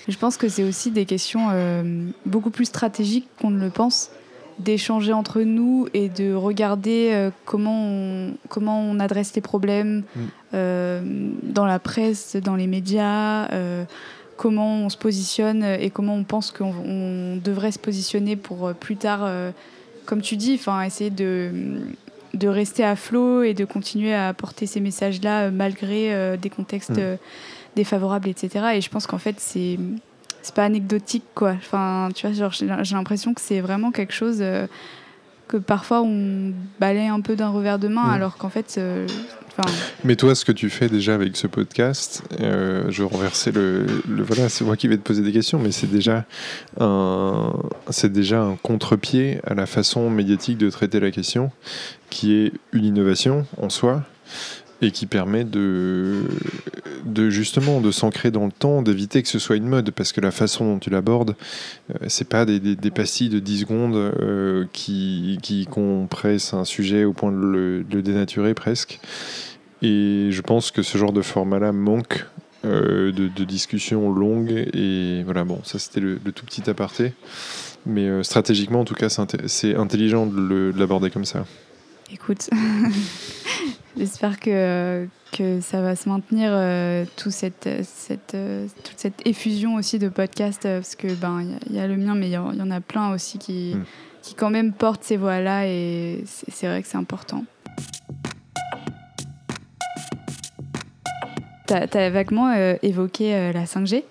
Je 0.08 0.18
pense 0.18 0.38
que 0.38 0.50
c'est 0.50 0.63
aussi 0.63 0.91
des 0.91 1.06
questions 1.06 1.48
euh, 1.52 2.06
beaucoup 2.26 2.52
plus 2.52 2.65
stratégiques 2.65 3.28
qu'on 3.41 3.50
ne 3.50 3.60
le 3.60 3.72
pense, 3.72 4.12
d'échanger 4.60 5.13
entre 5.13 5.41
nous 5.41 5.88
et 5.94 6.10
de 6.10 6.34
regarder 6.34 7.10
euh, 7.12 7.32
comment, 7.46 7.88
on, 7.88 8.34
comment 8.50 8.82
on 8.82 9.00
adresse 9.00 9.34
les 9.36 9.41
problèmes 9.41 10.04
mm. 10.15 11.41
dans 11.44 11.65
la 11.65 11.80
presse, 11.80 12.36
dans 12.36 12.56
les 12.56 12.68
médias 12.68 13.48
comment 14.38 14.86
on 14.86 14.89
se 14.89 14.98
positionne 14.98 15.63
et 15.63 15.89
comment 15.89 16.15
on 16.15 16.24
pense 16.24 16.52
qu'on 16.52 17.38
devrait 17.38 17.71
se 17.71 17.80
positionner 17.80 18.36
pour 18.36 18.67
euh, 18.67 18.74
plus 18.74 18.98
tard, 18.98 19.21
euh, 19.24 19.52
comme 20.06 20.21
tu 20.21 20.36
dis, 20.36 20.56
enfin 20.60 20.82
essayer 20.84 21.10
de, 21.10 21.52
de 22.34 22.48
rester 22.48 22.84
à 22.84 22.95
flot 22.95 23.43
et 23.43 23.54
de 23.54 23.65
continuer 23.65 24.13
à 24.13 24.34
porter 24.34 24.65
ces 24.67 24.80
messages-là 24.80 25.43
euh, 25.43 25.52
malgré 25.52 26.38
des 26.38 26.50
contextes 26.50 27.00
mm. 27.00 27.17
défavorables, 27.76 28.30
etc. 28.30 28.65
Et 28.76 28.82
je 28.82 28.89
pense 28.89 29.08
qu'en 29.08 29.19
fait, 29.19 29.39
c'est 29.39 29.80
c'est 30.41 30.54
pas 30.54 30.65
anecdotique, 30.65 31.24
quoi. 31.34 31.54
Enfin, 31.54 32.10
tu 32.13 32.28
vois, 32.28 32.50
j'ai 32.52 32.95
l'impression 32.95 33.34
que 33.34 33.41
c'est 33.41 33.62
vraiment 33.62 33.91
quelque 33.91 34.13
chose 34.13 34.43
que 35.47 35.58
parfois 35.58 36.01
on 36.01 36.53
balaye 36.79 37.08
un 37.08 37.21
peu 37.21 37.36
d'un 37.36 37.49
revers 37.49 37.79
de 37.79 37.88
main, 37.88 38.08
mm. 38.08 38.12
alors 38.12 38.38
qu'en 38.38 38.49
fait, 38.49 38.79
mais 40.03 40.15
toi, 40.15 40.36
ce 40.36 40.45
que 40.45 40.51
tu 40.51 40.69
fais 40.69 40.89
déjà 40.89 41.15
avec 41.15 41.36
ce 41.38 41.47
podcast, 41.47 42.23
euh, 42.39 42.86
je 42.89 43.03
vais 43.03 43.10
renverser 43.10 43.51
le, 43.51 43.86
voilà, 44.08 44.49
c'est 44.49 44.63
moi 44.63 44.75
qui 44.75 44.88
vais 44.88 44.97
te 44.97 45.01
poser 45.01 45.23
des 45.23 45.31
questions, 45.31 45.60
mais 45.60 45.71
c'est 45.71 45.89
déjà 45.89 46.25
un, 46.79 47.53
c'est 47.89 48.12
déjà 48.12 48.41
un 48.41 48.55
contre-pied 48.55 49.39
à 49.45 49.53
la 49.53 49.65
façon 49.65 50.10
médiatique 50.10 50.58
de 50.58 50.69
traiter 50.69 50.99
la 50.99 51.12
question, 51.12 51.51
qui 52.10 52.34
est 52.34 52.53
une 52.73 52.86
innovation 52.86 53.45
en 53.62 53.69
soi 53.69 54.03
et 54.86 54.91
qui 54.91 55.06
permet 55.06 55.43
de, 55.43 56.24
justement 57.30 57.82
de 57.82 57.91
s'ancrer 57.91 58.32
dans 58.32 58.45
le 58.45 58.52
temps, 58.52 58.82
d'éviter 58.82 59.21
que 59.24 59.30
ce 59.30 59.39
soit 59.39 59.56
une 59.56 59.67
mode, 59.67 59.91
parce 59.91 60.12
que 60.12 60.21
la 60.21 60.32
façon 60.32 60.65
dont 60.65 60.80
tu 60.80 60.89
l'abordes, 60.89 61.36
euh, 61.91 62.06
c'est 62.08 62.30
pas 62.30 62.45
des, 62.45 62.91
pastilles 62.91 63.30
de 63.30 63.39
10 63.39 63.62
secondes 63.62 63.95
euh, 63.95 64.65
qui, 64.74 65.39
qui 65.41 65.65
compressent 65.65 66.54
un 66.54 66.65
sujet 66.65 67.04
au 67.04 67.13
point 67.13 67.32
de 67.32 67.38
le, 67.38 67.84
de 67.84 67.95
le 67.95 68.02
dénaturer 68.02 68.54
presque. 68.54 69.00
Et 69.82 70.30
je 70.32 70.41
pense 70.41 70.71
que 70.71 70.82
ce 70.82 70.98
genre 70.98 71.13
de 71.13 71.21
format-là 71.21 71.71
manque 71.71 72.26
euh, 72.65 73.12
de, 73.12 73.28
de, 73.28 73.43
discussions 73.43 74.12
longues. 74.12 74.69
Et 74.74 75.21
voilà, 75.24 75.43
bon, 75.43 75.60
ça 75.63 75.78
c'était 75.78 76.00
le, 76.00 76.17
tout 76.17 76.45
petit 76.45 76.67
aparté. 76.69 77.13
Mais 77.86 78.08
euh, 78.08 78.24
stratégiquement, 78.24 78.80
en 78.80 78.86
tout 78.86 78.95
cas, 78.95 79.10
c'est 79.45 79.76
intelligent 79.76 80.26
de 80.26 80.74
l'aborder 80.76 81.12
comme 81.12 81.26
ça. 81.26 81.45
Écoute, 82.12 82.50
j'espère 83.98 84.39
que, 84.39 85.08
que 85.32 85.60
ça 85.62 85.82
va 85.82 85.96
se 85.96 86.08
maintenir, 86.08 86.50
euh, 86.52 87.06
tout 87.15 87.32
cette, 87.32 87.70
cette, 87.84 88.38
toute 88.84 88.98
cette 88.98 89.26
effusion 89.26 89.76
aussi 89.76 90.00
de 90.00 90.10
podcasts, 90.10 90.63
parce 90.63 90.96
que 90.96 91.13
ben 91.13 91.44
il 91.68 91.76
y, 91.76 91.80
a 91.80 91.88
le 91.88 91.98
mien, 91.98 92.15
mais 92.15 92.30
il 92.30 92.34
y, 92.34 92.38
en 92.38 92.72
a 92.72 92.82
plein 92.82 93.12
aussi 93.12 93.39
qui, 93.39 93.74
hmm. 93.76 93.84
qui 94.22 94.36
quand 94.36 94.50
même 94.50 94.72
portent 94.72 95.04
ces 95.04 95.18
voix-là, 95.18 95.68
et 95.68 96.24
c'est 96.26 96.68
vrai 96.68 96.82
que 96.82 96.88
c'est 96.88 96.98
important. 96.98 97.44
Tu 101.68 101.74
as, 101.74 102.10
vaguement 102.12 102.52
euh, 102.56 102.76
évoqué 102.84 103.34
euh, 103.34 103.52
la 103.52 103.65
5G. 103.65 104.04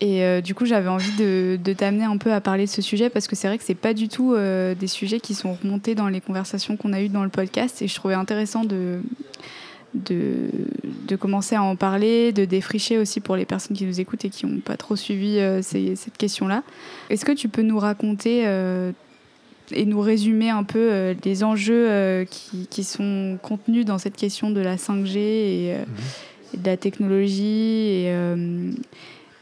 Et 0.00 0.22
euh, 0.22 0.40
du 0.40 0.54
coup, 0.54 0.66
j'avais 0.66 0.88
envie 0.88 1.12
de, 1.16 1.72
t'amener 1.72 2.04
un 2.04 2.16
peu 2.18 2.32
à 2.32 2.40
parler 2.40 2.64
de 2.64 2.70
ce 2.70 2.82
sujet 2.82 3.10
parce 3.10 3.26
que 3.26 3.36
c'est 3.36 3.48
vrai 3.48 3.58
que 3.58 3.64
c'est 3.64 3.74
pas 3.74 3.94
du 3.94 4.08
tout 4.08 4.34
des 4.36 4.86
sujets 4.86 5.20
qui 5.20 5.34
sont 5.34 5.54
remontés 5.54 5.94
dans 5.94 6.08
les 6.08 6.20
conversations 6.20 6.76
qu'on 6.76 6.92
a 6.92 7.00
eues 7.00 7.08
dans 7.08 7.24
le 7.24 7.30
podcast. 7.30 7.82
Et 7.82 7.88
je 7.88 7.94
trouvais 7.94 8.14
intéressant 8.14 8.64
de, 8.64 9.00
de, 9.94 10.50
de, 11.08 11.16
commencer 11.16 11.54
à 11.54 11.62
en 11.62 11.76
parler, 11.76 12.32
de 12.32 12.44
défricher 12.44 12.98
aussi 12.98 13.20
pour 13.20 13.36
les 13.36 13.44
personnes 13.44 13.76
qui 13.76 13.84
nous 13.84 14.00
écoutent 14.00 14.24
et 14.24 14.30
qui 14.30 14.46
n'ont 14.46 14.60
pas 14.60 14.76
trop 14.76 14.96
suivi 14.96 15.40
cette 15.62 16.16
question-là. 16.18 16.62
Est-ce 17.10 17.24
que 17.24 17.32
tu 17.32 17.48
peux 17.48 17.62
nous 17.62 17.78
raconter 17.78 18.44
et 19.72 19.84
nous 19.84 20.00
résumer 20.00 20.50
un 20.50 20.62
peu 20.62 21.14
les 21.24 21.42
enjeux 21.42 22.24
qui, 22.30 22.66
qui, 22.68 22.84
sont 22.84 23.38
contenus 23.42 23.84
dans 23.84 23.98
cette 23.98 24.16
question 24.16 24.50
de 24.50 24.60
la 24.60 24.76
5G 24.76 25.16
et, 25.16 25.74
mhm 25.78 25.86
de 26.54 26.66
la 26.66 26.76
technologie. 26.76 28.02
Et, 28.02 28.04
euh, 28.08 28.70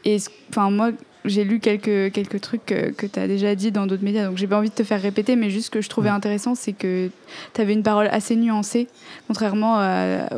et 0.05 0.17
enfin, 0.49 0.69
moi, 0.69 0.91
j'ai 1.25 1.43
lu 1.43 1.59
quelques, 1.59 2.13
quelques 2.13 2.39
trucs 2.39 2.65
que, 2.65 3.05
tu 3.05 3.19
as 3.19 3.27
déjà 3.27 3.55
dit 3.55 3.71
dans 3.71 3.87
d'autres 3.87 4.03
médias, 4.03 4.27
donc 4.27 4.37
j'ai 4.37 4.47
pas 4.47 4.57
envie 4.57 4.69
de 4.69 4.75
te 4.75 4.83
faire 4.83 5.01
répéter, 5.01 5.35
mais 5.35 5.49
juste 5.49 5.65
ce 5.65 5.71
que 5.71 5.81
je 5.81 5.89
trouvais 5.89 6.09
intéressant, 6.09 6.55
c'est 6.55 6.73
que 6.73 7.09
tu 7.53 7.61
avais 7.61 7.73
une 7.73 7.83
parole 7.83 8.07
assez 8.11 8.35
nuancée, 8.35 8.87
contrairement 9.27 9.79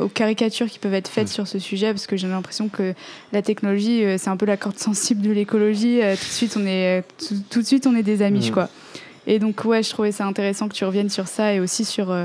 aux 0.00 0.08
caricatures 0.08 0.66
qui 0.66 0.78
peuvent 0.78 0.94
être 0.94 1.08
faites 1.08 1.28
sur 1.28 1.46
ce 1.46 1.58
sujet, 1.58 1.92
parce 1.92 2.06
que 2.06 2.16
j'ai 2.16 2.26
l'impression 2.26 2.68
que 2.68 2.94
la 3.32 3.42
technologie, 3.42 4.04
euh, 4.04 4.16
c'est 4.18 4.30
un 4.30 4.36
peu 4.36 4.46
la 4.46 4.56
corde 4.56 4.78
sensible 4.78 5.20
de 5.22 5.30
l'écologie. 5.30 6.00
Euh, 6.02 6.16
tout, 6.16 6.24
de 6.24 6.32
suite, 6.32 6.56
on 6.56 6.66
est, 6.66 7.04
tout, 7.50 7.60
de 7.60 7.66
suite, 7.66 7.86
on 7.86 7.94
est 7.94 8.02
des 8.02 8.22
amis, 8.22 8.50
quoi. 8.50 8.68
Et 9.26 9.38
donc, 9.38 9.64
ouais, 9.66 9.82
je 9.82 9.90
trouvais 9.90 10.12
ça 10.12 10.24
intéressant 10.24 10.68
que 10.68 10.74
tu 10.74 10.86
reviennes 10.86 11.10
sur 11.10 11.28
ça 11.28 11.52
et 11.52 11.60
aussi 11.60 11.84
sur 11.84 12.16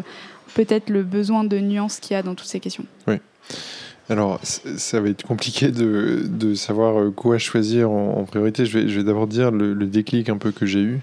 peut-être 0.54 0.90
le 0.90 1.04
besoin 1.04 1.44
de 1.44 1.60
nuance 1.60 2.00
qu'il 2.00 2.14
y 2.14 2.18
a 2.18 2.24
dans 2.24 2.34
toutes 2.34 2.48
ces 2.48 2.62
questions. 2.62 2.86
Oui. 3.08 3.16
Alors, 4.10 4.40
ça 4.44 5.00
va 5.00 5.10
être 5.10 5.24
compliqué 5.24 5.72
de, 5.72 6.54
savoir 6.56 7.00
euh, 7.00 7.12
quoi 7.12 7.38
choisir 7.38 7.90
en, 7.90 8.26
priorité. 8.26 8.66
Je 8.66 8.80
vais, 8.80 9.04
d'abord 9.04 9.28
dire 9.28 9.52
le, 9.52 9.74
déclic 9.86 10.30
un 10.30 10.38
peu 10.38 10.52
que 10.52 10.66
j'ai 10.66 10.82
eu. 10.82 11.00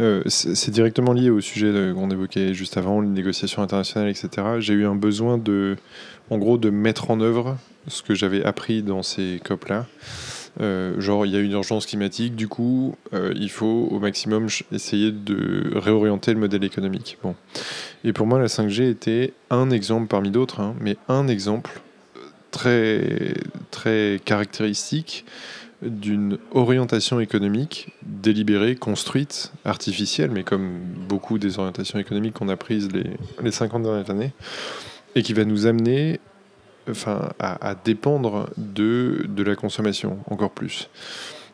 Euh, 0.00 0.22
c'est 0.26 0.70
directement 0.70 1.12
lié 1.12 1.30
au 1.30 1.40
sujet 1.40 1.92
qu'on 1.94 2.10
évoquait 2.10 2.52
juste 2.52 2.76
avant, 2.76 3.00
les 3.00 3.08
négociations 3.08 3.62
internationales, 3.62 4.10
etc. 4.10 4.28
J'ai 4.58 4.74
eu 4.74 4.84
un 4.84 4.94
besoin 4.94 5.38
de, 5.38 5.76
en 6.30 6.38
gros, 6.38 6.58
de 6.58 6.70
mettre 6.70 7.10
en 7.10 7.20
œuvre 7.20 7.56
ce 7.88 8.02
que 8.02 8.14
j'avais 8.14 8.44
appris 8.44 8.82
dans 8.82 9.02
ces 9.02 9.40
COP-là. 9.44 9.86
Euh, 10.60 11.00
genre, 11.00 11.24
il 11.24 11.32
y 11.32 11.36
a 11.36 11.40
une 11.40 11.52
urgence 11.52 11.86
climatique, 11.86 12.36
du 12.36 12.48
coup, 12.48 12.94
euh, 13.14 13.32
il 13.36 13.50
faut 13.50 13.88
au 13.90 13.98
maximum 13.98 14.48
essayer 14.70 15.10
de 15.10 15.72
réorienter 15.74 16.34
le 16.34 16.40
modèle 16.40 16.64
économique. 16.64 17.18
Bon. 17.22 17.34
Et 18.04 18.12
pour 18.12 18.26
moi, 18.26 18.38
la 18.38 18.46
5G 18.46 18.90
était 18.90 19.32
un 19.50 19.70
exemple 19.70 20.08
parmi 20.08 20.30
d'autres, 20.30 20.60
hein, 20.60 20.74
mais 20.80 20.96
un 21.08 21.28
exemple 21.28 21.80
très, 22.52 23.34
très 23.72 24.20
caractéristique 24.24 25.24
d'une 25.82 26.38
orientation 26.52 27.18
économique 27.18 27.88
délibérée, 28.02 28.76
construite, 28.76 29.52
artificielle, 29.64 30.30
mais 30.30 30.44
comme 30.44 30.78
beaucoup 31.08 31.38
des 31.38 31.58
orientations 31.58 31.98
économiques 31.98 32.34
qu'on 32.34 32.48
a 32.48 32.56
prises 32.56 32.88
les, 32.92 33.10
les 33.42 33.50
50 33.50 33.82
dernières 33.82 34.10
années, 34.10 34.32
et 35.16 35.22
qui 35.22 35.32
va 35.32 35.44
nous 35.44 35.66
amener 35.66 36.20
enfin, 36.88 37.30
à, 37.38 37.74
dépendre 37.74 38.48
de, 38.56 39.26
la 39.38 39.56
consommation 39.56 40.18
encore 40.30 40.50
plus. 40.50 40.88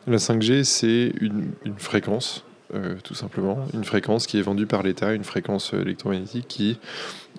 La 0.07 0.17
5G, 0.17 0.63
c'est 0.63 1.13
une, 1.19 1.51
fréquence, 1.77 2.45
euh, 2.73 2.95
tout 3.03 3.15
simplement, 3.15 3.65
une 3.73 3.83
fréquence 3.83 4.27
qui 4.27 4.37
est 4.37 4.41
vendue 4.41 4.67
par 4.67 4.83
l'État, 4.83 5.13
une 5.13 5.23
fréquence 5.23 5.73
électromagnétique 5.73 6.47
qui 6.47 6.77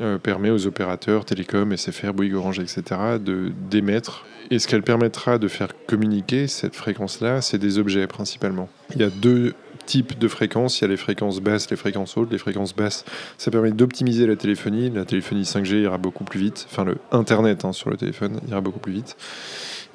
euh, 0.01 0.19
permet 0.19 0.51
aux 0.51 0.67
opérateurs 0.67 1.25
télécoms, 1.25 1.77
SFR, 1.77 2.13
Bouygues, 2.13 2.35
Orange, 2.35 2.59
etc., 2.59 2.83
de 3.21 3.53
d'émettre. 3.71 4.25
Et 4.51 4.59
ce 4.59 4.67
qu'elle 4.67 4.83
permettra 4.83 5.39
de 5.39 5.47
faire 5.47 5.69
communiquer, 5.87 6.49
cette 6.49 6.75
fréquence-là, 6.75 7.41
c'est 7.41 7.59
des 7.59 7.79
objets 7.79 8.07
principalement. 8.07 8.69
Il 8.95 9.01
y 9.01 9.05
a 9.05 9.11
deux 9.11 9.55
types 9.87 10.19
de 10.19 10.29
fréquences. 10.29 10.81
Il 10.81 10.83
y 10.83 10.85
a 10.85 10.89
les 10.89 10.97
fréquences 10.97 11.41
basses, 11.41 11.71
les 11.71 11.77
fréquences 11.77 12.17
hautes. 12.17 12.31
Les 12.31 12.39
fréquences 12.39 12.75
basses, 12.75 13.05
ça 13.39 13.51
permet 13.51 13.73
d'optimiser 13.73 14.27
la 14.27 14.37
téléphonie. 14.37 14.91
La 14.91 15.05
téléphonie 15.05 15.43
5G 15.43 15.83
ira 15.83 15.99
beaucoup 15.99 16.25
plus 16.25 16.41
vite. 16.41 16.67
Enfin, 16.71 16.85
le 16.85 16.99
Internet 17.13 17.65
hein, 17.65 17.73
sur 17.73 17.91
le 17.91 17.97
téléphone 17.97 18.41
ira 18.49 18.61
beaucoup 18.61 18.79
plus 18.79 18.93
vite. 18.93 19.17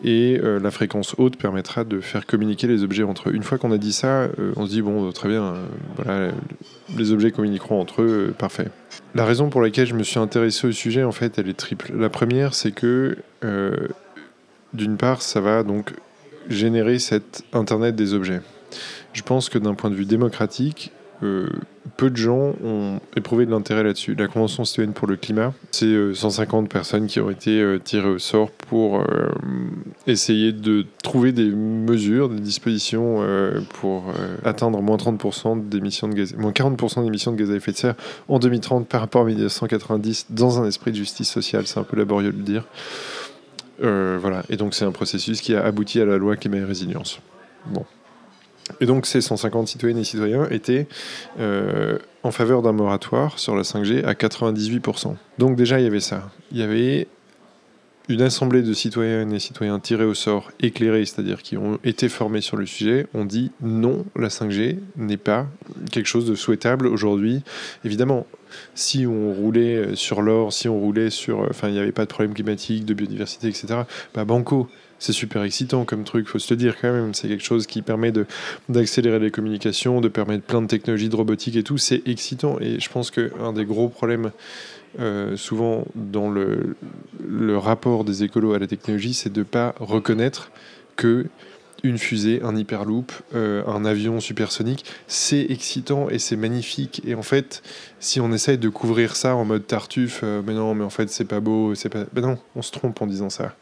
Et 0.07 0.39
euh, 0.39 0.59
la 0.59 0.69
fréquence 0.69 1.15
haute 1.17 1.35
permettra 1.35 1.83
de 1.83 1.99
faire 1.99 2.27
communiquer 2.27 2.67
les 2.67 2.83
objets 2.83 3.01
entre 3.01 3.29
eux. 3.29 3.33
Une 3.33 3.41
fois 3.41 3.57
qu'on 3.57 3.71
a 3.71 3.79
dit 3.79 3.91
ça, 3.91 4.21
euh, 4.21 4.53
on 4.55 4.67
se 4.67 4.69
dit, 4.69 4.83
bon, 4.83 5.11
très 5.11 5.27
bien, 5.27 5.43
euh, 5.43 5.65
voilà, 5.95 6.31
les 6.95 7.11
objets 7.11 7.31
communiqueront 7.31 7.81
entre 7.81 8.03
eux, 8.03 8.35
parfait. 8.37 8.67
La 9.15 9.25
raison 9.25 9.49
pour 9.49 9.63
laquelle 9.63 9.87
je 9.87 9.95
me 9.95 10.03
suis 10.03 10.19
intéressé 10.19 10.67
au 10.67 10.71
sujet, 10.71 11.03
en 11.03 11.11
fait, 11.11 11.39
elle 11.39 11.49
est 11.49 11.57
triple. 11.57 11.91
La 11.97 12.09
première, 12.09 12.53
c'est 12.53 12.71
que, 12.71 13.17
d'une 14.75 14.97
part, 14.97 15.23
ça 15.23 15.41
va 15.41 15.63
donc 15.63 15.93
générer 16.49 16.99
cet 16.99 17.43
Internet 17.51 17.95
des 17.95 18.13
objets. 18.13 18.41
Je 19.13 19.23
pense 19.23 19.49
que 19.49 19.57
d'un 19.57 19.73
point 19.73 19.89
de 19.89 19.95
vue 19.95 20.05
démocratique, 20.05 20.91
euh, 21.23 21.47
peu 21.97 22.09
de 22.09 22.17
gens 22.17 22.53
ont 22.63 22.99
éprouvé 23.15 23.45
de 23.45 23.51
l'intérêt 23.51 23.83
là-dessus. 23.83 24.15
La 24.15 24.27
Convention 24.27 24.65
citoyenne 24.65 24.93
pour 24.93 25.07
le 25.07 25.15
climat, 25.15 25.53
c'est 25.71 26.13
150 26.13 26.65
euh, 26.65 26.67
personnes 26.67 27.07
qui 27.07 27.19
ont 27.19 27.29
été 27.29 27.61
euh, 27.61 27.79
tirées 27.79 28.09
au 28.09 28.19
sort 28.19 28.51
pour 28.51 29.03
essayer 30.07 30.51
de 30.51 30.85
trouver 31.03 31.31
des 31.31 31.49
mesures, 31.49 32.29
des 32.29 32.39
dispositions 32.39 33.23
pour 33.79 34.05
atteindre 34.43 34.81
moins 34.81 34.97
30% 34.97 35.69
d'émissions 35.69 36.07
de 36.07 36.15
gaz, 36.15 36.35
moins 36.35 36.51
40% 36.51 37.03
d'émissions 37.03 37.31
de 37.31 37.37
gaz 37.37 37.51
à 37.51 37.55
effet 37.55 37.71
de 37.71 37.77
serre 37.77 37.95
en 38.27 38.39
2030 38.39 38.87
par 38.87 39.01
rapport 39.01 39.21
à 39.21 39.25
1990 39.25 40.27
dans 40.31 40.59
un 40.59 40.67
esprit 40.67 40.91
de 40.91 40.97
justice 40.97 41.29
sociale. 41.29 41.67
C'est 41.67 41.79
un 41.79 41.83
peu 41.83 41.95
laborieux 41.95 42.31
de 42.31 42.37
le 42.37 42.43
dire. 42.43 42.65
voilà. 43.79 44.43
Et 44.49 44.57
donc 44.57 44.73
c'est 44.73 44.85
un 44.85 44.91
processus 44.91 45.41
qui 45.41 45.55
a 45.55 45.63
abouti 45.63 46.01
à 46.01 46.05
la 46.05 46.17
loi 46.17 46.35
climat 46.35 46.57
et 46.57 46.63
résilience. 46.63 47.19
Bon. 47.67 47.85
Et 48.79 48.85
donc 48.85 49.05
ces 49.05 49.21
150 49.21 49.67
citoyennes 49.67 49.97
et 49.97 50.03
citoyens 50.03 50.47
étaient 50.49 50.87
euh, 51.39 51.99
en 52.23 52.31
faveur 52.31 52.61
d'un 52.61 52.71
moratoire 52.71 53.37
sur 53.39 53.55
la 53.55 53.63
5G 53.63 54.03
à 54.03 54.13
98%. 54.13 55.15
Donc 55.37 55.55
déjà 55.55 55.79
il 55.79 55.83
y 55.83 55.87
avait 55.87 55.99
ça. 55.99 56.31
Il 56.51 56.57
y 56.57 56.63
avait 56.63 57.07
une 58.07 58.21
assemblée 58.21 58.61
de 58.61 58.73
citoyennes 58.73 59.33
et 59.33 59.39
citoyens 59.39 59.79
tirés 59.79 60.05
au 60.05 60.13
sort, 60.13 60.51
éclairés, 60.59 61.05
c'est-à-dire 61.05 61.41
qui 61.41 61.57
ont 61.57 61.79
été 61.83 62.07
formés 62.09 62.41
sur 62.41 62.57
le 62.57 62.65
sujet, 62.65 63.07
ont 63.13 63.25
dit 63.25 63.51
non, 63.61 64.05
la 64.15 64.27
5G 64.27 64.77
n'est 64.97 65.17
pas 65.17 65.47
quelque 65.91 66.05
chose 66.05 66.27
de 66.27 66.35
souhaitable 66.35 66.87
aujourd'hui. 66.87 67.41
Évidemment, 67.83 68.27
si 68.75 69.07
on 69.07 69.33
roulait 69.33 69.95
sur 69.95 70.21
l'or, 70.21 70.53
si 70.53 70.69
on 70.69 70.79
roulait 70.79 71.09
sur... 71.09 71.39
Enfin, 71.49 71.67
il 71.69 71.73
n'y 71.73 71.79
avait 71.79 71.91
pas 71.91 72.03
de 72.03 72.09
problème 72.09 72.33
climatique, 72.33 72.85
de 72.85 72.93
biodiversité, 72.93 73.47
etc. 73.47 73.81
Bah, 74.13 74.23
banco, 74.23 74.69
c'est 74.99 75.13
super 75.13 75.43
excitant 75.43 75.85
comme 75.85 76.03
truc, 76.03 76.27
faut 76.27 76.39
se 76.39 76.53
le 76.53 76.57
dire 76.57 76.75
quand 76.79 76.91
même. 76.91 77.13
C'est 77.13 77.27
quelque 77.27 77.43
chose 77.43 77.67
qui 77.67 77.81
permet 77.81 78.13
d'accélérer 78.69 79.19
les 79.19 79.31
communications, 79.31 80.01
de 80.01 80.07
permettre 80.07 80.43
plein 80.43 80.61
de 80.61 80.67
technologies 80.67 81.09
de 81.09 81.15
robotique 81.15 81.55
et 81.55 81.63
tout. 81.63 81.77
C'est 81.77 82.07
excitant. 82.07 82.57
Et 82.59 82.79
je 82.79 82.89
pense 82.89 83.11
qu'un 83.11 83.53
des 83.53 83.65
gros 83.65 83.89
problèmes, 83.89 84.31
euh, 84.99 85.35
souvent 85.35 85.85
dans 85.95 86.29
le, 86.29 86.75
le 87.27 87.57
rapport 87.57 88.03
des 88.05 88.23
écolos 88.23 88.53
à 88.53 88.59
la 88.59 88.67
technologie, 88.67 89.13
c'est 89.13 89.31
de 89.31 89.39
ne 89.39 89.43
pas 89.43 89.75
reconnaître 89.79 90.51
que 90.95 91.25
une 91.85 91.97
fusée, 91.97 92.41
un 92.43 92.55
hyperloop, 92.55 93.11
euh, 93.33 93.63
un 93.67 93.85
avion 93.85 94.19
supersonique, 94.19 94.85
c'est 95.07 95.45
excitant 95.49 96.09
et 96.09 96.19
c'est 96.19 96.35
magnifique. 96.35 97.01
Et 97.05 97.15
en 97.15 97.21
fait, 97.21 97.61
si 97.99 98.19
on 98.19 98.31
essaye 98.31 98.57
de 98.57 98.69
couvrir 98.69 99.15
ça 99.15 99.35
en 99.35 99.45
mode 99.45 99.67
tartuffe, 99.67 100.21
euh, 100.23 100.41
mais 100.45 100.53
non, 100.53 100.73
mais 100.75 100.83
en 100.83 100.89
fait 100.89 101.09
c'est 101.09 101.25
pas 101.25 101.39
beau, 101.39 101.75
c'est 101.75 101.89
pas, 101.89 102.05
ben 102.13 102.21
non, 102.21 102.37
on 102.55 102.61
se 102.61 102.71
trompe 102.71 103.01
en 103.01 103.07
disant 103.07 103.29
ça. 103.29 103.55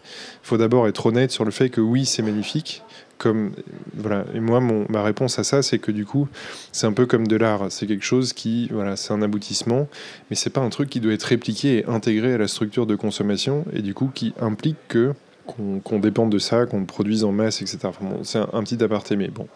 Il 0.43 0.47
faut 0.47 0.57
d'abord 0.57 0.87
être 0.87 1.05
honnête 1.05 1.31
sur 1.31 1.45
le 1.45 1.51
fait 1.51 1.69
que 1.69 1.81
oui, 1.81 2.05
c'est 2.05 2.23
magnifique. 2.23 2.81
Comme 3.19 3.51
voilà, 3.95 4.25
et 4.33 4.39
moi, 4.39 4.59
mon, 4.59 4.85
ma 4.89 5.03
réponse 5.03 5.37
à 5.39 5.43
ça, 5.43 5.61
c'est 5.61 5.79
que 5.79 5.91
du 5.91 6.05
coup, 6.05 6.27
c'est 6.71 6.87
un 6.87 6.93
peu 6.93 7.05
comme 7.05 7.27
de 7.27 7.35
l'art. 7.35 7.67
C'est 7.69 7.85
quelque 7.85 8.03
chose 8.03 8.33
qui, 8.33 8.67
voilà, 8.69 8.95
c'est 8.95 9.13
un 9.13 9.21
aboutissement, 9.21 9.87
mais 10.29 10.35
c'est 10.35 10.49
pas 10.49 10.61
un 10.61 10.69
truc 10.69 10.89
qui 10.89 10.99
doit 10.99 11.13
être 11.13 11.23
répliqué 11.23 11.77
et 11.77 11.85
intégré 11.85 12.33
à 12.33 12.37
la 12.37 12.47
structure 12.47 12.85
de 12.85 12.95
consommation, 12.95 13.65
et 13.71 13.81
du 13.81 13.93
coup, 13.93 14.09
qui 14.13 14.33
implique 14.41 14.77
que 14.87 15.13
qu'on 15.45 15.99
dépende 15.99 16.31
de 16.31 16.39
ça, 16.39 16.65
qu'on 16.65 16.85
produise 16.85 17.23
en 17.23 17.31
masse, 17.31 17.61
etc. 17.61 17.79
c'est 18.23 18.39
un, 18.39 18.63
petit 18.63 18.83
aparté, 18.83 19.15
mais 19.15 19.27
bon. 19.27 19.47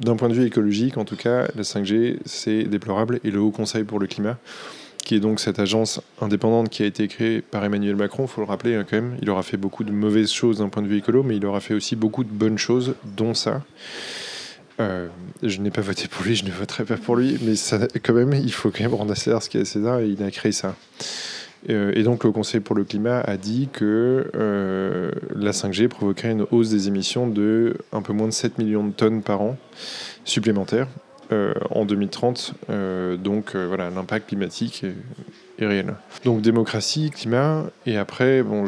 D'un 0.00 0.16
point 0.16 0.28
de 0.28 0.34
vue 0.34 0.44
écologique, 0.44 0.98
en 0.98 1.04
tout 1.04 1.16
cas, 1.16 1.46
la 1.54 1.62
5G, 1.62 2.18
c'est 2.24 2.64
déplorable. 2.64 3.20
Et 3.24 3.30
le 3.30 3.40
Haut 3.40 3.50
Conseil 3.50 3.84
pour 3.84 3.98
le 3.98 4.06
climat, 4.06 4.36
qui 4.98 5.14
est 5.14 5.20
donc 5.20 5.40
cette 5.40 5.58
agence 5.58 6.02
indépendante 6.20 6.68
qui 6.68 6.82
a 6.82 6.86
été 6.86 7.08
créée 7.08 7.40
par 7.40 7.64
Emmanuel 7.64 7.96
Macron, 7.96 8.24
il 8.24 8.28
faut 8.28 8.40
le 8.40 8.46
rappeler 8.46 8.74
hein, 8.74 8.84
quand 8.88 8.96
même, 8.96 9.16
il 9.22 9.30
aura 9.30 9.42
fait 9.42 9.56
beaucoup 9.56 9.84
de 9.84 9.92
mauvaises 9.92 10.32
choses 10.32 10.58
d'un 10.58 10.68
point 10.68 10.82
de 10.82 10.88
vue 10.88 10.98
écolo, 10.98 11.22
mais 11.22 11.36
il 11.36 11.46
aura 11.46 11.60
fait 11.60 11.74
aussi 11.74 11.96
beaucoup 11.96 12.24
de 12.24 12.30
bonnes 12.30 12.58
choses, 12.58 12.94
dont 13.16 13.32
ça. 13.32 13.62
Euh, 14.80 15.06
je 15.42 15.60
n'ai 15.60 15.70
pas 15.70 15.80
voté 15.80 16.08
pour 16.08 16.24
lui, 16.24 16.34
je 16.34 16.44
ne 16.44 16.50
voterai 16.50 16.84
pas 16.84 16.96
pour 16.96 17.16
lui, 17.16 17.38
mais 17.42 17.54
quand 18.02 18.12
même, 18.12 18.34
il 18.34 18.52
faut 18.52 18.70
quand 18.70 18.82
même 18.82 18.94
rendre 18.94 19.12
à 19.12 19.14
César 19.14 19.42
ce 19.42 19.48
qu'il 19.48 19.60
a 19.60 19.62
à 19.62 19.64
César, 19.64 20.00
et 20.00 20.08
il 20.08 20.22
a 20.22 20.30
créé 20.30 20.52
ça. 20.52 20.74
Euh, 21.68 21.92
et 21.94 22.02
donc 22.02 22.24
le 22.24 22.32
Conseil 22.32 22.60
pour 22.60 22.76
le 22.76 22.84
climat 22.84 23.20
a 23.20 23.36
dit 23.36 23.68
que 23.72 24.30
euh, 24.34 25.10
la 25.34 25.50
5G 25.50 25.88
provoquerait 25.88 26.32
une 26.32 26.46
hausse 26.50 26.70
des 26.70 26.88
émissions 26.88 27.26
de 27.26 27.76
un 27.92 28.02
peu 28.02 28.12
moins 28.12 28.28
de 28.28 28.32
7 28.32 28.58
millions 28.58 28.84
de 28.84 28.92
tonnes 28.92 29.22
par 29.22 29.40
an 29.40 29.56
supplémentaires 30.24 30.88
euh, 31.32 31.54
en 31.70 31.84
2030. 31.84 32.54
donc 33.18 33.56
voilà, 33.56 33.90
l'impact 33.90 34.28
climatique 34.28 34.84
est, 35.58 35.66
réel. 35.66 35.94
Donc 36.24 36.40
démocratie, 36.40 37.10
climat, 37.10 37.64
et 37.86 37.96
après, 37.96 38.42
bon, 38.42 38.66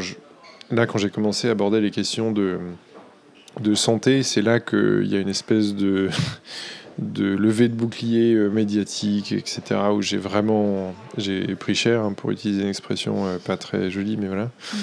là 0.70 0.86
quand 0.86 0.98
j'ai 0.98 1.10
commencé 1.10 1.48
à 1.48 1.52
aborder 1.52 1.80
les 1.80 1.90
questions 1.90 2.32
de, 2.32 2.58
de 3.60 3.74
santé, 3.74 4.22
c'est 4.22 4.42
là 4.42 4.58
qu'il 4.58 5.06
y 5.06 5.16
a 5.16 5.20
une 5.20 5.28
espèce 5.28 5.74
de 5.74 6.08
de 6.98 7.26
levée 7.26 7.68
de 7.68 7.74
bouclier 7.74 8.34
euh, 8.34 8.48
médiatique, 8.48 9.32
etc., 9.32 9.62
où 9.94 10.02
j'ai 10.02 10.16
vraiment 10.16 10.94
j'ai 11.16 11.54
pris 11.54 11.74
cher, 11.74 12.02
hein, 12.02 12.12
pour 12.12 12.30
utiliser 12.30 12.62
une 12.62 12.68
expression 12.68 13.26
euh, 13.26 13.38
pas 13.38 13.56
très 13.56 13.90
jolie, 13.90 14.16
mais 14.16 14.26
voilà. 14.26 14.44
Mm. 14.44 14.76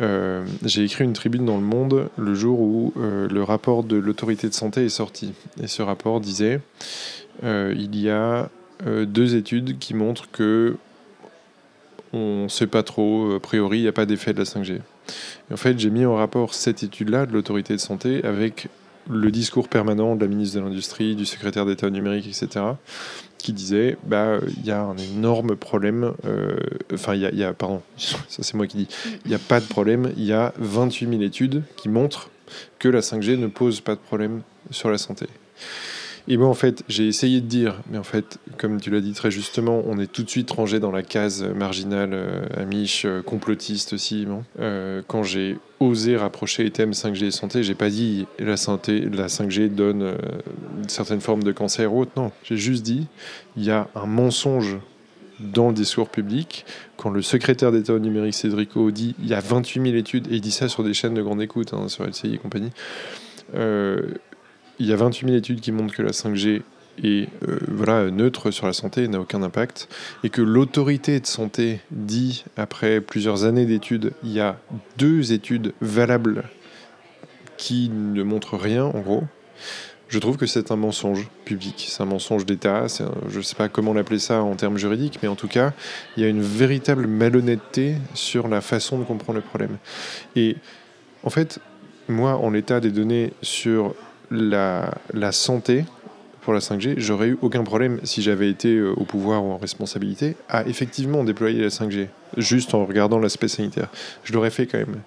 Euh, 0.00 0.44
j'ai 0.64 0.84
écrit 0.84 1.04
une 1.04 1.12
tribune 1.12 1.44
dans 1.44 1.56
Le 1.56 1.62
Monde 1.62 2.08
le 2.16 2.34
jour 2.34 2.60
où 2.60 2.92
le 2.96 3.42
rapport 3.42 3.84
de 3.84 3.96
l'autorité 3.96 4.48
de 4.48 4.54
santé 4.54 4.84
est 4.84 4.88
sorti. 4.88 5.32
Et 5.62 5.66
ce 5.66 5.82
rapport 5.82 6.20
disait 6.20 6.60
il 7.42 7.96
y 7.96 8.10
a 8.10 8.48
deux 8.84 9.36
études 9.36 9.78
qui 9.78 9.94
montrent 9.94 10.30
que 10.30 10.76
on 12.12 12.44
ne 12.44 12.48
sait 12.48 12.66
pas 12.66 12.82
trop, 12.82 13.34
a 13.34 13.40
priori, 13.40 13.78
il 13.78 13.82
n'y 13.82 13.88
a 13.88 13.92
pas 13.92 14.06
d'effet 14.06 14.32
de 14.32 14.38
la 14.38 14.44
5G. 14.44 14.80
Et 15.50 15.52
en 15.52 15.56
fait, 15.56 15.78
j'ai 15.78 15.90
mis 15.90 16.06
en 16.06 16.16
rapport 16.16 16.54
cette 16.54 16.82
étude-là 16.82 17.26
de 17.26 17.32
l'autorité 17.32 17.74
de 17.74 17.80
santé 17.80 18.24
avec 18.24 18.68
le 19.08 19.30
discours 19.30 19.68
permanent 19.68 20.16
de 20.16 20.20
la 20.20 20.28
ministre 20.28 20.58
de 20.58 20.64
l'Industrie, 20.64 21.16
du 21.16 21.26
secrétaire 21.26 21.66
d'État 21.66 21.90
numérique, 21.90 22.26
etc., 22.26 22.64
qui 23.38 23.52
disait 23.52 23.96
bah 24.04 24.38
il 24.56 24.66
y 24.66 24.70
a 24.70 24.82
un 24.82 24.96
énorme 24.96 25.56
problème. 25.56 26.12
Euh, 26.26 26.56
enfin, 26.92 27.14
il 27.14 27.20
y, 27.20 27.44
a, 27.44 27.52
pardon, 27.54 27.82
ça 27.96 28.18
c'est 28.28 28.54
moi 28.54 28.66
qui 28.66 28.78
dis, 28.78 28.88
il 29.24 29.28
n'y 29.28 29.34
a 29.34 29.38
pas 29.38 29.60
de 29.60 29.66
problème. 29.66 30.12
Il 30.16 30.24
y 30.24 30.32
a 30.32 30.52
28 30.58 31.08
000 31.08 31.22
études 31.22 31.62
qui 31.76 31.88
montrent 31.88 32.30
que 32.78 32.88
la 32.88 33.00
5G 33.00 33.38
ne 33.38 33.46
pose 33.46 33.80
pas 33.80 33.94
de 33.94 34.00
problème 34.00 34.42
sur 34.70 34.90
la 34.90 34.98
santé. 34.98 35.26
Et 36.30 36.36
moi, 36.36 36.48
en 36.48 36.54
fait, 36.54 36.84
j'ai 36.88 37.06
essayé 37.06 37.40
de 37.40 37.46
dire, 37.46 37.80
mais 37.90 37.96
en 37.96 38.02
fait, 38.02 38.38
comme 38.58 38.78
tu 38.82 38.90
l'as 38.90 39.00
dit 39.00 39.14
très 39.14 39.30
justement, 39.30 39.82
on 39.86 39.98
est 39.98 40.12
tout 40.12 40.22
de 40.22 40.28
suite 40.28 40.50
rangé 40.50 40.78
dans 40.78 40.90
la 40.90 41.02
case 41.02 41.42
marginale, 41.42 42.10
euh, 42.12 42.44
amiche, 42.54 43.06
euh, 43.06 43.22
complotiste 43.22 43.94
aussi. 43.94 44.26
Euh, 44.60 45.00
quand 45.06 45.22
j'ai 45.22 45.56
osé 45.80 46.18
rapprocher 46.18 46.64
les 46.64 46.70
thèmes 46.70 46.92
5G 46.92 47.24
et 47.24 47.30
santé, 47.30 47.62
j'ai 47.62 47.74
pas 47.74 47.88
dit 47.88 48.26
la, 48.38 48.58
santé, 48.58 49.00
la 49.00 49.28
5G 49.28 49.70
donne 49.70 50.16
une 50.76 50.88
certaine 50.90 51.22
forme 51.22 51.42
de 51.42 51.52
cancer 51.52 51.94
ou 51.94 52.02
autre. 52.02 52.12
Non, 52.16 52.30
j'ai 52.44 52.58
juste 52.58 52.82
dit 52.82 53.06
il 53.56 53.64
y 53.64 53.70
a 53.70 53.88
un 53.94 54.06
mensonge 54.06 54.76
dans 55.40 55.68
le 55.68 55.74
discours 55.74 56.10
public. 56.10 56.66
Quand 56.98 57.08
le 57.08 57.22
secrétaire 57.22 57.72
d'État 57.72 57.94
au 57.94 58.00
numérique, 58.00 58.34
Cédric 58.34 58.76
O, 58.76 58.90
dit 58.90 59.14
il 59.20 59.28
y 59.28 59.34
a 59.34 59.40
28 59.40 59.82
000 59.82 59.96
études, 59.96 60.26
et 60.30 60.34
il 60.34 60.40
dit 60.42 60.50
ça 60.50 60.68
sur 60.68 60.84
des 60.84 60.92
chaînes 60.92 61.14
de 61.14 61.22
grande 61.22 61.40
écoute, 61.40 61.72
hein, 61.72 61.88
sur 61.88 62.04
LCI 62.04 62.34
et 62.34 62.38
compagnie, 62.38 62.72
euh, 63.54 64.02
il 64.78 64.86
y 64.86 64.92
a 64.92 64.96
28 64.96 65.26
000 65.26 65.38
études 65.38 65.60
qui 65.60 65.72
montrent 65.72 65.94
que 65.94 66.02
la 66.02 66.12
5G 66.12 66.62
est 67.02 67.28
euh, 67.48 67.58
voilà, 67.68 68.10
neutre 68.10 68.50
sur 68.50 68.66
la 68.66 68.72
santé, 68.72 69.06
n'a 69.08 69.20
aucun 69.20 69.42
impact, 69.42 69.88
et 70.24 70.30
que 70.30 70.42
l'autorité 70.42 71.20
de 71.20 71.26
santé 71.26 71.80
dit, 71.90 72.44
après 72.56 73.00
plusieurs 73.00 73.44
années 73.44 73.66
d'études, 73.66 74.12
il 74.24 74.32
y 74.32 74.40
a 74.40 74.58
deux 74.96 75.32
études 75.32 75.72
valables 75.80 76.44
qui 77.56 77.88
ne 77.88 78.22
montrent 78.22 78.56
rien, 78.56 78.84
en 78.84 79.00
gros, 79.00 79.24
je 80.08 80.18
trouve 80.18 80.38
que 80.38 80.46
c'est 80.46 80.70
un 80.70 80.76
mensonge 80.76 81.28
public, 81.44 81.86
c'est 81.88 82.02
un 82.02 82.06
mensonge 82.06 82.46
d'État, 82.46 82.86
je 83.28 83.36
ne 83.36 83.42
sais 83.42 83.56
pas 83.56 83.68
comment 83.68 83.92
l'appeler 83.92 84.18
ça 84.18 84.42
en 84.42 84.54
termes 84.54 84.78
juridiques, 84.78 85.18
mais 85.22 85.28
en 85.28 85.34
tout 85.34 85.48
cas, 85.48 85.72
il 86.16 86.22
y 86.22 86.26
a 86.26 86.28
une 86.28 86.40
véritable 86.40 87.06
malhonnêteté 87.06 87.96
sur 88.14 88.48
la 88.48 88.62
façon 88.62 88.98
de 88.98 89.04
comprendre 89.04 89.38
le 89.38 89.44
problème. 89.44 89.76
Et 90.34 90.56
en 91.24 91.30
fait, 91.30 91.60
moi, 92.08 92.36
en 92.36 92.50
l'état 92.50 92.80
des 92.80 92.90
données 92.90 93.34
sur 93.42 93.94
la, 94.30 95.32
santé, 95.32 95.84
pour 96.42 96.52
la 96.52 96.60
5G, 96.60 96.94
j'aurais 96.98 97.28
eu 97.28 97.38
aucun 97.42 97.64
problème 97.64 98.00
si 98.04 98.22
j'avais 98.22 98.48
été 98.48 98.74
euh, 98.76 98.92
au 98.96 99.04
pouvoir 99.04 99.44
ou 99.44 99.52
en 99.52 99.58
responsabilité 99.58 100.36
à 100.48 100.66
effectivement 100.66 101.24
déployer 101.24 101.60
la 101.62 101.68
5G, 101.68 102.08
juste 102.36 102.74
en 102.74 102.84
regardant 102.84 103.18
l'aspect 103.18 103.48
sanitaire. 103.48 103.88
Je 104.24 104.32
l'aurais 104.32 104.50
fait 104.50 104.66
quand 104.66 104.78
même. 104.78 105.00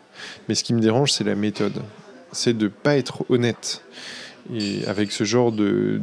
Mais 0.47 0.55
ce 0.55 0.63
qui 0.63 0.73
me 0.73 0.79
dérange, 0.79 1.11
c'est 1.11 1.23
la 1.23 1.35
méthode. 1.35 1.81
C'est 2.31 2.57
de 2.57 2.65
ne 2.65 2.69
pas 2.69 2.97
être 2.97 3.25
honnête. 3.29 3.83
Et 4.53 4.85
avec 4.87 5.11
ce 5.11 5.23
genre 5.23 5.51
de, 5.51 5.99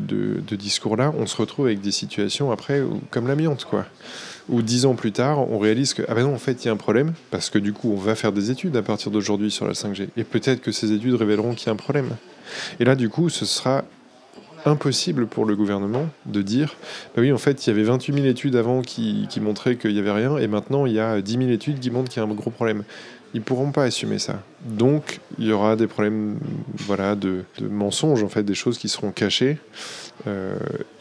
discours-là, 0.51 1.13
on 1.19 1.27
se 1.27 1.37
retrouve 1.37 1.67
avec 1.67 1.81
des 1.81 1.91
situations 1.91 2.51
après 2.51 2.83
comme 3.11 3.27
l'amiante, 3.27 3.65
quoi. 3.65 3.87
Où 4.49 4.63
dix 4.63 4.87
ans 4.87 4.95
plus 4.95 5.13
tard, 5.13 5.51
on 5.51 5.59
réalise 5.59 5.93
que, 5.93 6.03
ah 6.09 6.15
ben 6.15 6.23
non, 6.23 6.35
en 6.35 6.39
fait, 6.39 6.65
il 6.65 6.69
y 6.69 6.71
a 6.71 6.73
un 6.73 6.77
problème, 6.77 7.13
parce 7.31 7.51
que 7.51 7.59
du 7.59 7.75
coup, 7.75 7.93
on 7.93 7.97
va 7.97 8.15
faire 8.15 8.33
des 8.33 8.51
études 8.51 8.77
à 8.77 8.83
partir 8.83 9.11
d'aujourd'hui 9.11 9.51
sur 9.51 9.67
la 9.67 9.75
5G. 9.75 10.09
Et 10.17 10.25
peut-être 10.25 10.63
que 10.63 10.73
ces 10.73 10.93
études 10.93 11.15
révéleront 11.15 11.55
qu'il 11.55 11.67
y 11.67 11.69
a 11.69 11.73
un 11.73 11.77
problème. 11.77 12.17
Et 12.81 12.85
là, 12.85 12.95
du 12.95 13.09
coup, 13.09 13.29
ce 13.29 13.45
sera 13.45 13.85
impossible 14.65 15.27
pour 15.27 15.45
le 15.45 15.57
gouvernement 15.57 16.09
de 16.27 16.43
dire 16.43 16.77
bah 17.15 17.23
oui, 17.23 17.33
en 17.33 17.39
fait, 17.39 17.67
il 17.67 17.71
y 17.71 17.73
avait 17.73 17.85
28 17.85 18.15
000 18.15 18.27
études 18.27 18.57
avant 18.57 18.83
qui, 18.83 19.27
qui 19.31 19.41
montraient 19.41 19.77
qu'il 19.77 19.93
n'y 19.93 19.99
avait 19.99 20.13
rien, 20.13 20.37
et 20.39 20.47
maintenant, 20.49 20.87
il 20.87 20.93
y 20.93 21.01
a 21.01 21.21
10 21.21 21.33
000 21.33 21.51
études 21.51 21.79
qui 21.79 21.91
montrent 21.91 22.11
qu'il 22.11 22.23
y 22.23 22.27
a 22.27 22.29
un 22.29 22.35
gros 22.35 22.51
problème 22.51 22.85
ils 23.35 23.43
pourront 23.43 23.73
pas 23.73 23.85
assumer 23.85 24.19
ça. 24.19 24.43
Donc, 24.65 25.21
il 25.39 25.47
y 25.47 25.53
aura 25.53 25.77
des 25.77 25.87
problèmes 25.87 26.39
voilà, 26.75 27.15
de, 27.15 27.45
de 27.59 27.69
mensonges, 27.69 28.23
en 28.23 28.29
fait, 28.29 28.43
des 28.43 28.55
choses 28.55 28.79
qui 28.79 28.89
seront 28.89 29.13
cachées. 29.13 29.59
Euh, 30.27 30.57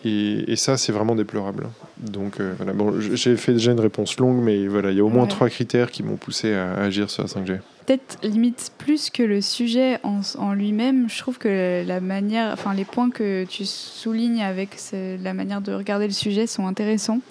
et, 0.05 0.51
et, 0.51 0.55
ça, 0.55 0.77
c'est 0.77 0.91
vraiment 0.91 1.15
déplorable. 1.15 1.67
Donc, 1.97 2.39
euh, 2.39 2.53
voilà. 2.57 2.73
Bon, 2.73 2.99
j'ai 2.99 3.35
fait 3.35 3.53
déjà 3.53 3.71
une 3.71 3.79
réponse 3.79 4.17
longue, 4.17 4.41
mais 4.43 4.67
voilà, 4.67 4.91
il 4.91 4.97
y 4.97 4.99
a 4.99 5.03
au 5.03 5.09
moins 5.09 5.25
trois 5.25 5.49
critères 5.49 5.89
qui 5.89 6.03
m'ont 6.03 6.17
poussé 6.17 6.53
à, 6.53 6.73
agir 6.73 7.09
sur 7.09 7.23
la 7.23 7.29
5G. 7.29 7.59
Peut-être 7.85 8.19
limite 8.21 8.73
plus 8.77 9.09
que 9.09 9.23
le 9.23 9.41
sujet 9.41 9.99
en, 10.03 10.19
en 10.37 10.53
lui-même, 10.53 11.09
je 11.09 11.17
trouve 11.19 11.37
que 11.37 11.83
la 11.87 12.01
manière, 12.01 12.51
enfin 12.51 12.73
les 12.73 12.83
points 12.83 13.09
que 13.09 13.45
tu 13.45 13.65
soulignes 13.65 14.43
avec 14.43 14.71
la 14.91 15.33
manière 15.33 15.61
de 15.61 15.71
regarder 15.71 16.05
le 16.05 16.13
sujet 16.13 16.47
sont 16.47 16.67
intéressants. 16.67 17.21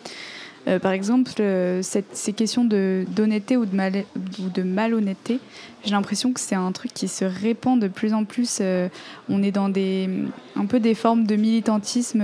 Euh, 0.69 0.79
par 0.79 0.93
exemple, 0.93 1.31
euh, 1.41 1.81
ces 1.83 2.33
questions 2.33 2.65
d'honnêteté 2.65 3.57
ou, 3.57 3.67
de 3.67 3.77
mal, 3.77 4.05
ou 4.41 4.49
de 4.49 4.63
malhonnêteté, 4.63 5.39
j'ai 5.85 5.93
l'impression 5.93 6.33
que 6.33 6.41
c'est 6.41 6.55
un 6.55 6.73
truc 6.73 6.93
qui 6.93 7.09
se 7.09 7.25
répand 7.25 7.81
de 7.81 7.89
plus 7.89 8.15
en 8.15 8.25
plus. 8.25 8.59
Euh, 8.61 8.89
on 9.29 9.43
est 9.43 9.53
dans 9.53 9.69
des, 9.69 10.09
un 10.57 10.67
peu 10.67 10.81
des 10.81 10.95
formes 10.95 11.25
de 11.25 11.37
militantisme. 11.37 12.23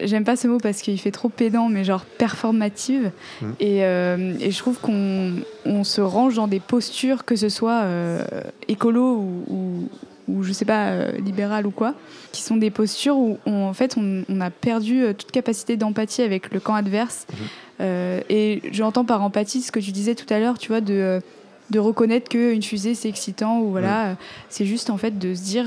J'aime 0.00 0.24
pas 0.24 0.34
ce 0.34 0.48
mot 0.48 0.58
parce 0.58 0.80
qu'il 0.80 0.98
fait 0.98 1.10
trop 1.10 1.28
pédant, 1.28 1.68
mais 1.68 1.84
genre 1.84 2.04
performative. 2.04 3.12
Mmh. 3.42 3.46
Et, 3.60 3.78
et, 3.80 4.50
je 4.50 4.58
trouve 4.58 4.80
qu'on 4.80 5.34
on 5.66 5.84
se 5.84 6.00
range 6.00 6.36
dans 6.36 6.48
des 6.48 6.60
postures, 6.60 7.26
que 7.26 7.36
ce 7.36 7.50
soit 7.50 7.84
écolo 8.66 9.18
ou, 9.18 9.44
ou 9.48 9.88
je 10.42 10.52
sais 10.52 10.64
pas, 10.64 10.88
euh, 10.88 11.12
libéral 11.18 11.66
ou 11.66 11.70
quoi, 11.70 11.94
qui 12.32 12.42
sont 12.42 12.56
des 12.56 12.70
postures 12.70 13.16
où 13.16 13.38
en 13.46 13.72
fait 13.72 13.96
on, 13.96 14.40
a 14.40 14.50
perdu 14.50 15.02
euh, 15.02 15.12
toute 15.12 15.30
capacité 15.30 15.76
d'empathie 15.76 16.22
avec 16.22 16.52
le 16.52 16.60
camp 16.60 16.74
adverse. 16.74 17.26
Mhm. 17.28 17.36
Euh, 17.80 18.20
et 18.28 18.62
j'entends 18.72 19.04
par 19.04 19.22
empathie 19.22 19.62
ce 19.62 19.72
que 19.72 19.80
tu 19.80 19.92
disais 19.92 20.14
tout 20.14 20.32
à 20.32 20.38
l'heure, 20.38 20.58
tu 20.58 20.68
vois, 20.68 20.80
de, 20.80 21.20
de 21.70 21.78
reconnaître 21.78 22.28
qu'une 22.28 22.62
fusée 22.62 22.94
c'est 22.94 23.08
excitant 23.08 23.60
ou 23.60 23.70
voilà, 23.70 24.16
c'est 24.48 24.66
juste 24.66 24.90
en 24.90 24.96
fait 24.96 25.18
de 25.18 25.34
se 25.34 25.42
dire 25.42 25.66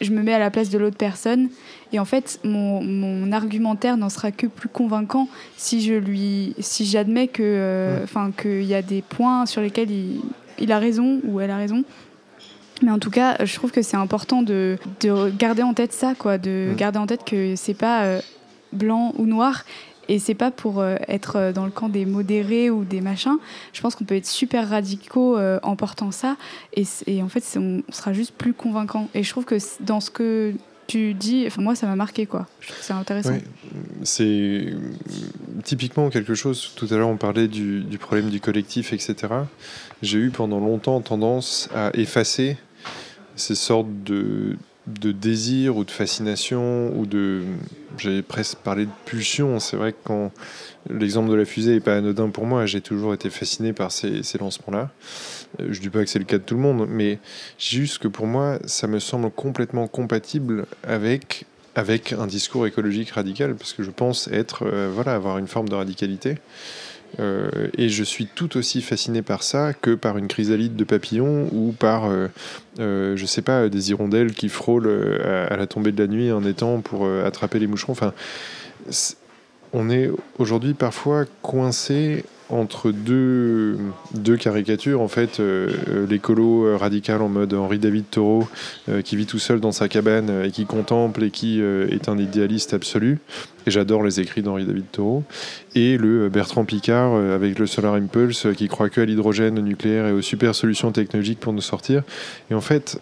je 0.00 0.12
me 0.12 0.22
mets 0.22 0.32
à 0.32 0.38
la 0.38 0.50
place 0.50 0.70
de 0.70 0.78
l'autre 0.78 0.96
personne 0.96 1.48
et 1.92 1.98
en 1.98 2.04
fait 2.04 2.38
mon, 2.44 2.80
mon 2.82 3.32
argumentaire 3.32 3.96
n'en 3.96 4.08
sera 4.08 4.30
que 4.30 4.46
plus 4.46 4.68
convaincant 4.68 5.28
si 5.56 5.82
je 5.82 5.94
lui 5.94 6.54
si 6.60 6.86
j'admets 6.86 7.26
que 7.26 7.98
enfin 8.04 8.30
qu'il 8.30 8.62
y 8.62 8.74
a 8.74 8.82
des 8.82 9.02
points 9.02 9.44
sur 9.44 9.60
lesquels 9.60 9.90
il, 9.90 10.20
il 10.60 10.72
a 10.72 10.78
raison 10.78 11.20
ou 11.24 11.40
elle 11.40 11.50
a 11.50 11.56
raison 11.56 11.84
mais 12.82 12.90
en 12.90 12.98
tout 12.98 13.10
cas, 13.10 13.36
je 13.44 13.54
trouve 13.54 13.70
que 13.70 13.82
c'est 13.82 13.96
important 13.96 14.42
de, 14.42 14.78
de, 15.00 15.30
garder 15.30 15.62
en 15.62 15.74
tête 15.74 15.92
ça, 15.92 16.14
quoi, 16.14 16.38
de 16.38 16.72
garder 16.76 16.98
en 16.98 17.06
tête 17.06 17.24
que 17.24 17.54
c'est 17.56 17.74
pas 17.74 18.04
euh, 18.04 18.20
blanc 18.72 19.12
ou 19.16 19.26
noir. 19.26 19.64
Et 20.10 20.18
c'est 20.18 20.34
pas 20.34 20.50
pour 20.50 20.80
euh, 20.80 20.96
être 21.06 21.36
euh, 21.36 21.52
dans 21.52 21.66
le 21.66 21.70
camp 21.70 21.90
des 21.90 22.06
modérés 22.06 22.70
ou 22.70 22.84
des 22.84 23.02
machins. 23.02 23.36
Je 23.74 23.80
pense 23.82 23.94
qu'on 23.94 24.04
peut 24.04 24.16
être 24.16 24.26
super 24.26 24.68
radicaux 24.68 25.38
en 25.38 25.76
portant 25.76 26.10
ça. 26.10 26.36
Et, 26.74 26.84
et 27.06 27.22
en 27.22 27.28
fait, 27.28 27.44
on 27.56 27.82
sera 27.90 28.12
juste 28.12 28.32
plus 28.32 28.54
convaincant. 28.54 29.08
Et 29.14 29.22
je 29.22 29.30
trouve 29.30 29.44
que 29.44 29.58
dans 29.80 30.00
ce 30.00 30.10
que 30.10 30.54
tu 30.88 31.12
dis, 31.12 31.44
enfin 31.46 31.62
moi 31.62 31.76
ça 31.76 31.86
m'a 31.86 31.94
marqué 31.94 32.26
quoi. 32.26 32.46
Je 32.60 32.68
trouve 32.68 32.78
que 32.78 32.84
c'est 32.84 32.94
intéressant. 32.94 33.34
c'est 34.02 34.72
typiquement 35.62 36.08
quelque 36.08 36.34
chose. 36.34 36.72
Tout 36.74 36.88
à 36.90 36.96
l'heure 36.96 37.08
on 37.08 37.18
parlait 37.18 37.46
du, 37.46 37.82
du, 37.82 37.98
problème 37.98 38.30
du 38.30 38.40
collectif, 38.40 38.92
etc. 38.92 39.16
J'ai 40.02 40.18
eu 40.18 40.30
pendant 40.30 40.58
longtemps 40.58 41.00
tendance 41.00 41.68
à 41.74 41.90
effacer 41.92 42.56
ces 43.38 43.54
sortes 43.54 43.88
de, 44.04 44.56
de 44.86 45.12
désir 45.12 45.76
ou 45.76 45.84
de 45.84 45.90
fascination 45.90 46.96
ou 46.98 47.06
de 47.06 47.42
j'avais 47.98 48.22
presque 48.22 48.58
parlé 48.58 48.86
de 48.86 48.90
pulsion 49.04 49.60
c'est 49.60 49.76
vrai 49.76 49.92
que 49.92 49.98
quand 50.04 50.32
l'exemple 50.88 51.30
de 51.30 51.34
la 51.34 51.44
fusée 51.44 51.76
est 51.76 51.80
pas 51.80 51.96
anodin 51.96 52.30
pour 52.30 52.46
moi 52.46 52.64
j'ai 52.64 52.80
toujours 52.80 53.12
été 53.12 53.28
fasciné 53.28 53.72
par 53.72 53.92
ces, 53.92 54.22
ces 54.22 54.38
lancements 54.38 54.72
là 54.72 54.90
euh, 55.60 55.68
je 55.70 55.80
dis 55.80 55.90
pas 55.90 56.04
que 56.04 56.10
c'est 56.10 56.18
le 56.18 56.24
cas 56.24 56.38
de 56.38 56.42
tout 56.42 56.54
le 56.54 56.60
monde 56.60 56.86
mais 56.88 57.18
juste 57.58 57.98
que 57.98 58.08
pour 58.08 58.26
moi 58.26 58.58
ça 58.64 58.86
me 58.86 58.98
semble 58.98 59.30
complètement 59.30 59.88
compatible 59.88 60.66
avec 60.84 61.44
avec 61.74 62.12
un 62.12 62.26
discours 62.26 62.66
écologique 62.66 63.10
radical 63.10 63.54
parce 63.54 63.72
que 63.72 63.82
je 63.82 63.90
pense 63.90 64.28
être 64.28 64.64
euh, 64.66 64.90
voilà 64.92 65.14
avoir 65.14 65.38
une 65.38 65.48
forme 65.48 65.68
de 65.68 65.74
radicalité 65.74 66.38
euh, 67.20 67.68
et 67.76 67.88
je 67.88 68.04
suis 68.04 68.26
tout 68.26 68.56
aussi 68.56 68.82
fasciné 68.82 69.22
par 69.22 69.42
ça 69.42 69.72
que 69.72 69.94
par 69.94 70.18
une 70.18 70.28
chrysalide 70.28 70.76
de 70.76 70.84
papillons 70.84 71.48
ou 71.52 71.72
par, 71.72 72.06
euh, 72.06 72.28
euh, 72.78 73.16
je 73.16 73.26
sais 73.26 73.42
pas, 73.42 73.68
des 73.68 73.90
hirondelles 73.90 74.32
qui 74.32 74.48
frôlent 74.48 75.20
à, 75.24 75.56
la 75.56 75.66
tombée 75.66 75.92
de 75.92 76.02
la 76.02 76.08
nuit 76.08 76.30
en 76.32 76.44
étant 76.44 76.80
pour 76.80 77.08
attraper 77.08 77.58
les 77.58 77.66
moucherons. 77.66 77.92
Enfin, 77.92 78.12
on 79.72 79.90
est 79.90 80.10
aujourd'hui 80.38 80.74
parfois 80.74 81.24
coincé 81.42 82.24
entre 82.50 82.92
deux, 82.92 83.78
deux 84.14 84.36
caricatures, 84.36 85.00
en 85.00 85.08
fait, 85.08 85.40
euh, 85.40 86.06
l'écolo 86.08 86.76
radical 86.78 87.20
en 87.20 87.28
mode 87.28 87.52
Henri 87.54 87.78
David 87.78 88.04
Thoreau, 88.10 88.48
euh, 88.88 89.02
qui 89.02 89.16
vit 89.16 89.26
tout 89.26 89.38
seul 89.38 89.60
dans 89.60 89.72
sa 89.72 89.88
cabane 89.88 90.44
et 90.44 90.50
qui 90.50 90.64
contemple 90.64 91.24
et 91.24 91.30
qui 91.30 91.60
euh, 91.60 91.88
est 91.90 92.08
un 92.08 92.18
idéaliste 92.18 92.72
absolu. 92.72 93.18
Et 93.66 93.70
j'adore 93.70 94.02
les 94.02 94.20
écrits 94.20 94.42
d'Henri 94.42 94.64
David 94.64 94.86
Thoreau. 94.90 95.24
Et 95.74 95.98
le 95.98 96.28
Bertrand 96.30 96.64
Picard 96.64 97.14
avec 97.16 97.58
le 97.58 97.66
Solar 97.66 97.94
Impulse, 97.94 98.46
qui 98.56 98.68
croit 98.68 98.88
que 98.88 99.02
à 99.02 99.04
l'hydrogène, 99.04 99.60
nucléaire 99.60 100.06
et 100.06 100.12
aux 100.12 100.22
super 100.22 100.54
solutions 100.54 100.90
technologiques 100.90 101.40
pour 101.40 101.52
nous 101.52 101.60
sortir. 101.60 102.02
Et 102.50 102.54
en 102.54 102.62
fait, 102.62 102.98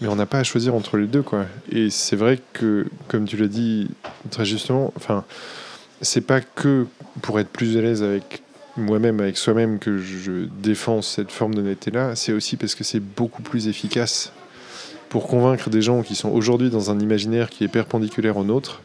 mais 0.00 0.08
on 0.08 0.16
n'a 0.16 0.26
pas 0.26 0.38
à 0.38 0.44
choisir 0.44 0.74
entre 0.74 0.96
les 0.96 1.06
deux, 1.06 1.22
quoi. 1.22 1.44
Et 1.70 1.90
c'est 1.90 2.16
vrai 2.16 2.40
que, 2.54 2.86
comme 3.08 3.26
tu 3.26 3.36
l'as 3.36 3.48
dit 3.48 3.88
très 4.30 4.44
justement, 4.44 4.92
enfin, 4.96 5.24
c'est 6.00 6.22
pas 6.22 6.40
que 6.40 6.86
pour 7.20 7.38
être 7.38 7.50
plus 7.50 7.76
à 7.76 7.82
l'aise 7.82 8.02
avec 8.02 8.42
moi-même 8.76 9.20
avec 9.20 9.36
soi-même 9.36 9.78
que 9.78 9.98
je 9.98 10.46
défends 10.62 11.02
cette 11.02 11.30
forme 11.30 11.54
d'honnêteté-là, 11.54 12.16
c'est 12.16 12.32
aussi 12.32 12.56
parce 12.56 12.74
que 12.74 12.84
c'est 12.84 13.00
beaucoup 13.00 13.42
plus 13.42 13.68
efficace 13.68 14.32
pour 15.08 15.26
convaincre 15.26 15.68
des 15.68 15.82
gens 15.82 16.02
qui 16.02 16.14
sont 16.14 16.30
aujourd'hui 16.30 16.70
dans 16.70 16.90
un 16.90 16.98
imaginaire 16.98 17.50
qui 17.50 17.64
est 17.64 17.68
perpendiculaire 17.68 18.38
au 18.38 18.44
nôtre. 18.44 18.80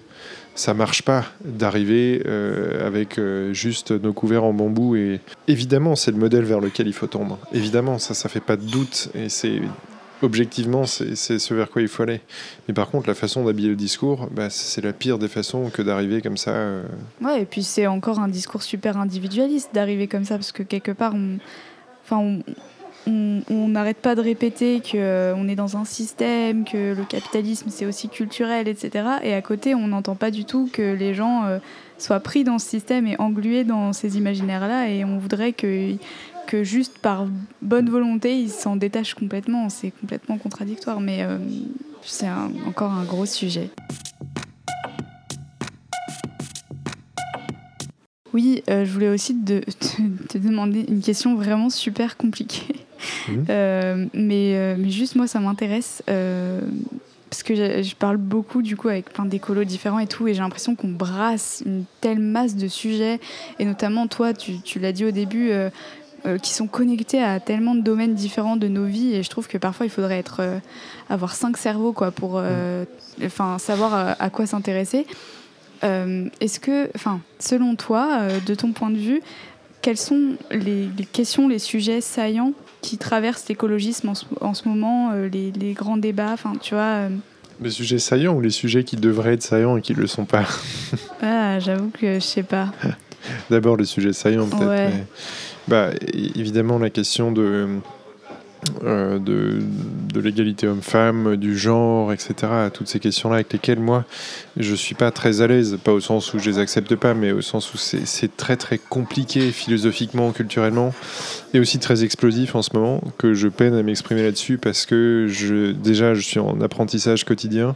Ça 0.55 0.73
marche 0.73 1.03
pas 1.03 1.23
d'arriver 1.45 2.23
euh, 2.25 2.85
avec 2.85 3.17
euh, 3.17 3.53
juste 3.53 3.91
nos 3.91 4.11
couverts 4.11 4.43
en 4.43 4.53
bambou 4.53 4.95
et 4.95 5.21
évidemment 5.47 5.95
c'est 5.95 6.11
le 6.11 6.17
modèle 6.17 6.43
vers 6.43 6.59
lequel 6.59 6.87
il 6.87 6.93
faut 6.93 7.07
tendre. 7.07 7.37
Évidemment 7.53 7.99
ça 7.99 8.13
ça 8.13 8.27
fait 8.27 8.41
pas 8.41 8.57
de 8.57 8.63
doute 8.63 9.09
et 9.13 9.29
c'est 9.29 9.61
objectivement, 10.21 10.85
c'est 10.85 11.15
ce 11.15 11.53
vers 11.53 11.69
quoi 11.69 11.81
il 11.81 11.87
faut 11.87 12.03
aller. 12.03 12.21
Mais 12.67 12.73
par 12.73 12.89
contre, 12.89 13.07
la 13.07 13.15
façon 13.15 13.45
d'habiller 13.45 13.69
le 13.69 13.75
discours, 13.75 14.27
bah, 14.31 14.49
c'est 14.49 14.83
la 14.83 14.93
pire 14.93 15.17
des 15.17 15.27
façons 15.27 15.69
que 15.69 15.81
d'arriver 15.81 16.21
comme 16.21 16.37
ça. 16.37 16.51
Euh. 16.51 16.83
Ouais, 17.21 17.41
et 17.41 17.45
puis 17.45 17.63
c'est 17.63 17.87
encore 17.87 18.19
un 18.19 18.27
discours 18.27 18.63
super 18.63 18.97
individualiste 18.97 19.69
d'arriver 19.73 20.07
comme 20.07 20.25
ça, 20.25 20.35
parce 20.35 20.51
que 20.51 20.63
quelque 20.63 20.91
part, 20.91 21.13
on, 21.15 21.37
enfin, 22.03 22.41
on 23.07 23.67
n'arrête 23.67 23.97
pas 23.97 24.15
de 24.15 24.21
répéter 24.21 24.81
qu'on 24.81 24.97
euh, 24.97 25.47
est 25.47 25.55
dans 25.55 25.77
un 25.77 25.85
système, 25.85 26.65
que 26.65 26.93
le 26.95 27.03
capitalisme 27.03 27.69
c'est 27.69 27.85
aussi 27.85 28.09
culturel, 28.09 28.67
etc. 28.67 29.05
Et 29.23 29.33
à 29.33 29.41
côté, 29.41 29.75
on 29.75 29.87
n'entend 29.87 30.15
pas 30.15 30.31
du 30.31 30.45
tout 30.45 30.69
que 30.71 30.93
les 30.93 31.13
gens 31.13 31.45
euh, 31.45 31.59
soient 31.97 32.19
pris 32.19 32.43
dans 32.43 32.59
ce 32.59 32.67
système 32.67 33.07
et 33.07 33.15
englués 33.19 33.63
dans 33.63 33.93
ces 33.93 34.17
imaginaires-là. 34.17 34.89
Et 34.89 35.05
on 35.05 35.17
voudrait 35.19 35.53
que 35.53 35.95
que 36.47 36.63
juste 36.63 36.97
par 36.97 37.27
bonne 37.61 37.89
volonté, 37.89 38.39
ils 38.39 38.49
s'en 38.49 38.75
détachent 38.75 39.13
complètement. 39.13 39.69
C'est 39.69 39.91
complètement 39.91 40.39
contradictoire, 40.39 40.99
mais 40.99 41.21
euh, 41.21 41.37
c'est 42.01 42.29
encore 42.65 42.91
un 42.91 43.03
gros 43.03 43.27
sujet. 43.27 43.69
Oui, 48.33 48.63
euh, 48.69 48.85
je 48.85 48.91
voulais 48.91 49.09
aussi 49.09 49.35
te, 49.35 50.37
demander 50.37 50.85
une 50.87 51.01
question 51.01 51.35
vraiment 51.35 51.69
super 51.69 52.17
compliquée. 52.17 52.75
Mmh. 53.27 53.33
Euh, 53.49 54.05
mais, 54.13 54.75
mais, 54.77 54.89
juste 54.89 55.15
moi, 55.15 55.27
ça 55.27 55.39
m'intéresse 55.39 56.01
parce 57.29 57.43
que 57.43 57.55
je, 57.55 57.95
parle 57.95 58.15
beaucoup 58.15 58.61
du 58.61 58.77
coup 58.77 58.87
avec 58.87 59.11
plein 59.11 59.25
d'écolos 59.25 59.65
différents 59.65 59.99
et 59.99 60.07
tout, 60.07 60.29
et 60.29 60.33
j'ai 60.33 60.39
l'impression 60.39 60.75
qu'on 60.75 60.87
brasse 60.87 61.61
une 61.65 61.83
telle 61.99 62.19
masse 62.19 62.55
de 62.55 62.69
sujets, 62.69 63.19
et 63.59 63.65
notamment 63.65 64.07
toi, 64.07 64.33
tu, 64.33 64.61
tu 64.61 64.79
l'as 64.79 64.93
dit 64.93 65.03
au 65.03 65.11
début, 65.11 65.51
euh, 66.27 66.35
euh, 66.35 66.37
qui 66.37 66.53
sont 66.53 66.67
connectés 66.67 67.21
à 67.21 67.39
tellement 67.39 67.75
de 67.75 67.81
domaines 67.81 68.13
différents 68.13 68.57
de 68.57 68.67
nos 68.67 68.85
vies, 68.85 69.15
et 69.15 69.23
je 69.23 69.29
trouve 69.29 69.47
que 69.47 69.57
parfois 69.57 69.85
il 69.85 69.89
faudrait 69.89 70.19
être, 70.19 70.41
euh, 70.41 70.59
avoir 71.09 71.35
cinq 71.35 71.57
cerveaux 71.57 71.93
quoi, 71.93 72.11
pour 72.11 72.41
enfin, 73.23 73.57
savoir 73.59 74.15
à 74.19 74.29
quoi 74.29 74.45
s'intéresser. 74.45 75.05
Est-ce 75.83 76.59
que, 76.59 76.89
enfin, 76.95 77.21
selon 77.39 77.75
toi, 77.75 78.27
de 78.45 78.55
ton 78.55 78.71
point 78.71 78.89
de 78.89 78.97
vue, 78.97 79.21
quelles 79.81 79.97
sont 79.97 80.33
les, 80.51 80.89
les 80.97 81.05
questions, 81.05 81.47
les 81.47 81.59
sujets 81.59 82.01
saillants 82.01 82.53
qui 82.81 82.97
traversent 82.97 83.47
l'écologisme 83.49 84.11
en, 84.41 84.53
ce 84.53 84.67
moment, 84.67 85.11
euh, 85.11 85.27
les, 85.27 85.51
les, 85.51 85.73
grands 85.73 85.97
débats, 85.97 86.31
enfin, 86.33 86.53
tu 86.61 86.73
vois. 86.73 86.83
Euh? 86.83 87.09
Les 87.61 87.69
sujets 87.69 87.99
saillants 87.99 88.35
ou 88.35 88.41
les 88.41 88.49
sujets 88.49 88.83
qui 88.83 88.97
devraient 88.97 89.33
être 89.33 89.43
saillants 89.43 89.77
et 89.77 89.81
qui 89.81 89.93
ne 89.93 89.99
le 89.99 90.07
sont 90.07 90.25
pas? 90.25 90.45
Ah, 91.21 91.59
j'avoue 91.59 91.89
que 91.89 92.15
je 92.15 92.19
sais 92.19 92.43
pas. 92.43 92.71
D'abord 93.49 93.77
les 93.77 93.85
sujets 93.85 94.13
saillants 94.13 94.47
peut-être. 94.47 94.93
Bah, 95.67 95.89
évidemment 96.35 96.79
la 96.79 96.89
question 96.89 97.31
de 97.31 97.67
euh, 98.83 99.19
de, 99.19 99.59
de 100.13 100.19
l'égalité 100.19 100.67
homme-femme, 100.67 101.35
du 101.35 101.57
genre, 101.57 102.11
etc. 102.11 102.33
Toutes 102.73 102.87
ces 102.87 102.99
questions-là 102.99 103.35
avec 103.35 103.53
lesquelles 103.53 103.79
moi, 103.79 104.03
je 104.57 104.73
suis 104.73 104.95
pas 104.95 105.11
très 105.11 105.41
à 105.41 105.47
l'aise, 105.47 105.77
pas 105.83 105.93
au 105.93 105.99
sens 105.99 106.33
où 106.33 106.39
je 106.39 106.49
les 106.49 106.59
accepte 106.59 106.95
pas, 106.95 107.13
mais 107.13 107.31
au 107.31 107.41
sens 107.41 107.73
où 107.73 107.77
c'est 107.77 108.35
très 108.35 108.57
très 108.57 108.77
compliqué 108.77 109.51
philosophiquement, 109.51 110.31
culturellement, 110.31 110.93
et 111.53 111.59
aussi 111.59 111.77
très 111.79 112.03
explosif 112.03 112.55
en 112.55 112.61
ce 112.61 112.71
moment, 112.73 113.01
que 113.17 113.33
je 113.33 113.47
peine 113.47 113.75
à 113.75 113.83
m'exprimer 113.83 114.23
là-dessus 114.23 114.57
parce 114.57 114.85
que 114.85 115.27
déjà 115.71 116.13
je 116.13 116.21
suis 116.21 116.39
en 116.39 116.59
apprentissage 116.61 117.25
quotidien. 117.25 117.75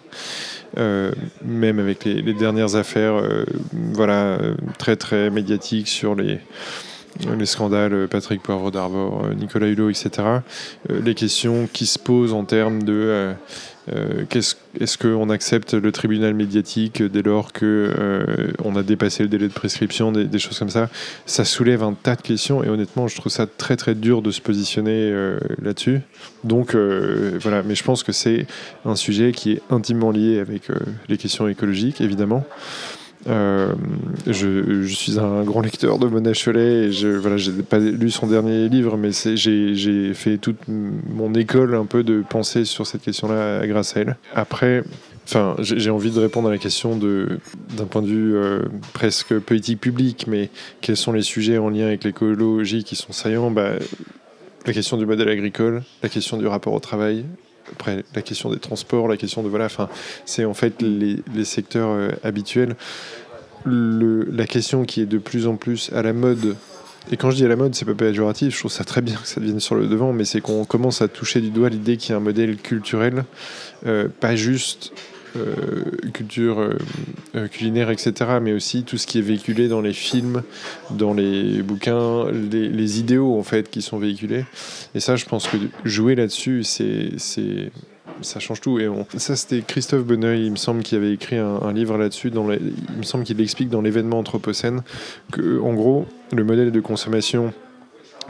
Euh, 0.77 1.11
même 1.43 1.79
avec 1.79 2.05
les, 2.05 2.21
les 2.21 2.33
dernières 2.33 2.75
affaires, 2.75 3.15
euh, 3.15 3.45
voilà, 3.93 4.39
très 4.77 4.95
très 4.95 5.29
médiatiques 5.29 5.89
sur 5.89 6.15
les, 6.15 6.39
les 7.37 7.45
scandales 7.45 7.93
euh, 7.93 8.07
Patrick 8.07 8.41
Poivre 8.41 8.71
d'Arvor, 8.71 9.25
euh, 9.25 9.33
Nicolas 9.33 9.67
Hulot, 9.67 9.89
etc. 9.89 10.09
Euh, 10.89 11.01
les 11.03 11.15
questions 11.15 11.67
qui 11.71 11.85
se 11.85 11.99
posent 11.99 12.33
en 12.33 12.45
termes 12.45 12.83
de 12.83 13.33
est-ce 14.29 14.97
qu'on 14.97 15.29
accepte 15.29 15.73
le 15.73 15.91
tribunal 15.91 16.33
médiatique 16.33 17.03
dès 17.03 17.23
lors 17.23 17.51
que 17.51 18.53
on 18.63 18.75
a 18.75 18.83
dépassé 18.83 19.23
le 19.23 19.29
délai 19.29 19.47
de 19.47 19.53
prescription, 19.53 20.11
des, 20.11 20.39
choses 20.39 20.57
comme 20.59 20.69
ça? 20.69 20.87
Ça 21.25 21.43
soulève 21.43 21.83
un 21.83 21.93
tas 21.93 22.15
de 22.15 22.21
questions 22.21 22.63
et 22.63 22.69
honnêtement, 22.69 23.07
je 23.07 23.15
trouve 23.17 23.31
ça 23.31 23.47
très 23.47 23.75
très 23.75 23.95
dur 23.95 24.21
de 24.21 24.31
se 24.31 24.39
positionner 24.39 25.11
là-dessus. 25.61 26.01
Donc 26.43 26.75
voilà, 26.75 27.63
mais 27.63 27.75
je 27.75 27.83
pense 27.83 28.03
que 28.03 28.11
c'est 28.11 28.45
un 28.85 28.95
sujet 28.95 29.33
qui 29.33 29.53
est 29.53 29.61
intimement 29.71 30.11
lié 30.11 30.39
avec 30.39 30.67
les 31.09 31.17
questions 31.17 31.47
écologiques, 31.47 31.99
évidemment. 31.99 32.45
Euh, 33.27 33.73
je, 34.25 34.85
suis 34.87 35.19
un 35.19 35.43
grand 35.43 35.61
lecteur 35.61 35.99
de 35.99 36.07
Mona 36.07 36.31
Cholet 36.33 36.85
et 36.85 36.91
je 36.91 37.37
j'ai 37.37 37.51
pas 37.63 37.77
lu 37.77 38.09
son 38.09 38.25
dernier 38.25 38.67
livre 38.67 38.97
mais 38.97 39.11
j'ai 39.35 40.13
fait 40.13 40.37
toute 40.37 40.57
mon 40.67 41.33
école 41.35 41.75
un 41.75 41.85
peu 41.85 42.03
de 42.03 42.23
pensée 42.27 42.65
sur 42.65 42.87
cette 42.87 43.03
question-là 43.03 43.65
grâce 43.67 43.95
à 43.95 44.01
elle. 44.01 44.17
Après 44.33 44.83
j'ai 45.59 45.89
envie 45.89 46.11
de 46.11 46.19
répondre 46.19 46.49
à 46.49 46.51
la 46.51 46.57
question 46.57 46.97
d'un 46.97 47.85
point 47.85 48.01
de 48.01 48.07
vue 48.07 48.35
euh, 48.35 48.63
presque 48.93 49.37
politique 49.39 49.79
public, 49.79 50.25
mais 50.27 50.49
quels 50.81 50.97
sont 50.97 51.13
les 51.13 51.21
sujets 51.21 51.57
en 51.57 51.69
lien 51.69 51.85
avec 51.85 52.03
l'écologie 52.03 52.83
qui 52.83 52.95
sont 52.95 53.13
saillants? 53.13 53.51
Bah, 53.51 53.73
La 54.65 54.73
question 54.73 54.97
du 54.97 55.05
modèle 55.05 55.29
agricole, 55.29 55.83
la 56.03 56.09
question 56.09 56.37
du 56.37 56.47
rapport 56.47 56.73
au 56.73 56.79
travail, 56.79 57.25
après 57.71 58.03
la 58.15 58.21
question 58.21 58.49
des 58.49 58.59
transports, 58.59 59.07
la 59.07 59.17
question 59.17 59.43
de 59.43 59.49
voilà, 59.49 59.65
enfin, 59.65 59.89
c'est 60.25 60.45
en 60.45 60.53
fait 60.53 60.81
les, 60.81 61.21
secteurs 61.43 61.89
euh, 61.89 62.09
habituels. 62.23 62.75
La 63.65 64.47
question 64.47 64.85
qui 64.85 65.01
est 65.01 65.05
de 65.05 65.19
plus 65.19 65.47
en 65.47 65.55
plus 65.55 65.91
à 65.93 66.01
la 66.01 66.13
mode, 66.13 66.55
et 67.11 67.17
quand 67.17 67.31
je 67.31 67.35
dis 67.37 67.45
à 67.45 67.47
la 67.47 67.55
mode, 67.55 67.73
c'est 67.75 67.85
pas 67.85 67.93
péjoratif, 67.93 68.53
je 68.53 68.59
trouve 68.59 68.71
ça 68.71 68.83
très 68.83 69.01
bien 69.01 69.15
que 69.15 69.27
ça 69.27 69.39
devienne 69.39 69.59
sur 69.59 69.75
le 69.75 69.87
devant, 69.87 70.13
mais 70.13 70.25
c'est 70.25 70.41
qu'on 70.41 70.65
commence 70.65 71.01
à 71.01 71.07
toucher 71.07 71.41
du 71.41 71.49
doigt 71.49 71.69
l'idée 71.69 71.97
qu'il 71.97 72.11
y 72.11 72.13
a 72.13 72.17
un 72.17 72.21
modèle 72.21 72.57
culturel, 72.57 73.25
euh, 73.85 74.07
pas 74.19 74.35
juste 74.35 74.93
culture 76.13 76.59
euh, 76.59 76.77
euh, 77.35 77.47
culinaire, 77.47 77.89
etc., 77.89 78.13
mais 78.41 78.53
aussi 78.53 78.83
tout 78.83 78.97
ce 78.97 79.07
qui 79.07 79.19
est 79.19 79.23
véhiculé 79.23 79.67
dans 79.67 79.81
les 79.81 79.93
films, 79.93 80.43
dans 80.91 81.13
les 81.13 81.61
bouquins, 81.61 82.29
les, 82.31 82.99
idéaux 82.99 83.37
en 83.37 83.43
fait 83.43 83.69
qui 83.69 83.81
sont 83.81 83.97
véhiculés. 83.97 84.45
Et 84.95 84.99
ça, 84.99 85.15
je 85.15 85.25
pense 85.25 85.47
que 85.47 85.57
jouer 85.85 86.15
là-dessus, 86.15 86.63
c'est, 86.63 87.11
c'est, 87.17 87.71
ça 88.21 88.39
change 88.39 88.61
tout. 88.61 88.79
Et 88.79 88.89
ça, 89.17 89.35
c'était 89.35 89.61
Christophe 89.61 90.03
Bonneuil, 90.03 90.45
il 90.45 90.51
me 90.51 90.57
semble, 90.57 90.83
qui 90.83 90.95
avait 90.95 91.13
écrit 91.13 91.37
un, 91.37 91.71
livre 91.71 91.97
là-dessus. 91.97 92.31
Dans 92.31 92.51
il 92.51 92.97
me 92.97 93.03
semble 93.03 93.23
qu'il 93.23 93.39
explique 93.39 93.69
dans 93.69 93.81
l'événement 93.81 94.19
Anthropocène 94.19 94.81
que, 95.31 95.59
en 95.61 95.73
gros, 95.73 96.05
le 96.33 96.43
modèle 96.43 96.71
de 96.71 96.79
consommation 96.81 97.53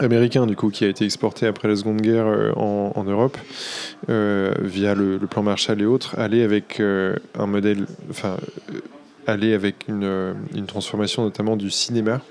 américain 0.01 0.45
du 0.45 0.55
coup 0.55 0.69
qui 0.69 0.83
a 0.83 0.87
été 0.87 1.05
exporté 1.05 1.47
après 1.47 1.67
la 1.67 1.75
Seconde 1.75 2.01
Guerre 2.01 2.27
euh, 2.27 2.51
en, 2.55 3.03
Europe 3.03 3.37
euh, 4.09 4.53
via 4.61 4.95
le, 4.95 5.17
plan 5.19 5.43
Marshall 5.43 5.81
et 5.81 5.85
autres, 5.85 6.17
aller 6.19 6.43
avec 6.43 6.79
euh, 6.79 7.15
un 7.37 7.45
modèle, 7.45 7.85
enfin 8.09 8.37
avec 9.27 9.87
une, 9.87 10.65
transformation 10.67 11.23
notamment 11.23 11.55
du 11.55 11.69
cinéma 11.69 12.21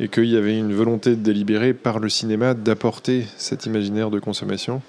et 0.00 0.08
qu'il 0.08 0.26
y 0.26 0.36
avait 0.36 0.58
une 0.58 0.74
volonté 0.74 1.14
délibérée 1.16 1.72
par 1.72 1.98
le 1.98 2.08
cinéma 2.08 2.54
d'apporter 2.54 3.26
cet 3.36 3.66
imaginaire 3.66 4.10
de 4.10 4.18
consommation. 4.18 4.82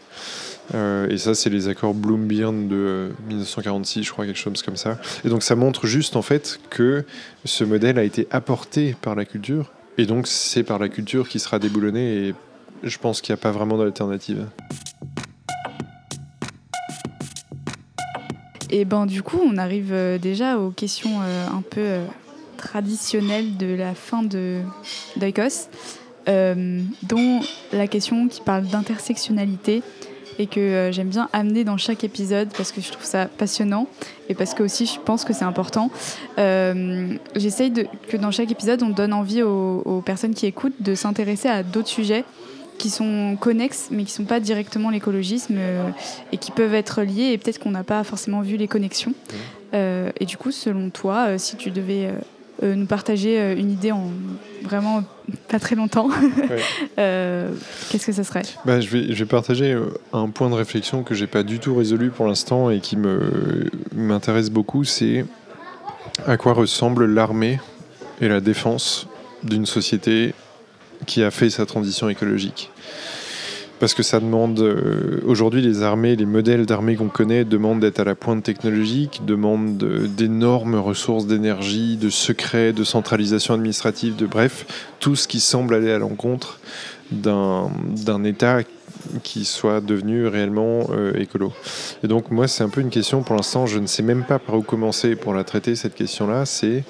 et 0.74 1.18
ça, 1.18 1.36
c'est 1.36 1.50
les 1.50 1.68
accords 1.68 1.94
Bloomberg 1.94 2.68
de 2.68 3.12
1946, 3.28 4.04
je 4.04 4.12
crois, 4.12 4.26
quelque 4.26 4.38
chose 4.38 4.62
comme 4.62 4.78
ça. 4.78 5.00
Et 5.24 5.30
donc, 5.30 5.44
ça 5.44 5.56
montre 5.56 5.86
juste 5.86 6.16
en 6.16 6.22
fait 6.22 6.60
que 6.70 7.06
ce 7.46 7.64
modèle 7.64 8.00
a 8.00 8.04
été 8.04 8.28
apporté 8.32 8.96
par 9.02 9.16
la 9.16 9.26
culture 9.26 9.72
et 10.02 10.08
donc 10.08 10.26
c'est 10.26 10.64
par 10.64 10.80
la 10.80 10.90
culture 10.90 11.30
qui 11.30 11.38
sera 11.38 11.60
déboulonné 11.60 12.30
et 12.30 12.36
je 12.82 12.98
pense 12.98 13.22
qu'il 13.22 13.34
n'y 13.34 13.40
a 13.40 13.42
pas 13.42 13.52
vraiment 13.52 13.78
d'alternative. 13.78 14.48
Et 18.72 18.84
ben 18.84 19.06
du 19.06 19.22
coup, 19.22 19.40
on 19.46 19.58
arrive 19.58 19.92
euh, 19.92 20.18
déjà 20.18 20.58
aux 20.58 20.72
questions 20.72 21.22
euh, 21.22 21.46
un 21.48 21.62
peu 21.62 21.82
euh, 21.82 22.06
traditionnelles 22.58 23.58
de 23.58 23.76
la 23.76 23.94
fin 23.94 24.24
de 24.24 24.62
d'Oikos, 25.18 25.70
dont 26.26 27.42
la 27.72 27.88
question 27.88 28.28
qui 28.28 28.42
parle 28.42 28.66
d'intersectionnalité 28.68 29.84
et 30.40 30.48
que 30.48 30.60
euh, 30.60 30.92
j'aime 30.92 31.10
bien 31.10 31.30
amener 31.34 31.64
dans 31.64 31.78
chaque 31.78 32.04
épisode 32.04 32.50
parce 32.56 32.72
que 32.72 32.82
je 32.82 32.92
trouve 32.92 33.06
ça 33.06 33.26
passionnant 33.26 33.88
et 34.30 34.36
parce 34.36 34.54
que 34.54 34.64
aussi 34.64 34.86
je 34.86 35.00
pense 35.00 35.24
que 35.24 35.34
c'est 35.34 35.46
important. 35.46 35.92
Euh, 36.38 37.14
J'essaye 37.36 37.72
que 38.08 38.18
dans 38.18 38.32
chaque 38.32 38.52
épisode 38.52 38.84
on 38.84 38.90
donne 38.90 39.14
envie 39.14 39.44
aux, 39.44 40.02
personnes 40.06 40.34
qui 40.34 40.46
écoutent 40.46 40.82
de 40.82 40.96
s'intéresser 40.96 41.48
à 41.48 41.64
d'autres 41.64 41.88
sujets 41.88 42.24
qui 42.78 42.90
sont 42.90 43.38
connexes 43.40 43.90
mais 43.92 44.04
qui 44.04 44.14
ne 44.14 44.24
sont 44.24 44.26
pas 44.26 44.40
directement 44.40 44.90
l'écologisme 44.90 45.56
euh, 45.58 45.90
et 46.32 46.38
qui 46.38 46.52
peuvent 46.52 46.74
être 46.74 47.04
liés 47.04 47.32
et 47.34 47.38
peut-être 47.38 47.60
qu'on 47.60 47.72
n'a 47.72 47.84
pas 47.84 48.04
forcément 48.04 48.42
vu 48.42 48.58
les 48.58 48.68
connexions. 48.68 49.14
Euh, 49.74 50.12
et 50.20 50.26
du 50.26 50.38
coup, 50.38 50.52
selon 50.52 50.90
toi, 50.90 51.38
si 51.38 51.56
tu 51.56 51.72
devais 51.72 52.10
nous 52.62 52.86
partager 52.86 53.40
euh, 53.40 53.56
une 53.56 53.72
idée 53.72 53.92
en 53.92 54.10
vraiment 54.64 55.04
pas 55.48 55.60
très 55.60 55.76
longtemps, 55.76 56.10
euh, 57.00 57.52
qu'est-ce 57.90 58.06
que 58.06 58.12
ça 58.12 58.24
serait? 58.24 58.44
Bah, 58.66 58.80
je, 58.80 58.90
vais, 58.90 59.14
je 59.14 59.24
vais 59.24 59.26
partager 59.26 59.78
un 60.14 60.30
point 60.30 60.50
de 60.50 60.56
réflexion 60.56 61.04
que 61.04 61.16
j'ai 61.16 61.28
pas 61.28 61.44
du 61.44 61.60
tout 61.60 61.76
résolu 61.76 62.10
pour 62.10 62.28
l'instant 62.28 62.70
et 62.70 62.80
qui 62.80 62.98
m'intéresse 63.96 64.50
beaucoup, 64.50 64.84
c'est 64.84 65.26
à 66.28 66.38
quoi 66.38 66.54
ressemble 66.54 67.06
l'armée 67.06 67.60
et 68.20 68.28
la 68.28 68.42
défense 68.42 69.08
d'une 69.44 69.66
société 69.66 70.34
qui 71.08 71.24
a 71.24 71.32
fait 71.32 71.50
sa 71.50 71.66
transition 71.66 72.10
écologique 72.10 72.70
parce 73.82 73.96
que 73.96 74.04
ça 74.04 74.20
demande 74.20 74.60
euh, 74.60 75.22
aujourd'hui 75.26 75.64
les 75.64 75.82
armées, 75.82 76.16
les 76.16 76.28
modèles 76.28 76.68
d'armées 76.68 76.96
qu'on 76.96 77.10
connaît 77.10 77.44
demandent 77.44 77.80
d'être 77.80 78.00
à 78.00 78.04
la 78.04 78.14
pointe 78.14 78.44
technologique, 78.44 79.24
demandent 79.26 79.76
d'énormes 79.76 80.76
ressources 80.76 81.26
d'énergie, 81.26 81.98
de 81.98 82.12
secrets, 82.12 82.74
de 82.74 82.84
centralisation 82.84 83.56
administrative, 83.56 84.16
de 84.16 84.28
bref, 84.28 84.68
tout 85.00 85.16
ce 85.16 85.28
qui 85.28 85.40
semble 85.40 85.74
aller 85.74 85.92
à 85.92 85.98
l'encontre 85.98 86.60
d'un 87.12 88.24
État 88.24 88.60
qui 89.24 89.46
soit 89.46 89.82
devenu 89.82 90.28
réellement 90.28 90.92
euh, 90.92 91.20
écolo. 91.20 91.52
Et 92.04 92.08
donc 92.08 92.30
moi 92.30 92.48
c'est 92.48 92.64
un 92.64 92.70
peu 92.70 92.82
une 92.82 92.92
question 92.92 93.24
pour 93.24 93.36
l'instant, 93.36 93.66
je 93.66 93.80
ne 93.80 93.88
sais 93.88 94.04
même 94.04 94.26
pas 94.26 94.38
par 94.38 94.58
où 94.58 94.62
commencer 94.62 95.16
pour 95.16 95.34
la 95.34 95.44
traiter 95.44 95.76
cette 95.76 95.96
question-là, 95.96 96.46
c'est 96.46 96.84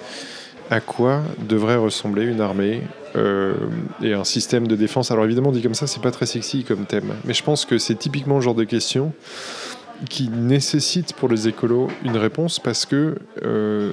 à 0.72 0.80
quoi 0.80 1.22
devrait 1.38 1.76
ressembler 1.76 2.26
une 2.26 2.40
armée 2.40 2.82
euh, 3.18 3.54
et 4.02 4.14
un 4.14 4.24
système 4.24 4.68
de 4.68 4.78
défense. 4.78 5.12
Alors 5.12 5.26
évidemment, 5.26 5.52
dit 5.52 5.62
comme 5.62 5.76
ça, 5.76 5.86
c'est 5.86 6.02
pas 6.02 6.12
très 6.12 6.26
sexy 6.26 6.64
comme 6.64 6.86
thème, 6.86 7.14
mais 7.26 7.34
je 7.34 7.44
pense 7.44 7.66
que 7.66 7.78
c'est 7.78 7.96
typiquement 7.96 8.36
le 8.36 8.42
genre 8.42 8.56
de 8.56 8.64
question 8.64 9.14
qui 10.10 10.30
nécessite 10.30 11.14
pour 11.14 11.30
les 11.30 11.48
écolos 11.50 11.90
une 12.04 12.16
réponse 12.18 12.58
parce 12.58 12.86
que 12.86 13.18
euh, 13.44 13.92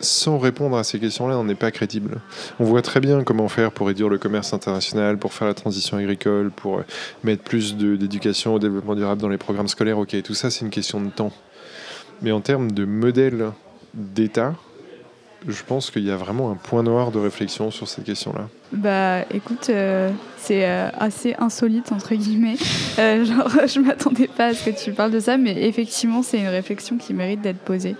sans 0.00 0.38
répondre 0.38 0.78
à 0.78 0.82
ces 0.82 0.98
questions-là, 0.98 1.38
on 1.38 1.44
n'est 1.44 1.54
pas 1.54 1.70
crédible. 1.70 2.20
On 2.58 2.64
voit 2.64 2.82
très 2.82 3.00
bien 3.00 3.22
comment 3.22 3.48
faire 3.48 3.70
pour 3.70 3.86
réduire 3.86 4.08
le 4.08 4.16
commerce 4.16 4.54
international, 4.54 5.18
pour 5.18 5.34
faire 5.34 5.46
la 5.46 5.54
transition 5.54 5.98
agricole, 5.98 6.50
pour 6.50 6.82
mettre 7.22 7.42
plus 7.42 7.76
d'éducation 7.76 8.54
au 8.54 8.58
développement 8.58 8.94
durable 8.94 9.20
dans 9.20 9.28
les 9.28 9.38
programmes 9.38 9.68
scolaires. 9.68 9.98
Ok, 9.98 10.20
tout 10.22 10.34
ça, 10.34 10.50
c'est 10.50 10.64
une 10.64 10.70
question 10.70 11.00
de 11.02 11.10
temps. 11.10 11.32
Mais 12.22 12.32
en 12.32 12.40
termes 12.40 12.72
de 12.72 12.84
modèle 12.84 13.52
d'État, 13.94 14.54
je 15.46 15.62
pense 15.62 15.90
qu'il 15.90 16.04
y 16.04 16.10
a 16.10 16.16
vraiment 16.16 16.50
un 16.50 16.54
point 16.54 16.82
noir 16.82 17.10
de 17.10 17.18
réflexion 17.18 17.70
sur 17.70 17.86
cette 17.86 18.04
question-là. 18.04 18.48
Bah 18.72 19.22
écoute, 19.30 19.68
euh, 19.68 20.10
c'est 20.38 20.66
euh, 20.68 20.88
assez 20.98 21.34
insolite 21.38 21.92
entre 21.92 22.14
guillemets. 22.14 22.56
Euh, 23.00 23.24
genre, 23.24 23.48
je 23.66 23.80
m'attendais 23.80 24.28
pas 24.28 24.46
à 24.46 24.54
ce 24.54 24.70
que 24.70 24.84
tu 24.84 24.92
parles 24.92 25.10
de 25.10 25.18
ça, 25.18 25.36
mais 25.36 25.64
effectivement, 25.64 26.22
c'est 26.22 26.38
une 26.38 26.46
réflexion 26.46 26.96
qui 26.96 27.12
mérite 27.12 27.40
d'être 27.40 27.58
posée. 27.58 27.96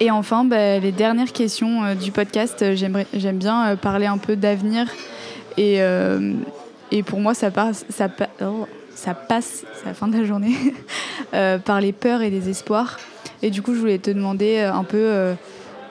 Et 0.00 0.10
enfin, 0.10 0.46
bah, 0.46 0.78
les 0.78 0.90
dernières 0.90 1.32
questions 1.32 1.94
du 1.94 2.12
podcast, 2.12 2.64
j'aime 2.72 3.36
bien 3.36 3.76
parler 3.76 4.06
un 4.06 4.16
peu 4.16 4.36
d'avenir. 4.36 4.86
Et, 5.58 5.80
et 6.90 7.02
pour 7.02 7.20
moi, 7.20 7.34
ça 7.34 7.50
passe, 7.50 7.84
ça, 7.90 8.08
oh, 8.40 8.66
ça 9.04 9.14
passe, 9.14 9.64
c'est 9.74 9.86
la 9.86 9.94
fin 9.94 10.08
de 10.08 10.16
la 10.16 10.24
journée, 10.24 10.54
par 11.64 11.80
les 11.80 11.92
peurs 11.92 12.22
et 12.22 12.30
les 12.30 12.48
espoirs. 12.48 12.98
Et 13.42 13.50
du 13.50 13.62
coup, 13.62 13.74
je 13.74 13.80
voulais 13.80 13.98
te 13.98 14.10
demander 14.10 14.60
un 14.60 14.84
peu 14.84 15.34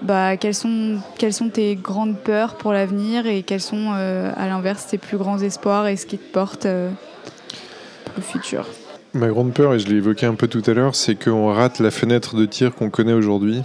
bah, 0.01 0.37
quelles, 0.37 0.55
sont, 0.55 0.97
quelles 1.19 1.33
sont 1.33 1.49
tes 1.49 1.75
grandes 1.75 2.17
peurs 2.17 2.55
pour 2.55 2.73
l'avenir 2.73 3.27
et 3.27 3.43
quels 3.43 3.61
sont, 3.61 3.91
à 3.91 4.47
l'inverse, 4.47 4.87
tes 4.87 4.97
plus 4.97 5.17
grands 5.17 5.39
espoirs 5.39 5.87
et 5.87 5.95
ce 5.95 6.07
qui 6.07 6.17
te 6.17 6.33
porte 6.33 6.63
pour 6.63 8.13
le 8.15 8.23
futur? 8.23 8.65
Ma 9.13 9.27
grande 9.27 9.53
peur, 9.53 9.75
et 9.75 9.79
je 9.79 9.87
l'ai 9.87 9.97
évoqué 9.97 10.25
un 10.25 10.33
peu 10.33 10.47
tout 10.47 10.63
à 10.65 10.73
l'heure, 10.73 10.95
c'est 10.95 11.13
qu'on 11.13 11.53
rate 11.53 11.79
la 11.79 11.91
fenêtre 11.91 12.35
de 12.35 12.45
tir 12.45 12.73
qu'on 12.73 12.89
connaît 12.89 13.13
aujourd'hui. 13.13 13.61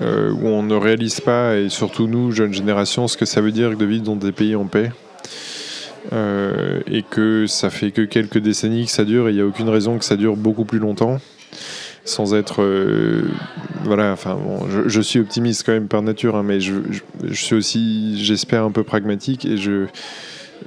Euh, 0.00 0.32
où 0.32 0.48
on 0.48 0.62
ne 0.62 0.74
réalise 0.74 1.20
pas, 1.20 1.56
et 1.56 1.68
surtout 1.68 2.08
nous, 2.08 2.32
jeunes 2.32 2.52
générations, 2.52 3.06
ce 3.06 3.16
que 3.16 3.26
ça 3.26 3.40
veut 3.40 3.52
dire 3.52 3.76
de 3.76 3.84
vivre 3.84 4.02
dans 4.02 4.16
des 4.16 4.32
pays 4.32 4.56
en 4.56 4.64
paix. 4.64 4.90
Euh, 6.12 6.80
et 6.90 7.02
que 7.02 7.46
ça 7.46 7.70
fait 7.70 7.92
que 7.92 8.02
quelques 8.02 8.38
décennies 8.38 8.86
que 8.86 8.90
ça 8.90 9.04
dure, 9.04 9.28
et 9.28 9.30
il 9.30 9.36
n'y 9.36 9.40
a 9.40 9.46
aucune 9.46 9.68
raison 9.68 9.98
que 9.98 10.04
ça 10.04 10.16
dure 10.16 10.36
beaucoup 10.36 10.64
plus 10.64 10.78
longtemps, 10.78 11.20
sans 12.04 12.34
être... 12.34 12.62
Euh, 12.62 13.22
voilà, 13.84 14.12
enfin, 14.12 14.34
bon, 14.34 14.66
je, 14.86 15.00
suis 15.00 15.20
optimiste 15.20 15.64
quand 15.64 15.72
même 15.72 15.88
par 15.88 16.02
nature, 16.02 16.36
hein, 16.36 16.42
mais 16.42 16.60
je, 16.60 16.74
suis 17.32 17.54
aussi, 17.54 18.22
j'espère, 18.24 18.64
un 18.64 18.72
peu 18.72 18.82
pragmatique, 18.82 19.44
et 19.44 19.56
je 19.56 19.86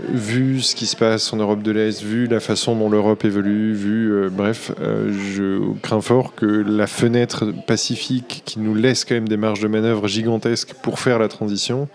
vu 0.10 0.62
ce 0.62 0.76
qui 0.76 0.88
se 0.88 0.96
passe 0.98 1.32
en 1.32 1.38
Europe 1.38 1.64
de 1.64 1.72
l'Est, 1.72 2.02
vu 2.02 2.28
la 2.28 2.42
façon 2.42 2.76
dont 2.76 2.90
l'Europe 2.90 3.24
évolue, 3.24 3.74
vu, 3.74 4.12
euh, 4.12 4.30
bref, 4.30 4.74
je 4.78 5.62
crains 5.82 6.02
fort 6.02 6.36
que 6.36 6.46
la 6.46 6.88
fenêtre 6.88 7.54
pacifique 7.66 8.42
qui 8.46 8.60
nous 8.60 8.76
laisse 8.76 9.06
quand 9.06 9.16
même 9.16 9.30
des 9.30 9.38
marges 9.38 9.62
de 9.62 9.70
manœuvre 9.70 10.08
gigantesques 10.10 10.74
pour 10.82 11.00
faire 11.00 11.18
la 11.18 11.30
transition, 11.30 11.88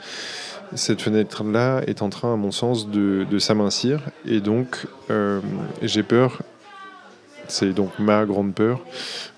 cette 0.74 1.02
fenêtre-là 1.02 1.82
est 1.86 2.02
en 2.02 2.10
train, 2.10 2.34
à 2.34 2.36
mon 2.36 2.52
sens, 2.52 2.88
de, 2.88 3.38
s'amincir. 3.38 4.00
Et 4.26 4.40
donc, 4.40 4.86
euh, 5.10 5.40
j'ai 5.82 6.02
peur, 6.02 6.42
c'est 7.48 7.72
donc 7.72 7.90
ma 7.98 8.24
grande 8.24 8.54
peur, 8.54 8.80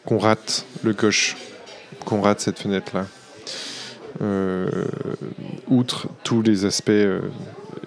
qu'on 0.04 0.18
rate 0.18 0.66
le 0.82 0.92
coche, 0.94 1.36
qu'on 2.04 2.20
rate 2.20 2.40
cette 2.40 2.58
fenêtre-là. 2.58 3.06
outre 5.68 6.08
tous 6.22 6.42
les 6.42 6.64
aspects 6.64 6.90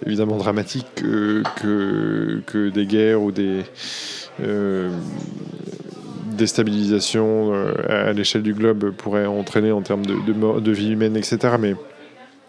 évidemment 0.05 0.37
dramatique 0.37 0.87
que, 0.95 2.69
des 2.69 2.85
guerres 2.85 3.21
ou 3.21 3.31
des 3.31 3.63
euh, 4.43 4.89
déstabilisations 6.33 7.53
euh, 7.53 8.09
à 8.09 8.13
l'échelle 8.13 8.43
du 8.43 8.53
globe 8.53 8.91
pourraient 8.91 9.25
entraîner 9.25 9.71
en 9.71 9.81
termes 9.81 10.05
de, 10.05 10.15
de, 10.15 10.59
de 10.59 10.71
vie 10.71 10.91
humaine, 10.91 11.15
etc. 11.15 11.55
Mais 11.59 11.75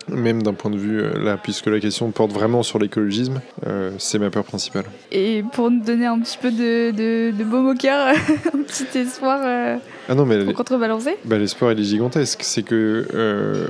même 0.08 0.42
d'un 0.42 0.54
point 0.54 0.70
de 0.70 0.78
vue, 0.78 1.00
euh, 1.00 1.22
là, 1.22 1.36
puisque 1.36 1.66
la 1.66 1.80
question 1.80 2.10
porte 2.10 2.32
vraiment 2.32 2.62
sur 2.62 2.78
l'écologisme, 2.78 3.40
euh, 3.66 3.92
c'est 3.98 4.18
ma 4.18 4.30
peur 4.30 4.44
principale. 4.44 4.84
Et 5.12 5.44
pour 5.52 5.70
nous 5.70 5.82
donner 5.82 6.06
un 6.06 6.18
petit 6.20 6.38
peu 6.40 6.50
de, 6.50 6.90
de, 6.90 7.36
de 7.36 7.44
baume 7.44 7.68
au 7.68 7.74
cœur, 7.74 8.08
un 8.54 8.62
petit 8.62 8.98
espoir 8.98 9.40
euh, 9.44 9.76
ah 10.08 10.14
non, 10.14 10.24
mais 10.24 10.44
pour 10.44 10.54
contrebalancer 10.54 11.16
bah, 11.24 11.38
L'espoir, 11.38 11.72
il 11.72 11.80
est 11.80 11.84
gigantesque. 11.84 12.40
C'est 12.42 12.62
que 12.62 13.06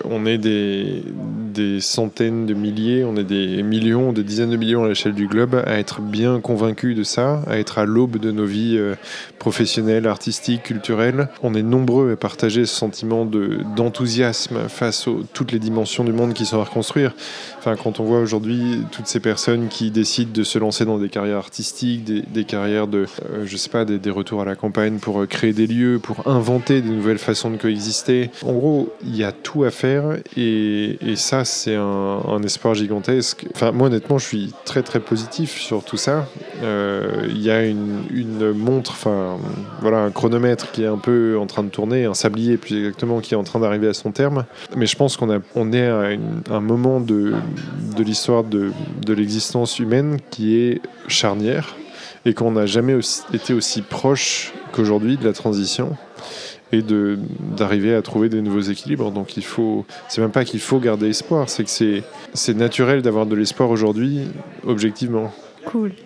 on 0.04 0.26
est 0.26 0.38
des, 0.38 1.02
des 1.54 1.80
centaines 1.80 2.46
de 2.46 2.54
milliers, 2.54 3.04
on 3.04 3.16
est 3.16 3.24
des 3.24 3.62
millions, 3.62 4.12
des 4.12 4.24
dizaines 4.24 4.50
de 4.50 4.56
millions 4.56 4.84
à 4.84 4.88
l'échelle 4.88 5.14
du 5.14 5.26
globe 5.26 5.62
à 5.66 5.78
être 5.78 6.00
bien 6.00 6.40
convaincus 6.40 6.96
de 6.96 7.02
ça, 7.02 7.42
à 7.46 7.58
être 7.58 7.78
à 7.78 7.84
l'aube 7.84 8.18
de 8.18 8.30
nos 8.30 8.46
vies 8.46 8.78
professionnelles, 9.38 10.06
artistiques, 10.06 10.64
culturelles. 10.64 11.28
On 11.42 11.54
est 11.54 11.62
nombreux 11.62 12.12
à 12.12 12.16
partager 12.16 12.66
ce 12.66 12.74
sentiment 12.74 13.24
d'enthousiasme 13.24 14.68
face 14.68 15.08
à 15.08 15.12
toutes 15.32 15.52
les 15.52 15.58
dimensions 15.58 16.04
du 16.04 16.12
monde 16.12 16.34
qui 16.34 16.46
sont 16.46 16.60
à 16.60 16.64
reconstruire. 16.64 17.14
Enfin, 17.58 17.76
quand 17.76 18.00
on 18.00 18.04
voit 18.04 18.20
aujourd'hui 18.20 18.82
toutes 18.92 19.06
ces 19.06 19.20
personnes 19.20 19.68
qui 19.68 19.90
décident 19.90 20.32
de 20.32 20.44
se 20.44 20.58
lancer 20.58 20.84
dans 20.84 20.98
des 20.98 21.08
carrières 21.08 21.38
artistiques, 21.38 22.04
des, 22.04 22.44
carrières 22.44 22.86
de, 22.86 23.06
euh, 23.30 23.44
je 23.44 23.56
sais 23.56 23.70
pas, 23.70 23.84
des, 23.84 24.10
retours 24.10 24.40
à 24.40 24.44
la 24.44 24.54
campagne 24.54 24.98
pour 24.98 25.20
euh, 25.20 25.26
créer 25.26 25.52
des 25.52 25.66
lieux, 25.66 25.98
pour 26.02 26.25
inventer 26.26 26.82
des 26.82 26.90
nouvelles 26.90 27.18
façons 27.18 27.50
de 27.50 27.56
coexister. 27.56 28.30
En 28.44 28.52
gros, 28.52 28.92
il 29.02 29.16
y 29.16 29.24
a 29.24 29.32
tout 29.32 29.64
à 29.64 29.70
faire 29.70 30.16
et, 30.36 30.96
ça, 31.16 31.44
c'est 31.44 31.74
un, 31.74 32.42
espoir 32.44 32.74
gigantesque. 32.74 33.46
Enfin, 33.54 33.72
moi, 33.72 33.86
honnêtement, 33.86 34.18
je 34.18 34.26
suis 34.26 34.54
très 34.64 34.82
très 34.82 35.00
positif 35.00 35.58
sur 35.58 35.82
tout 35.82 35.96
ça. 35.96 36.26
Euh, 36.62 37.26
il 37.28 37.42
y 37.42 37.50
a 37.50 37.64
une, 37.64 38.52
montre, 38.52 38.92
enfin, 38.92 39.38
voilà, 39.80 39.98
un 39.98 40.10
chronomètre 40.10 40.70
qui 40.72 40.82
est 40.82 40.86
un 40.86 40.98
peu 40.98 41.38
en 41.38 41.46
train 41.46 41.62
de 41.62 41.70
tourner, 41.70 42.04
un 42.04 42.14
sablier 42.14 42.56
plus 42.56 42.78
exactement 42.78 43.20
qui 43.20 43.34
est 43.34 43.36
en 43.36 43.44
train 43.44 43.60
d'arriver 43.60 43.88
à 43.88 43.94
son 43.94 44.12
terme. 44.12 44.44
Mais 44.76 44.86
je 44.86 44.96
pense 44.96 45.16
qu'on 45.16 45.30
est 45.72 45.86
à 45.86 46.10
un 46.50 46.60
moment 46.60 47.00
de, 47.00 47.34
l'histoire 47.98 48.44
de 48.44 48.72
l'existence 49.12 49.78
humaine 49.78 50.18
qui 50.30 50.56
est 50.56 50.80
charnière 51.08 51.76
et 52.26 52.34
qu'on 52.34 52.50
n'a 52.50 52.66
jamais 52.66 52.98
été 53.32 53.54
aussi 53.54 53.82
proche 53.82 54.52
qu'aujourd'hui 54.72 55.16
de 55.16 55.24
la 55.24 55.32
transition 55.32 55.96
et 56.72 56.82
de 56.82 57.18
d'arriver 57.56 57.94
à 57.94 58.02
trouver 58.02 58.28
des 58.28 58.42
nouveaux 58.42 58.60
équilibres. 58.60 59.10
Donc 59.10 59.36
il 59.36 59.44
faut, 59.44 59.84
c'est 60.08 60.20
même 60.20 60.30
pas 60.30 60.44
qu'il 60.44 60.60
faut 60.60 60.78
garder 60.78 61.08
espoir, 61.08 61.48
c'est 61.48 61.64
que 61.64 61.70
c'est 61.70 62.02
c'est 62.34 62.54
naturel 62.54 63.02
d'avoir 63.02 63.26
de 63.26 63.34
l'espoir 63.34 63.70
aujourd'hui, 63.70 64.22
objectivement. 64.66 65.32
Cool. 65.64 65.92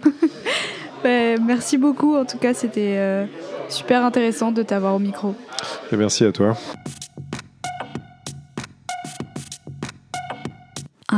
Ben, 1.02 1.42
merci 1.42 1.78
beaucoup. 1.78 2.14
En 2.14 2.26
tout 2.26 2.36
cas, 2.36 2.52
c'était 2.52 2.96
euh, 2.98 3.24
super 3.70 4.04
intéressant 4.04 4.52
de 4.52 4.62
t'avoir 4.62 4.94
au 4.94 4.98
micro. 4.98 5.34
Et 5.90 5.96
merci 5.96 6.24
à 6.26 6.32
toi. 6.32 6.56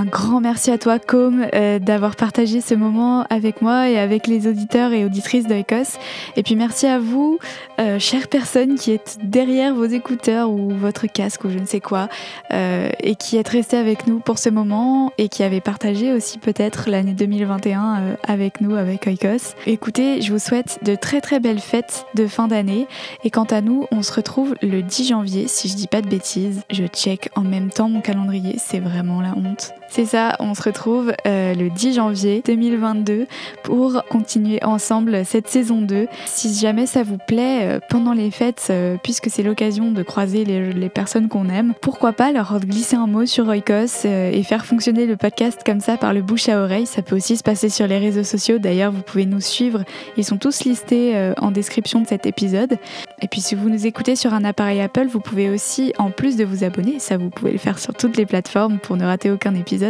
Un 0.02 0.06
grand 0.06 0.40
merci 0.40 0.72
à 0.72 0.78
toi, 0.78 0.98
Com, 0.98 1.46
euh, 1.54 1.78
d'avoir 1.78 2.16
partagé 2.16 2.60
ce 2.60 2.74
moment 2.74 3.24
avec 3.30 3.62
moi 3.62 3.88
et 3.88 4.00
avec 4.00 4.26
les 4.26 4.48
auditeurs 4.48 4.92
et 4.92 5.04
auditrices 5.04 5.46
d'Oikos. 5.46 5.96
Et 6.36 6.42
puis 6.42 6.56
merci 6.56 6.86
à 6.86 6.98
vous, 6.98 7.38
euh, 7.78 8.00
chères 8.00 8.26
personnes 8.26 8.74
qui 8.74 8.90
êtes 8.90 9.18
derrière 9.22 9.72
vos 9.72 9.84
écouteurs 9.84 10.50
ou 10.50 10.70
votre 10.70 11.06
casque 11.06 11.44
ou 11.44 11.50
je 11.50 11.58
ne 11.58 11.66
sais 11.66 11.78
quoi, 11.78 12.08
euh, 12.52 12.90
et 12.98 13.14
qui 13.14 13.36
êtes 13.36 13.46
restés 13.46 13.76
avec 13.76 14.08
nous 14.08 14.18
pour 14.18 14.40
ce 14.40 14.48
moment 14.48 15.12
et 15.18 15.28
qui 15.28 15.44
avez 15.44 15.60
partagé 15.60 16.12
aussi 16.12 16.38
peut-être 16.38 16.90
l'année 16.90 17.14
2021 17.14 18.16
avec 18.26 18.60
nous, 18.60 18.74
avec 18.74 19.06
Oikos. 19.06 19.54
Écoutez, 19.68 20.20
je 20.20 20.32
vous 20.32 20.40
souhaite 20.40 20.80
de 20.82 20.96
très 20.96 21.20
très 21.20 21.38
belles 21.38 21.60
fêtes 21.60 22.06
de 22.16 22.26
fin 22.26 22.48
d'année. 22.48 22.88
Et 23.22 23.30
quant 23.30 23.44
à 23.44 23.60
nous, 23.60 23.86
on 23.92 24.02
se 24.02 24.12
retrouve 24.12 24.56
le 24.62 24.82
10 24.82 25.06
janvier, 25.06 25.46
si 25.46 25.68
je 25.68 25.76
dis 25.76 25.86
pas 25.86 26.02
de 26.02 26.08
bêtises. 26.08 26.62
Je 26.70 26.86
check 26.86 27.30
en 27.36 27.42
même 27.42 27.70
temps 27.70 27.88
mon 27.88 28.00
calendrier, 28.00 28.56
c'est 28.58 28.80
vraiment 28.80 29.20
la 29.20 29.36
honte. 29.36 29.72
C'est 29.94 30.06
ça, 30.06 30.36
on 30.40 30.54
se 30.54 30.62
retrouve 30.62 31.12
euh, 31.26 31.52
le 31.52 31.68
10 31.68 31.92
janvier 31.96 32.42
2022 32.46 33.26
pour 33.62 34.02
continuer 34.08 34.58
ensemble 34.64 35.26
cette 35.26 35.48
saison 35.48 35.82
2. 35.82 36.06
Si 36.24 36.54
jamais 36.54 36.86
ça 36.86 37.02
vous 37.02 37.18
plaît 37.18 37.58
euh, 37.64 37.78
pendant 37.90 38.14
les 38.14 38.30
fêtes, 38.30 38.68
euh, 38.70 38.96
puisque 39.02 39.28
c'est 39.28 39.42
l'occasion 39.42 39.92
de 39.92 40.02
croiser 40.02 40.46
les, 40.46 40.88
personnes 40.88 41.28
qu'on 41.28 41.50
aime, 41.50 41.74
pourquoi 41.82 42.14
pas 42.14 42.32
leur 42.32 42.58
glisser 42.60 42.96
un 42.96 43.06
mot 43.06 43.26
sur 43.26 43.46
Oikos 43.48 44.06
et 44.06 44.42
faire 44.44 44.64
fonctionner 44.64 45.04
le 45.04 45.18
podcast 45.18 45.60
comme 45.64 45.80
ça 45.80 45.98
par 45.98 46.14
le 46.14 46.22
bouche 46.22 46.48
à 46.48 46.62
oreille. 46.62 46.86
Ça 46.86 47.02
peut 47.02 47.16
aussi 47.16 47.36
se 47.36 47.42
passer 47.42 47.68
sur 47.68 47.86
les 47.86 47.98
réseaux 47.98 48.24
sociaux. 48.24 48.58
D'ailleurs, 48.58 48.92
vous 48.92 49.02
pouvez 49.02 49.26
nous 49.26 49.40
suivre. 49.42 49.84
Ils 50.16 50.24
sont 50.24 50.38
tous 50.38 50.64
listés 50.64 51.32
en 51.36 51.50
description 51.50 52.00
de 52.00 52.06
cet 52.06 52.24
épisode. 52.24 52.78
Et 53.20 53.28
puis 53.28 53.40
si 53.40 53.54
vous 53.54 53.68
nous 53.68 53.86
écoutez 53.86 54.16
sur 54.16 54.32
un 54.32 54.44
appareil 54.44 54.80
Apple, 54.80 55.06
vous 55.06 55.20
pouvez 55.20 55.50
aussi, 55.50 55.92
en 55.98 56.10
plus 56.10 56.36
de 56.36 56.44
vous 56.44 56.64
abonner, 56.64 56.98
ça 56.98 57.18
vous 57.18 57.30
pouvez 57.30 57.52
le 57.52 57.58
faire 57.58 57.78
sur 57.78 57.94
toutes 57.94 58.16
les 58.16 58.26
plateformes 58.26 58.78
pour 58.78 58.96
ne 58.96 59.04
rater 59.04 59.30
aucun 59.30 59.54
épisode 59.54 59.81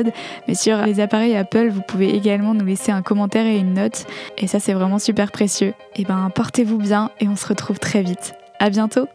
mais 0.49 0.55
sur 0.55 0.79
les 0.79 1.01
appareils 1.01 1.37
Apple, 1.37 1.69
vous 1.69 1.83
pouvez 1.83 2.15
également 2.15 2.55
nous 2.55 2.65
laisser 2.65 2.93
un 2.93 3.03
commentaire 3.03 3.47
et 3.47 3.59
une 3.59 3.75
note. 3.75 4.07
Et 4.39 4.47
ça, 4.47 4.61
c'est 4.61 4.73
vraiment 4.73 4.99
super 4.99 5.31
précieux. 5.31 5.75
Et 5.97 6.03
eh 6.03 6.05
ben, 6.05 6.31
portez-vous 6.35 6.79
bien 6.79 7.11
et 7.21 7.29
on 7.29 7.37
se 7.37 7.47
retrouve 7.47 7.79
très 7.79 8.03
vite. 8.03 8.35
À 8.59 8.71
bientôt! 8.71 9.09